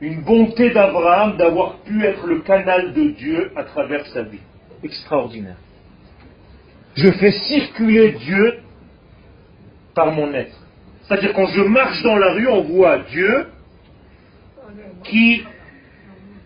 une 0.00 0.22
bonté 0.22 0.70
d'Abraham 0.70 1.36
d'avoir 1.36 1.78
pu 1.78 2.04
être 2.04 2.26
le 2.26 2.40
canal 2.40 2.92
de 2.92 3.10
Dieu 3.10 3.50
à 3.56 3.64
travers 3.64 4.06
sa 4.06 4.22
vie. 4.22 4.38
Extraordinaire. 4.84 5.56
Je 6.94 7.10
fais 7.10 7.32
circuler 7.32 8.12
Dieu 8.12 8.60
par 9.94 10.12
mon 10.12 10.32
être. 10.32 10.56
C'est-à-dire 11.02 11.32
quand 11.32 11.46
je 11.46 11.62
marche 11.62 12.02
dans 12.04 12.16
la 12.16 12.34
rue, 12.34 12.46
on 12.46 12.62
voit 12.62 12.98
Dieu 13.10 13.46
qui 15.02 15.42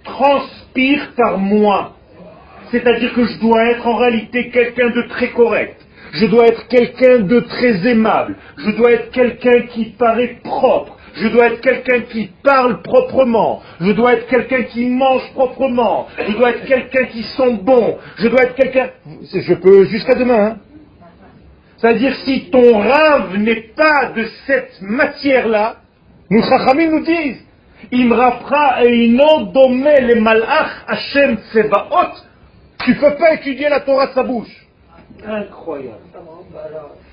transpire 0.09 1.13
par 1.17 1.39
moi. 1.39 1.95
C'est-à-dire 2.71 3.15
que 3.15 3.25
je 3.25 3.39
dois 3.39 3.65
être 3.71 3.87
en 3.87 3.97
réalité 3.97 4.51
quelqu'un 4.51 4.91
de 4.91 5.03
très 5.09 5.29
correct. 5.29 5.77
Je 6.13 6.27
dois 6.27 6.47
être 6.47 6.69
quelqu'un 6.69 7.21
de 7.21 7.41
très 7.41 7.87
aimable. 7.89 8.37
Je 8.59 8.71
dois 8.73 8.93
être 8.93 9.11
quelqu'un 9.11 9.63
qui 9.73 9.87
paraît 9.99 10.39
propre. 10.43 10.97
Je 11.15 11.29
dois 11.29 11.47
être 11.47 11.61
quelqu'un 11.61 12.01
qui 12.01 12.31
parle 12.43 12.83
proprement. 12.83 13.63
Je 13.81 13.93
dois 13.93 14.15
être 14.15 14.27
quelqu'un 14.29 14.63
qui 14.65 14.87
mange 14.87 15.33
proprement. 15.35 16.07
Je 16.19 16.33
dois 16.33 16.51
être 16.51 16.65
quelqu'un 16.65 17.05
qui 17.07 17.23
sent 17.23 17.59
bon. 17.63 17.99
Je 18.19 18.29
dois 18.29 18.43
être 18.43 18.55
quelqu'un... 18.55 18.91
Je 19.33 19.55
peux 19.55 19.85
jusqu'à 19.87 20.15
demain. 20.15 20.47
Hein. 20.47 20.57
C'est-à-dire 21.79 22.15
si 22.25 22.51
ton 22.51 22.79
rêve 22.79 23.37
n'est 23.39 23.69
pas 23.77 24.13
de 24.17 24.25
cette 24.47 24.81
matière-là, 24.83 25.77
nous 26.31 26.43
Chachamim 26.43 26.91
nous 26.91 27.05
disent, 27.05 27.45
Imrapra 27.93 28.85
et 28.85 29.09
domé 29.53 30.01
le 30.01 30.21
malach 30.21 30.85
Hashem 30.87 31.39
Tsebaot, 31.53 32.13
tu 32.85 32.91
ne 32.91 32.97
peux 32.97 33.15
pas 33.17 33.35
étudier 33.35 33.69
la 33.69 33.81
Torah 33.81 34.09
de 34.09 34.13
sa 34.13 34.23
bouche. 34.23 34.67
Incroyable. 35.27 35.99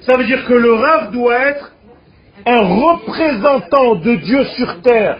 Ça 0.01 0.17
veut 0.17 0.25
dire 0.25 0.45
que 0.45 0.53
le 0.53 0.73
rave 0.73 1.11
doit 1.11 1.39
être 1.47 1.71
un 2.45 2.61
représentant 2.61 3.95
de 3.95 4.15
Dieu 4.15 4.43
sur 4.57 4.81
terre. 4.81 5.19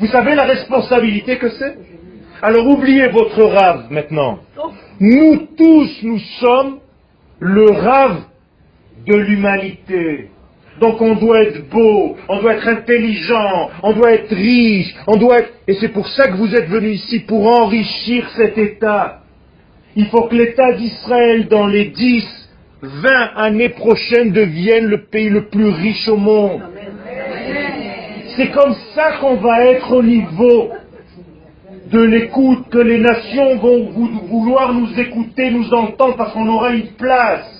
Vous 0.00 0.06
savez 0.08 0.34
la 0.34 0.44
responsabilité 0.44 1.38
que 1.38 1.50
c'est? 1.50 1.78
Alors 2.42 2.66
oubliez 2.66 3.08
votre 3.08 3.42
rave 3.42 3.86
maintenant. 3.90 4.38
Nous 5.00 5.48
tous, 5.56 6.02
nous 6.02 6.18
sommes 6.40 6.78
le 7.38 7.70
rave 7.70 8.22
de 9.06 9.14
l'humanité. 9.14 10.30
Donc 10.80 11.00
on 11.00 11.14
doit 11.14 11.42
être 11.42 11.68
beau, 11.70 12.16
on 12.28 12.40
doit 12.40 12.54
être 12.54 12.68
intelligent, 12.68 13.70
on 13.82 13.92
doit 13.92 14.12
être 14.12 14.34
riche, 14.34 14.94
on 15.06 15.16
doit 15.16 15.38
être... 15.38 15.52
Et 15.68 15.74
c'est 15.74 15.88
pour 15.88 16.08
ça 16.08 16.28
que 16.28 16.36
vous 16.36 16.54
êtes 16.54 16.68
venus 16.68 17.04
ici, 17.04 17.20
pour 17.20 17.46
enrichir 17.46 18.28
cet 18.36 18.58
État. 18.58 19.20
Il 19.94 20.06
faut 20.06 20.22
que 20.22 20.34
l'État 20.34 20.72
d'Israël, 20.72 21.46
dans 21.46 21.68
les 21.68 21.86
10, 21.86 22.24
20 22.82 23.10
années 23.36 23.68
prochaines, 23.68 24.32
devienne 24.32 24.86
le 24.86 25.04
pays 25.04 25.28
le 25.28 25.46
plus 25.46 25.68
riche 25.68 26.08
au 26.08 26.16
monde. 26.16 26.62
C'est 28.36 28.50
comme 28.50 28.74
ça 28.94 29.12
qu'on 29.20 29.36
va 29.36 29.64
être 29.66 29.92
au 29.92 30.02
niveau 30.02 30.70
de 31.92 32.00
l'écoute, 32.00 32.68
que 32.70 32.78
les 32.78 32.98
nations 32.98 33.56
vont 33.58 33.90
vouloir 34.28 34.74
nous 34.74 34.98
écouter, 34.98 35.50
nous 35.50 35.72
entendre, 35.72 36.16
parce 36.16 36.32
qu'on 36.32 36.48
aura 36.48 36.70
une 36.70 36.88
place. 36.98 37.53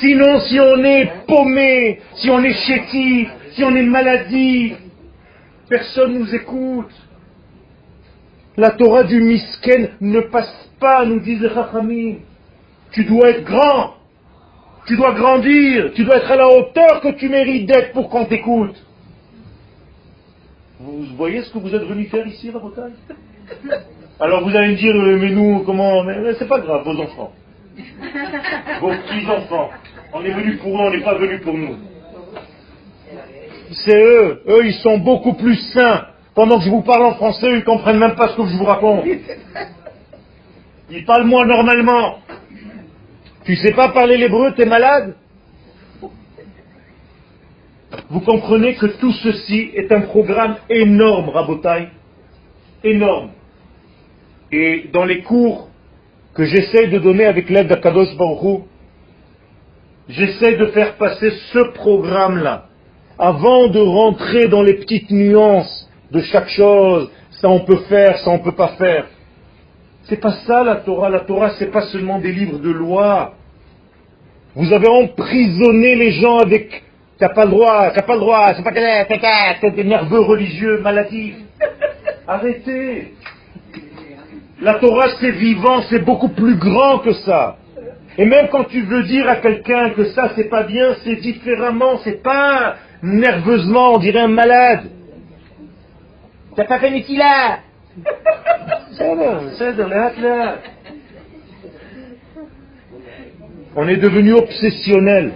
Sinon, 0.00 0.40
si 0.40 0.58
on 0.60 0.84
est 0.84 1.26
paumé, 1.26 2.00
si 2.14 2.30
on 2.30 2.42
est 2.42 2.54
chétif, 2.54 3.28
si 3.52 3.64
on 3.64 3.74
est 3.74 3.82
maladie, 3.82 4.74
personne 5.68 6.14
ne 6.14 6.18
nous 6.20 6.34
écoute. 6.34 6.92
La 8.56 8.70
Torah 8.70 9.04
du 9.04 9.20
Misken 9.20 9.90
ne 10.00 10.20
passe 10.20 10.70
pas, 10.78 11.04
nous 11.04 11.20
disent 11.20 11.42
les. 11.42 12.18
Tu 12.92 13.04
dois 13.04 13.30
être 13.30 13.44
grand, 13.44 13.94
tu 14.86 14.96
dois 14.96 15.12
grandir, 15.12 15.92
tu 15.94 16.04
dois 16.04 16.16
être 16.16 16.30
à 16.30 16.36
la 16.36 16.48
hauteur 16.48 17.00
que 17.00 17.12
tu 17.12 17.28
mérites 17.28 17.66
d'être 17.66 17.92
pour 17.92 18.10
qu'on 18.10 18.26
t'écoute. 18.26 18.76
Vous 20.80 21.04
voyez 21.16 21.42
ce 21.42 21.52
que 21.52 21.58
vous 21.58 21.74
êtes 21.74 21.84
venu 21.84 22.06
faire 22.06 22.26
ici, 22.26 22.50
Rabotai? 22.50 22.92
Alors 24.20 24.46
vous 24.46 24.54
allez 24.54 24.72
me 24.72 24.76
dire, 24.76 24.94
euh, 24.94 25.18
mais 25.18 25.30
nous, 25.30 25.60
comment 25.64 26.04
c'est 26.38 26.48
pas 26.48 26.60
grave, 26.60 26.82
vos 26.84 27.00
enfants. 27.00 27.32
Vos 28.80 28.90
petits-enfants. 28.90 29.70
On 30.12 30.24
est 30.24 30.32
venu 30.32 30.56
pour 30.56 30.76
eux, 30.76 30.86
on 30.86 30.90
n'est 30.90 31.02
pas 31.02 31.14
venu 31.14 31.38
pour 31.40 31.54
nous. 31.54 31.76
C'est 33.72 33.96
eux. 33.96 34.42
Eux, 34.46 34.66
ils 34.66 34.74
sont 34.74 34.98
beaucoup 34.98 35.34
plus 35.34 35.56
sains. 35.72 36.06
Pendant 36.34 36.58
que 36.58 36.64
je 36.64 36.70
vous 36.70 36.82
parle 36.82 37.04
en 37.04 37.14
français, 37.14 37.48
ils 37.50 37.56
ne 37.56 37.60
comprennent 37.60 37.98
même 37.98 38.14
pas 38.14 38.28
ce 38.28 38.36
que 38.36 38.46
je 38.46 38.56
vous 38.56 38.64
raconte. 38.64 39.04
Ils 40.90 41.04
parlent 41.04 41.26
moins 41.26 41.46
normalement. 41.46 42.18
Tu 43.44 43.56
sais 43.56 43.72
pas 43.72 43.88
parler 43.88 44.16
l'hébreu, 44.18 44.54
es 44.56 44.64
malade? 44.66 45.16
Vous 48.08 48.20
comprenez 48.20 48.74
que 48.76 48.86
tout 48.86 49.12
ceci 49.12 49.70
est 49.74 49.90
un 49.90 50.02
programme 50.02 50.56
énorme, 50.68 51.30
Rabotai. 51.30 51.88
Énorme. 52.84 53.30
Et 54.50 54.88
dans 54.92 55.04
les 55.04 55.22
cours 55.22 55.68
que 56.34 56.44
j'essaie 56.44 56.86
de 56.88 56.98
donner 56.98 57.24
avec 57.24 57.48
l'aide 57.50 57.68
d'Akadosh 57.68 58.16
Baruch 58.16 58.62
j'essaie 60.08 60.56
de 60.56 60.66
faire 60.66 60.96
passer 60.96 61.30
ce 61.52 61.58
programme-là 61.74 62.66
avant 63.18 63.68
de 63.68 63.80
rentrer 63.80 64.48
dans 64.48 64.62
les 64.62 64.74
petites 64.74 65.10
nuances 65.10 65.88
de 66.10 66.20
chaque 66.20 66.48
chose, 66.48 67.10
ça 67.30 67.48
on 67.48 67.60
peut 67.60 67.80
faire, 67.88 68.18
ça 68.18 68.30
on 68.30 68.38
peut 68.38 68.54
pas 68.54 68.68
faire. 68.78 69.06
C'est 70.04 70.20
pas 70.20 70.32
ça 70.46 70.64
la 70.64 70.76
Torah. 70.76 71.08
La 71.08 71.20
Torah, 71.20 71.50
c'est 71.58 71.70
pas 71.70 71.82
seulement 71.82 72.18
des 72.18 72.32
livres 72.32 72.58
de 72.58 72.70
loi. 72.70 73.34
Vous 74.54 74.72
avez 74.72 74.88
emprisonné 74.88 75.94
les 75.94 76.10
gens 76.12 76.38
avec 76.38 76.82
t'as 77.18 77.30
pas 77.30 77.44
le 77.44 77.52
droit, 77.52 77.90
t'as 77.94 78.02
pas 78.02 78.14
le 78.14 78.20
droit, 78.20 78.52
c'est 78.54 78.64
pas 78.64 78.72
t'es 78.72 79.84
nerveux 79.84 80.20
religieux 80.20 80.80
maladifs. 80.80 81.36
Arrêtez. 82.26 83.14
La 84.62 84.74
Torah, 84.74 85.08
c'est 85.20 85.32
vivant, 85.32 85.82
c'est 85.90 86.04
beaucoup 86.04 86.28
plus 86.28 86.54
grand 86.54 87.00
que 87.00 87.12
ça. 87.12 87.56
Et 88.16 88.24
même 88.24 88.48
quand 88.48 88.64
tu 88.64 88.82
veux 88.82 89.02
dire 89.02 89.28
à 89.28 89.36
quelqu'un 89.36 89.90
que 89.90 90.04
ça 90.04 90.30
c'est 90.36 90.48
pas 90.48 90.62
bien, 90.62 90.94
c'est 91.02 91.16
différemment, 91.16 91.98
c'est 92.04 92.22
pas 92.22 92.76
nerveusement, 93.02 93.94
on 93.94 93.98
dirait 93.98 94.20
un 94.20 94.28
malade. 94.28 94.84
T'as 96.54 96.64
pas 96.64 96.78
fait 96.78 96.90
là 97.08 97.58
on 103.74 103.88
est 103.88 103.96
devenu 103.96 104.34
obsessionnel. 104.34 105.32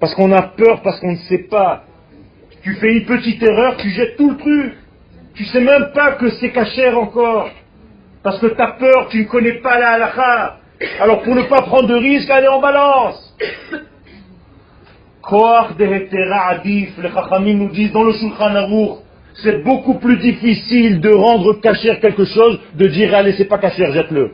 Parce 0.00 0.14
qu'on 0.14 0.30
a 0.32 0.42
peur, 0.42 0.82
parce 0.82 1.00
qu'on 1.00 1.12
ne 1.12 1.16
sait 1.28 1.46
pas. 1.50 1.84
Tu 2.62 2.74
fais 2.74 2.92
une 2.92 3.06
petite 3.06 3.42
erreur, 3.42 3.76
tu 3.78 3.90
jettes 3.90 4.16
tout 4.16 4.30
le 4.30 4.36
truc. 4.36 4.74
Tu 5.34 5.44
sais 5.46 5.60
même 5.60 5.90
pas 5.94 6.12
que 6.12 6.28
c'est 6.30 6.50
cachère 6.50 6.96
encore. 6.98 7.50
Parce 8.22 8.38
que 8.40 8.46
tu 8.46 8.60
as 8.60 8.72
peur, 8.72 9.08
tu 9.10 9.20
ne 9.20 9.24
connais 9.24 9.60
pas 9.60 9.78
la 9.78 9.90
halakha. 9.90 10.56
Alors 11.00 11.22
pour 11.22 11.34
ne 11.34 11.42
pas 11.42 11.62
prendre 11.62 11.88
de 11.88 11.94
risque, 11.94 12.30
allez 12.30 12.48
en 12.48 12.60
balance. 12.60 13.36
Koach 15.22 15.76
de 15.76 16.32
Adif, 16.32 16.96
les 16.98 17.10
Chachamim 17.10 17.54
nous 17.54 17.70
disent 17.70 17.92
dans 17.92 18.04
le 18.04 18.12
Shulchan 18.12 18.54
Aruch, 18.54 18.98
c'est 19.42 19.62
beaucoup 19.62 19.94
plus 19.94 20.16
difficile 20.16 21.00
de 21.00 21.10
rendre 21.10 21.60
cachère 21.60 22.00
quelque 22.00 22.24
chose, 22.24 22.58
de 22.74 22.86
dire 22.86 23.14
allez 23.14 23.32
c'est 23.32 23.44
pas 23.44 23.58
cachère, 23.58 23.92
jette-le. 23.92 24.32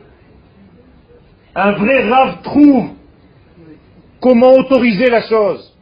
Un 1.53 1.71
vrai 1.73 2.09
rave 2.09 2.41
trouve 2.43 2.89
comment 4.21 4.53
autoriser 4.53 5.09
la 5.09 5.21
chose. 5.23 5.73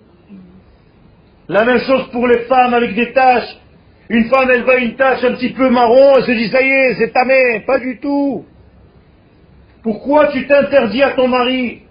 La 1.47 1.65
même 1.65 1.79
chose 1.79 2.07
pour 2.11 2.27
les 2.27 2.39
femmes 2.39 2.73
avec 2.73 2.95
des 2.95 3.13
taches. 3.13 3.57
Une 4.13 4.25
femme, 4.25 4.47
elle 4.53 4.61
voit 4.61 4.77
une 4.77 4.95
tache 4.95 5.23
un 5.23 5.31
petit 5.31 5.53
peu 5.53 5.71
marron, 5.71 6.17
elle 6.17 6.23
se 6.23 6.31
dit, 6.31 6.47
ça 6.49 6.61
y 6.61 6.69
est, 6.69 6.93
c'est 6.99 7.11
tamé. 7.11 7.61
Pas 7.61 7.79
du 7.79 7.97
tout. 7.97 8.45
Pourquoi 9.81 10.27
tu 10.27 10.45
t'interdis 10.45 11.01
à 11.01 11.13
ton 11.13 11.27
mari 11.27 11.81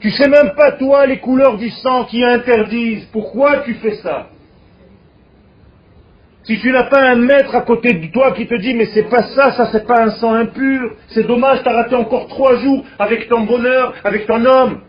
Tu 0.00 0.10
sais 0.10 0.28
même 0.28 0.50
pas, 0.56 0.72
toi, 0.72 1.06
les 1.06 1.20
couleurs 1.20 1.56
du 1.56 1.70
sang 1.70 2.04
qui 2.04 2.22
interdisent. 2.22 3.06
Pourquoi 3.12 3.60
tu 3.60 3.72
fais 3.74 3.94
ça 3.96 4.28
si 6.46 6.60
tu 6.60 6.70
n'as 6.70 6.90
pas 6.90 7.00
un 7.00 7.14
maître 7.14 7.54
à 7.54 7.62
côté 7.62 7.94
de 7.94 8.12
toi 8.12 8.32
qui 8.32 8.46
te 8.46 8.54
dit 8.56 8.74
mais 8.74 8.84
c'est 8.92 9.08
pas 9.08 9.22
ça, 9.34 9.52
ça 9.52 9.70
c'est 9.72 9.86
pas 9.86 10.02
un 10.02 10.10
sang 10.10 10.34
impur, 10.34 10.94
c'est 11.08 11.26
dommage, 11.26 11.62
t'as 11.64 11.72
raté 11.72 11.94
encore 11.94 12.26
trois 12.28 12.56
jours 12.56 12.84
avec 12.98 13.30
ton 13.30 13.44
bonheur, 13.44 13.94
avec 14.04 14.26
ton 14.26 14.44
homme. 14.44 14.82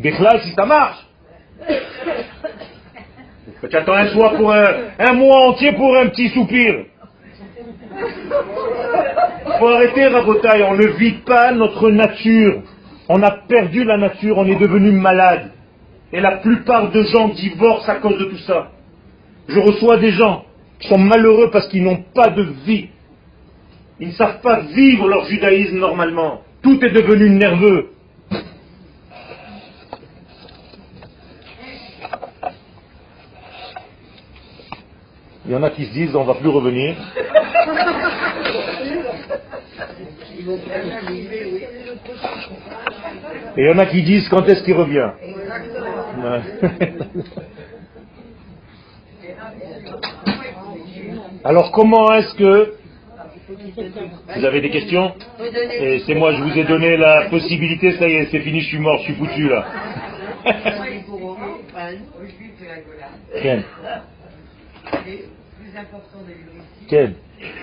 Béchlal, 0.00 0.40
si 0.40 0.52
ça 0.52 0.64
marche. 0.64 1.06
Tu 3.70 3.76
attends 3.76 3.94
un 3.94 4.08
soir 4.08 4.34
pour 4.34 4.52
un, 4.52 5.12
mois 5.14 5.48
entier 5.48 5.72
pour 5.72 5.96
un 5.96 6.08
petit 6.08 6.28
soupir. 6.30 6.84
faut 9.58 9.68
arrêter, 9.68 10.06
Rabotaille, 10.06 10.62
on 10.64 10.74
ne 10.74 10.86
vit 10.98 11.18
pas 11.24 11.52
notre 11.52 11.90
nature. 11.90 12.62
On 13.08 13.22
a 13.22 13.30
perdu 13.30 13.84
la 13.84 13.96
nature, 13.96 14.38
on 14.38 14.46
est 14.46 14.58
devenu 14.58 14.90
malade. 14.90 15.52
Et 16.12 16.20
la 16.20 16.38
plupart 16.38 16.90
de 16.90 17.02
gens 17.02 17.28
divorcent 17.28 17.90
à 17.90 17.96
cause 17.96 18.18
de 18.18 18.24
tout 18.24 18.38
ça. 18.38 18.70
Je 19.48 19.58
reçois 19.58 19.98
des 19.98 20.10
gens 20.10 20.44
qui 20.78 20.88
sont 20.88 20.98
malheureux 20.98 21.50
parce 21.50 21.68
qu'ils 21.68 21.84
n'ont 21.84 22.02
pas 22.14 22.28
de 22.28 22.42
vie. 22.66 22.88
Ils 24.00 24.08
ne 24.08 24.12
savent 24.12 24.40
pas 24.40 24.60
vivre 24.60 25.08
leur 25.08 25.24
judaïsme 25.26 25.78
normalement. 25.78 26.42
Tout 26.62 26.84
est 26.84 26.90
devenu 26.90 27.30
nerveux. 27.30 27.90
Il 35.46 35.52
y 35.52 35.54
en 35.54 35.62
a 35.62 35.70
qui 35.70 35.84
se 35.84 35.92
disent 35.92 36.16
on 36.16 36.24
va 36.24 36.34
plus 36.34 36.48
revenir. 36.48 36.96
Et 43.56 43.62
il 43.62 43.66
y 43.66 43.70
en 43.70 43.78
a 43.78 43.86
qui 43.86 44.02
disent 44.02 44.28
quand 44.28 44.46
est-ce 44.48 44.62
qu'il 44.62 44.74
revient. 44.74 45.10
Alors 51.44 51.72
comment 51.72 52.12
est-ce 52.14 52.34
que... 52.34 52.74
Vous 54.36 54.44
avez 54.44 54.62
des 54.62 54.70
questions 54.70 55.12
Et 55.78 56.00
c'est 56.06 56.14
moi, 56.14 56.32
je 56.32 56.42
vous 56.42 56.58
ai 56.58 56.64
donné 56.64 56.96
la 56.96 57.26
possibilité, 57.28 57.92
ça 57.92 58.08
y 58.08 58.14
est, 58.14 58.26
c'est 58.30 58.40
fini, 58.40 58.60
je 58.60 58.68
suis 58.68 58.78
mort, 58.78 58.96
je 58.98 59.04
suis 59.04 59.14
foutu 59.14 59.48
là. 59.50 59.66
Ken. 66.88 67.14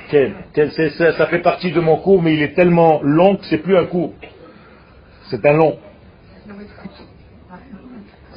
Ken. 0.10 0.34
Ken 0.54 0.72
ça, 0.72 1.14
ça 1.14 1.28
fait 1.28 1.40
partie 1.40 1.72
de 1.72 1.80
mon 1.80 1.98
cours, 1.98 2.22
mais 2.22 2.34
il 2.34 2.42
est 2.42 2.54
tellement 2.54 3.02
long 3.04 3.38
que 3.38 3.46
c'est 3.46 3.60
plus 3.60 3.78
un 3.78 3.86
cours. 3.86 4.14
C'est 5.30 5.46
un 5.46 5.54
long. 5.54 5.80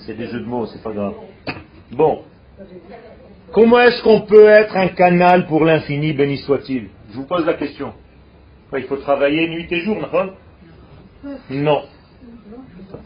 C'est 0.07 0.15
des 0.15 0.29
jeux 0.29 0.41
de 0.41 0.47
mots, 0.47 0.67
c'est 0.67 0.83
pas 0.83 0.93
grave. 0.93 1.15
Bon. 1.91 2.23
Comment 3.53 3.81
est-ce 3.81 4.03
qu'on 4.03 4.23
peut 4.23 4.49
être 4.49 4.77
un 4.77 4.89
canal 4.89 5.47
pour 5.47 5.65
l'infini, 5.65 6.13
béni 6.13 6.39
soit-il? 6.39 6.89
Je 7.11 7.17
vous 7.17 7.27
pose 7.27 7.47
la 7.47 7.55
question. 7.55 7.93
Il 8.77 8.85
faut 8.85 8.97
travailler 8.97 9.49
nuit 9.49 9.69
et 9.71 9.81
jour, 9.81 9.97
non? 9.97 10.35
Non. 11.51 11.83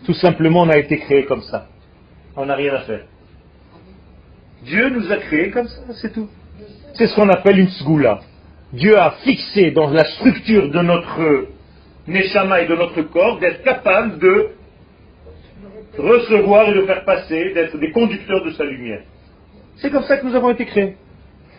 Tout 0.04 0.14
simplement, 0.14 0.62
on 0.62 0.68
a 0.70 0.78
été 0.78 0.98
créé 0.98 1.24
comme 1.26 1.42
ça. 1.42 1.68
On 2.36 2.46
n'a 2.46 2.54
rien 2.54 2.74
à 2.74 2.80
faire. 2.80 3.04
Dieu 4.62 4.88
nous 4.90 5.12
a 5.12 5.16
créés 5.18 5.50
comme 5.50 5.68
ça, 5.68 5.80
c'est 6.00 6.12
tout. 6.12 6.28
C'est 6.98 7.06
ce 7.06 7.14
qu'on 7.14 7.28
appelle 7.28 7.60
une 7.60 7.68
sgoula. 7.68 8.18
Dieu 8.72 8.98
a 8.98 9.12
fixé 9.22 9.70
dans 9.70 9.88
la 9.88 10.04
structure 10.04 10.68
de 10.68 10.80
notre 10.80 11.46
neshama 12.08 12.62
et 12.62 12.66
de 12.66 12.74
notre 12.74 13.02
corps 13.02 13.38
d'être 13.38 13.62
capable 13.62 14.18
de 14.18 14.48
recevoir 15.96 16.68
et 16.68 16.74
de 16.74 16.82
faire 16.82 17.04
passer, 17.04 17.52
d'être 17.54 17.78
des 17.78 17.92
conducteurs 17.92 18.44
de 18.44 18.50
sa 18.50 18.64
lumière. 18.64 19.02
C'est 19.76 19.90
comme 19.90 20.02
ça 20.02 20.16
que 20.16 20.26
nous 20.26 20.34
avons 20.34 20.50
été 20.50 20.64
créés. 20.66 20.96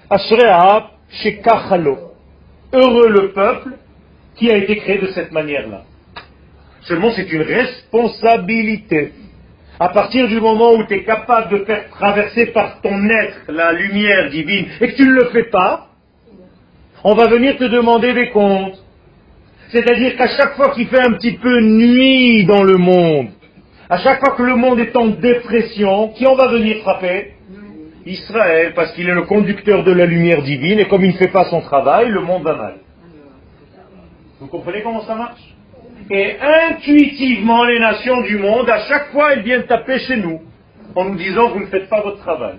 Ashre'a 0.10 0.92
Shekachalo. 1.10 1.98
Heureux 2.74 3.10
le 3.10 3.32
peuple 3.32 3.72
qui 4.36 4.52
a 4.52 4.58
été 4.58 4.76
créé 4.76 4.98
de 4.98 5.08
cette 5.08 5.32
manière-là. 5.32 5.84
Seulement, 6.82 7.12
c'est 7.16 7.32
une 7.32 7.44
responsabilité. 7.44 9.14
À 9.80 9.90
partir 9.90 10.28
du 10.28 10.42
moment 10.42 10.74
où 10.74 10.84
tu 10.84 10.94
es 10.94 11.04
capable 11.04 11.58
de 11.58 11.64
faire 11.64 11.90
traverser 11.90 12.48
par 12.48 12.82
ton 12.82 13.10
être 13.10 13.44
la 13.48 13.72
lumière 13.72 14.30
divine 14.30 14.66
et 14.82 14.90
que 14.90 14.96
tu 14.96 15.04
ne 15.04 15.14
le 15.14 15.26
fais 15.26 15.46
pas, 15.46 15.88
on 17.06 17.16
va 17.16 17.28
venir 17.28 17.56
te 17.58 17.64
demander 17.64 18.14
des 18.14 18.30
comptes. 18.32 18.78
C'est-à-dire 19.70 20.18
qu'à 20.18 20.28
chaque 20.28 20.56
fois 20.56 20.72
qu'il 20.72 20.88
fait 20.88 21.00
un 21.00 21.14
petit 21.14 21.38
peu 21.38 21.62
nuit 21.62 22.46
dans 22.46 22.64
le 22.64 22.76
monde, 22.78 23.30
à 23.90 23.98
chaque 24.00 24.20
fois 24.20 24.36
que 24.36 24.44
le 24.44 24.56
monde 24.56 24.80
est 24.80 24.96
en 24.98 25.08
dépression, 25.08 26.10
qui 26.10 26.28
on 26.28 26.36
va 26.36 26.48
venir 26.48 26.78
frapper? 26.82 27.36
Israël, 28.06 28.74
parce 28.76 28.92
qu'il 28.94 29.08
est 29.08 29.14
le 29.14 29.24
conducteur 29.24 29.84
de 29.84 29.92
la 29.92 30.06
lumière 30.06 30.42
divine, 30.42 30.80
et 30.80 30.88
comme 30.88 31.06
il 31.06 31.12
ne 31.12 31.18
fait 31.18 31.28
pas 31.30 31.46
son 31.46 31.62
travail, 31.62 32.10
le 32.10 32.22
monde 32.22 32.44
va 32.44 32.56
mal. 32.56 32.76
Vous 34.40 34.48
comprenez 34.48 34.82
comment 34.82 35.02
ça 35.02 35.16
marche? 35.16 35.56
Et 36.10 36.38
intuitivement, 36.40 37.66
les 37.66 37.80
nations 37.80 38.22
du 38.22 38.38
monde, 38.38 38.70
à 38.70 38.80
chaque 38.88 39.12
fois, 39.12 39.34
elles 39.34 39.44
viennent 39.44 39.66
taper 39.66 40.00
chez 40.00 40.18
nous, 40.18 40.42
en 40.96 41.06
nous 41.06 41.16
disant, 41.16 41.50
vous 41.50 41.60
ne 41.60 41.68
faites 41.68 41.90
pas 41.90 42.02
votre 42.02 42.20
travail. 42.20 42.56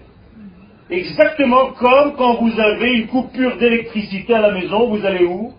Exactement 0.91 1.73
comme 1.73 2.15
quand 2.17 2.35
vous 2.41 2.59
avez 2.59 2.99
une 2.99 3.07
coupure 3.07 3.57
d'électricité 3.59 4.35
à 4.35 4.41
la 4.41 4.53
maison, 4.53 4.89
vous 4.89 5.05
allez 5.05 5.25
où? 5.25 5.53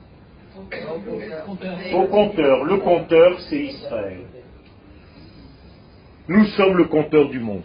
Au 1.94 2.04
compteur. 2.04 2.64
Le 2.66 2.78
compteur, 2.78 3.40
c'est 3.50 3.60
Israël. 3.60 4.20
Nous 6.28 6.46
sommes 6.46 6.78
le 6.78 6.86
compteur 6.86 7.30
du 7.30 7.40
monde. 7.40 7.64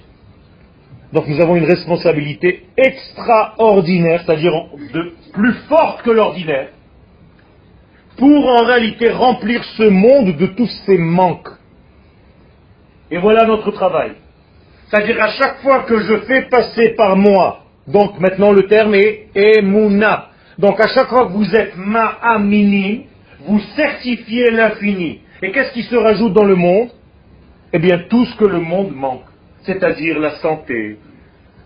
Donc 1.12 1.28
nous 1.28 1.40
avons 1.40 1.56
une 1.56 1.64
responsabilité 1.64 2.66
extraordinaire, 2.76 4.22
c'est-à-dire 4.24 4.52
plus 5.32 5.54
forte 5.68 6.02
que 6.02 6.10
l'ordinaire, 6.10 6.68
pour 8.16 8.46
en 8.46 8.64
réalité 8.64 9.10
remplir 9.10 9.62
ce 9.76 9.84
monde 9.84 10.36
de 10.36 10.46
tous 10.46 10.70
ses 10.86 10.98
manques. 10.98 11.48
Et 13.10 13.18
voilà 13.18 13.46
notre 13.46 13.70
travail. 13.70 14.12
C'est-à-dire 14.88 15.22
à 15.22 15.28
chaque 15.28 15.58
fois 15.58 15.80
que 15.80 15.98
je 16.00 16.16
fais 16.20 16.42
passer 16.42 16.90
par 16.90 17.16
moi, 17.16 17.64
donc 17.86 18.18
maintenant 18.18 18.52
le 18.52 18.64
terme 18.64 18.94
est 18.94 19.28
emuna. 19.34 20.30
Donc 20.58 20.80
à 20.80 20.88
chaque 20.88 21.08
fois 21.08 21.26
que 21.26 21.32
vous 21.32 21.54
êtes 21.54 21.76
ma'amini, 21.76 23.06
vous 23.40 23.60
certifiez 23.76 24.50
l'infini. 24.50 25.20
Et 25.42 25.52
qu'est-ce 25.52 25.72
qui 25.72 25.82
se 25.82 25.96
rajoute 25.96 26.32
dans 26.32 26.44
le 26.44 26.56
monde? 26.56 26.88
Eh 27.72 27.78
bien 27.78 27.98
tout 28.08 28.24
ce 28.24 28.36
que 28.36 28.44
le 28.44 28.60
monde 28.60 28.92
manque 28.94 29.26
c'est-à-dire 29.66 30.18
la 30.18 30.36
santé, 30.36 30.96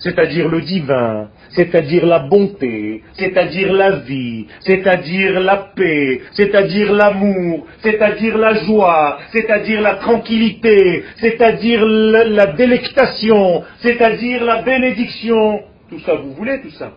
c'est-à-dire 0.01 0.49
le 0.49 0.63
divin, 0.63 1.29
c'est-à-dire 1.51 2.07
la 2.07 2.21
bonté, 2.21 3.03
c'est-à-dire 3.19 3.73
la 3.73 3.97
vie, 3.97 4.47
c'est-à-dire 4.61 5.41
la 5.41 5.57
paix, 5.77 6.23
c'est-à-dire 6.33 6.93
l'amour, 6.93 7.67
c'est-à-dire 7.83 8.39
la 8.39 8.55
joie, 8.65 9.19
c'est-à-dire 9.33 9.81
la 9.83 9.97
tranquillité, 9.97 11.05
c'est-à-dire 11.17 11.85
la, 11.85 12.47
délectation, 12.47 13.63
c'est-à-dire 13.81 14.45
la 14.45 14.63
bénédiction. 14.63 15.61
Tout 15.91 16.01
ça, 16.01 16.15
vous 16.15 16.33
voulez 16.33 16.61
tout 16.63 16.71
ça? 16.71 16.93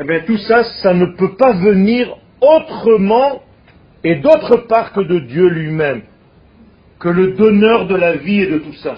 Eh 0.00 0.04
bien, 0.04 0.20
tout 0.20 0.38
ça, 0.38 0.62
ça 0.82 0.94
ne 0.94 1.06
peut 1.16 1.34
pas 1.36 1.52
venir 1.52 2.16
autrement 2.40 3.42
et 4.04 4.16
d'autre 4.16 4.66
part 4.68 4.92
que 4.92 5.00
de 5.00 5.18
Dieu 5.20 5.48
lui-même, 5.48 6.02
que 7.00 7.08
le 7.08 7.32
donneur 7.32 7.86
de 7.86 7.96
la 7.96 8.14
vie 8.16 8.42
et 8.42 8.46
de 8.46 8.58
tout 8.58 8.74
ça. 8.74 8.96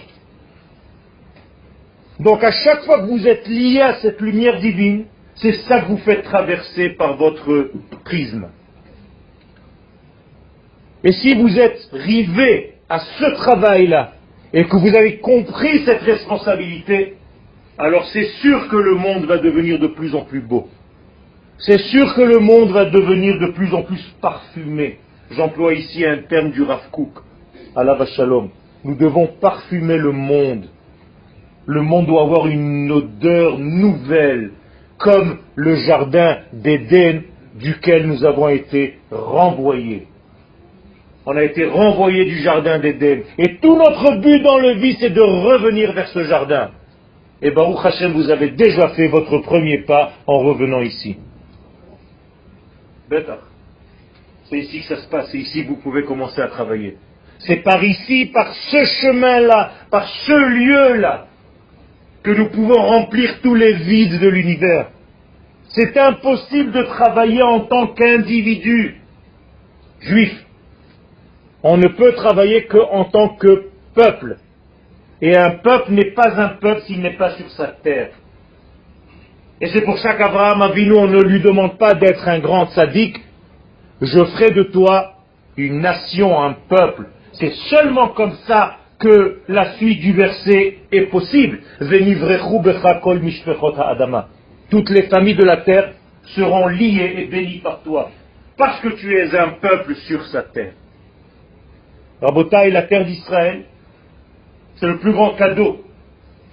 Donc 2.21 2.45
à 2.45 2.53
chaque 2.53 2.85
fois 2.85 3.01
que 3.01 3.07
vous 3.07 3.27
êtes 3.27 3.47
lié 3.49 3.81
à 3.81 3.95
cette 3.95 4.21
lumière 4.21 4.61
divine, 4.61 5.07
c'est 5.37 5.55
ça 5.69 5.81
que 5.81 5.87
vous 5.89 5.99
faites 5.99 6.23
traverser 6.23 6.91
par 6.91 7.17
votre 7.17 7.71
prisme. 8.05 8.49
Et 11.03 11.13
si 11.13 11.35
vous 11.35 11.59
êtes 11.59 11.89
rivé 11.93 12.75
à 12.89 13.01
ce 13.01 13.35
travail-là, 13.37 14.13
et 14.53 14.65
que 14.67 14.77
vous 14.77 14.95
avez 14.95 15.19
compris 15.19 15.85
cette 15.85 16.03
responsabilité, 16.03 17.15
alors 17.77 18.07
c'est 18.13 18.29
sûr 18.41 18.69
que 18.69 18.77
le 18.77 18.95
monde 18.95 19.25
va 19.25 19.39
devenir 19.39 19.81
de 19.81 19.89
plus 19.89 20.15
en 20.15 20.23
plus 20.23 20.41
beau. 20.41 20.69
C'est 21.59 21.81
sûr 21.81 22.15
que 22.15 22.23
le 22.23 22.39
monde 22.39 22.71
va 22.71 22.85
devenir 22.85 23.39
de 23.41 23.49
plus 23.49 23.75
en 23.75 23.83
plus 23.83 24.01
parfumé. 24.21 24.99
J'emploie 25.33 25.75
ici 25.75 26.05
un 26.07 26.19
terme 26.19 26.53
du 26.53 26.63
Rav 26.63 26.89
Kook, 26.93 27.15
Allah 27.75 27.99
Shalom. 28.15 28.51
Nous 28.85 28.95
devons 28.95 29.27
parfumer 29.41 29.97
le 29.97 30.13
monde 30.13 30.69
le 31.67 31.83
monde 31.83 32.07
doit 32.07 32.23
avoir 32.23 32.47
une 32.47 32.91
odeur 32.91 33.59
nouvelle, 33.59 34.53
comme 34.99 35.39
le 35.55 35.77
jardin 35.77 36.39
d'Éden 36.53 37.23
duquel 37.55 38.07
nous 38.07 38.25
avons 38.25 38.49
été 38.49 38.99
renvoyés. 39.11 40.07
On 41.27 41.37
a 41.37 41.43
été 41.43 41.65
renvoyés 41.65 42.27
du 42.27 42.39
jardin 42.43 42.79
d'Éden. 42.79 43.23
Et 43.39 43.57
tout 43.57 43.77
notre 43.77 44.17
but 44.21 44.43
dans 44.43 44.59
le 44.59 44.75
vie, 44.75 44.97
c'est 45.01 45.11
de 45.11 45.21
revenir 45.21 45.93
vers 45.93 46.09
ce 46.09 46.25
jardin. 46.25 46.71
Et 47.41 47.51
Baruch 47.51 47.85
Hashem, 47.85 48.13
vous 48.13 48.31
avez 48.31 48.51
déjà 48.51 48.89
fait 48.91 49.09
votre 49.09 49.39
premier 49.39 49.79
pas 49.79 50.13
en 50.27 50.39
revenant 50.39 50.81
ici. 50.81 51.17
C'est 53.11 54.59
ici 54.59 54.81
que 54.81 54.87
ça 54.87 54.97
se 55.03 55.09
passe, 55.09 55.29
c'est 55.31 55.39
ici 55.39 55.63
que 55.63 55.69
vous 55.69 55.77
pouvez 55.77 56.05
commencer 56.05 56.41
à 56.41 56.49
travailler. 56.49 56.97
C'est 57.39 57.57
par 57.57 57.83
ici, 57.83 58.27
par 58.27 58.53
ce 58.55 58.85
chemin-là, 58.85 59.73
par 59.91 60.07
ce 60.07 60.33
lieu-là, 60.33 61.27
que 62.25 62.31
nous 62.31 62.49
pouvons 62.49 62.83
remplir 62.83 63.41
tous 63.43 63.55
les 63.55 63.75
vides 63.75 64.19
de 64.19 64.29
l'univers. 64.29 64.89
C'est 65.69 65.97
impossible 65.97 66.73
de 66.73 66.83
travailler 66.83 67.43
en 67.43 67.61
tant 67.61 67.89
qu'individu 67.89 69.01
juif. 70.01 70.33
On 71.63 71.77
ne 71.77 71.89
peut 71.89 72.13
travailler 72.13 72.65
qu'en 72.65 73.05
tant 73.05 73.29
que 73.37 73.69
peuple. 73.95 74.39
Et 75.21 75.37
un 75.37 75.51
peuple 75.63 75.93
n'est 75.93 76.13
pas 76.13 76.41
un 76.41 76.49
peuple 76.61 76.83
s'il 76.87 77.01
n'est 77.01 77.17
pas 77.17 77.37
sur 77.37 77.51
sa 77.51 77.69
terre. 77.69 78.11
Et 79.61 79.69
c'est 79.69 79.83
pour 79.83 79.99
ça 79.99 80.15
qu'Abraham 80.15 80.63
Avinu, 80.63 80.95
on 80.95 81.07
ne 81.07 81.23
lui 81.23 81.41
demande 81.41 81.79
pas 81.79 81.95
d'être 81.95 82.27
un 82.27 82.39
grand 82.39 82.67
sadique. 82.71 83.21
Je 84.01 84.25
ferai 84.25 84.51
de 84.51 84.65
toi 84.65 85.15
une 85.57 85.81
nation, 85.81 86.43
un 86.43 86.55
peuple. 86.69 87.07
C'est 87.35 87.53
seulement 87.71 88.09
comme 88.09 88.35
ça 88.47 88.79
que 88.99 89.41
la 89.49 89.75
suite 89.75 90.01
du 90.01 90.13
verset 90.13 90.79
est 90.93 91.07
possible. 91.11 91.61
Toutes 94.71 94.91
les 94.91 95.03
familles 95.03 95.35
de 95.35 95.45
la 95.45 95.57
terre 95.59 95.93
seront 96.35 96.69
liées 96.69 97.15
et 97.19 97.25
bénies 97.27 97.59
par 97.59 97.83
toi, 97.83 98.11
parce 98.57 98.81
que 98.81 98.89
tu 98.89 99.15
es 99.17 99.37
un 99.37 99.51
peuple 99.61 99.95
sur 100.07 100.25
sa 100.27 100.43
terre. 100.43 100.73
Rabota 102.23 102.67
et 102.67 102.71
la 102.71 102.83
terre 102.83 103.05
d'Israël, 103.05 103.65
c'est 104.77 104.87
le 104.87 104.99
plus 104.99 105.13
grand 105.13 105.35
cadeau 105.35 105.85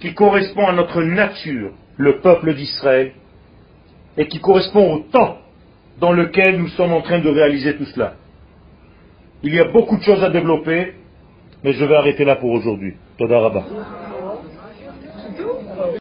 qui 0.00 0.14
correspond 0.14 0.66
à 0.66 0.72
notre 0.72 1.02
nature, 1.02 1.70
le 1.96 2.18
peuple 2.18 2.54
d'Israël, 2.54 3.12
et 4.16 4.26
qui 4.26 4.40
correspond 4.40 4.94
au 4.94 4.98
temps 5.10 5.38
dans 6.00 6.12
lequel 6.12 6.58
nous 6.58 6.68
sommes 6.68 6.92
en 6.92 7.00
train 7.00 7.20
de 7.20 7.28
réaliser 7.28 7.76
tout 7.76 7.84
cela. 7.86 8.14
Il 9.42 9.54
y 9.54 9.60
a 9.60 9.64
beaucoup 9.64 9.96
de 9.96 10.02
choses 10.02 10.22
à 10.22 10.30
développer, 10.30 10.94
mais 11.62 11.72
je 11.72 11.84
vais 11.84 11.94
arrêter 11.94 12.24
là 12.24 12.36
pour 12.36 12.50
aujourd'hui. 12.50 12.94
Toda 13.18 13.40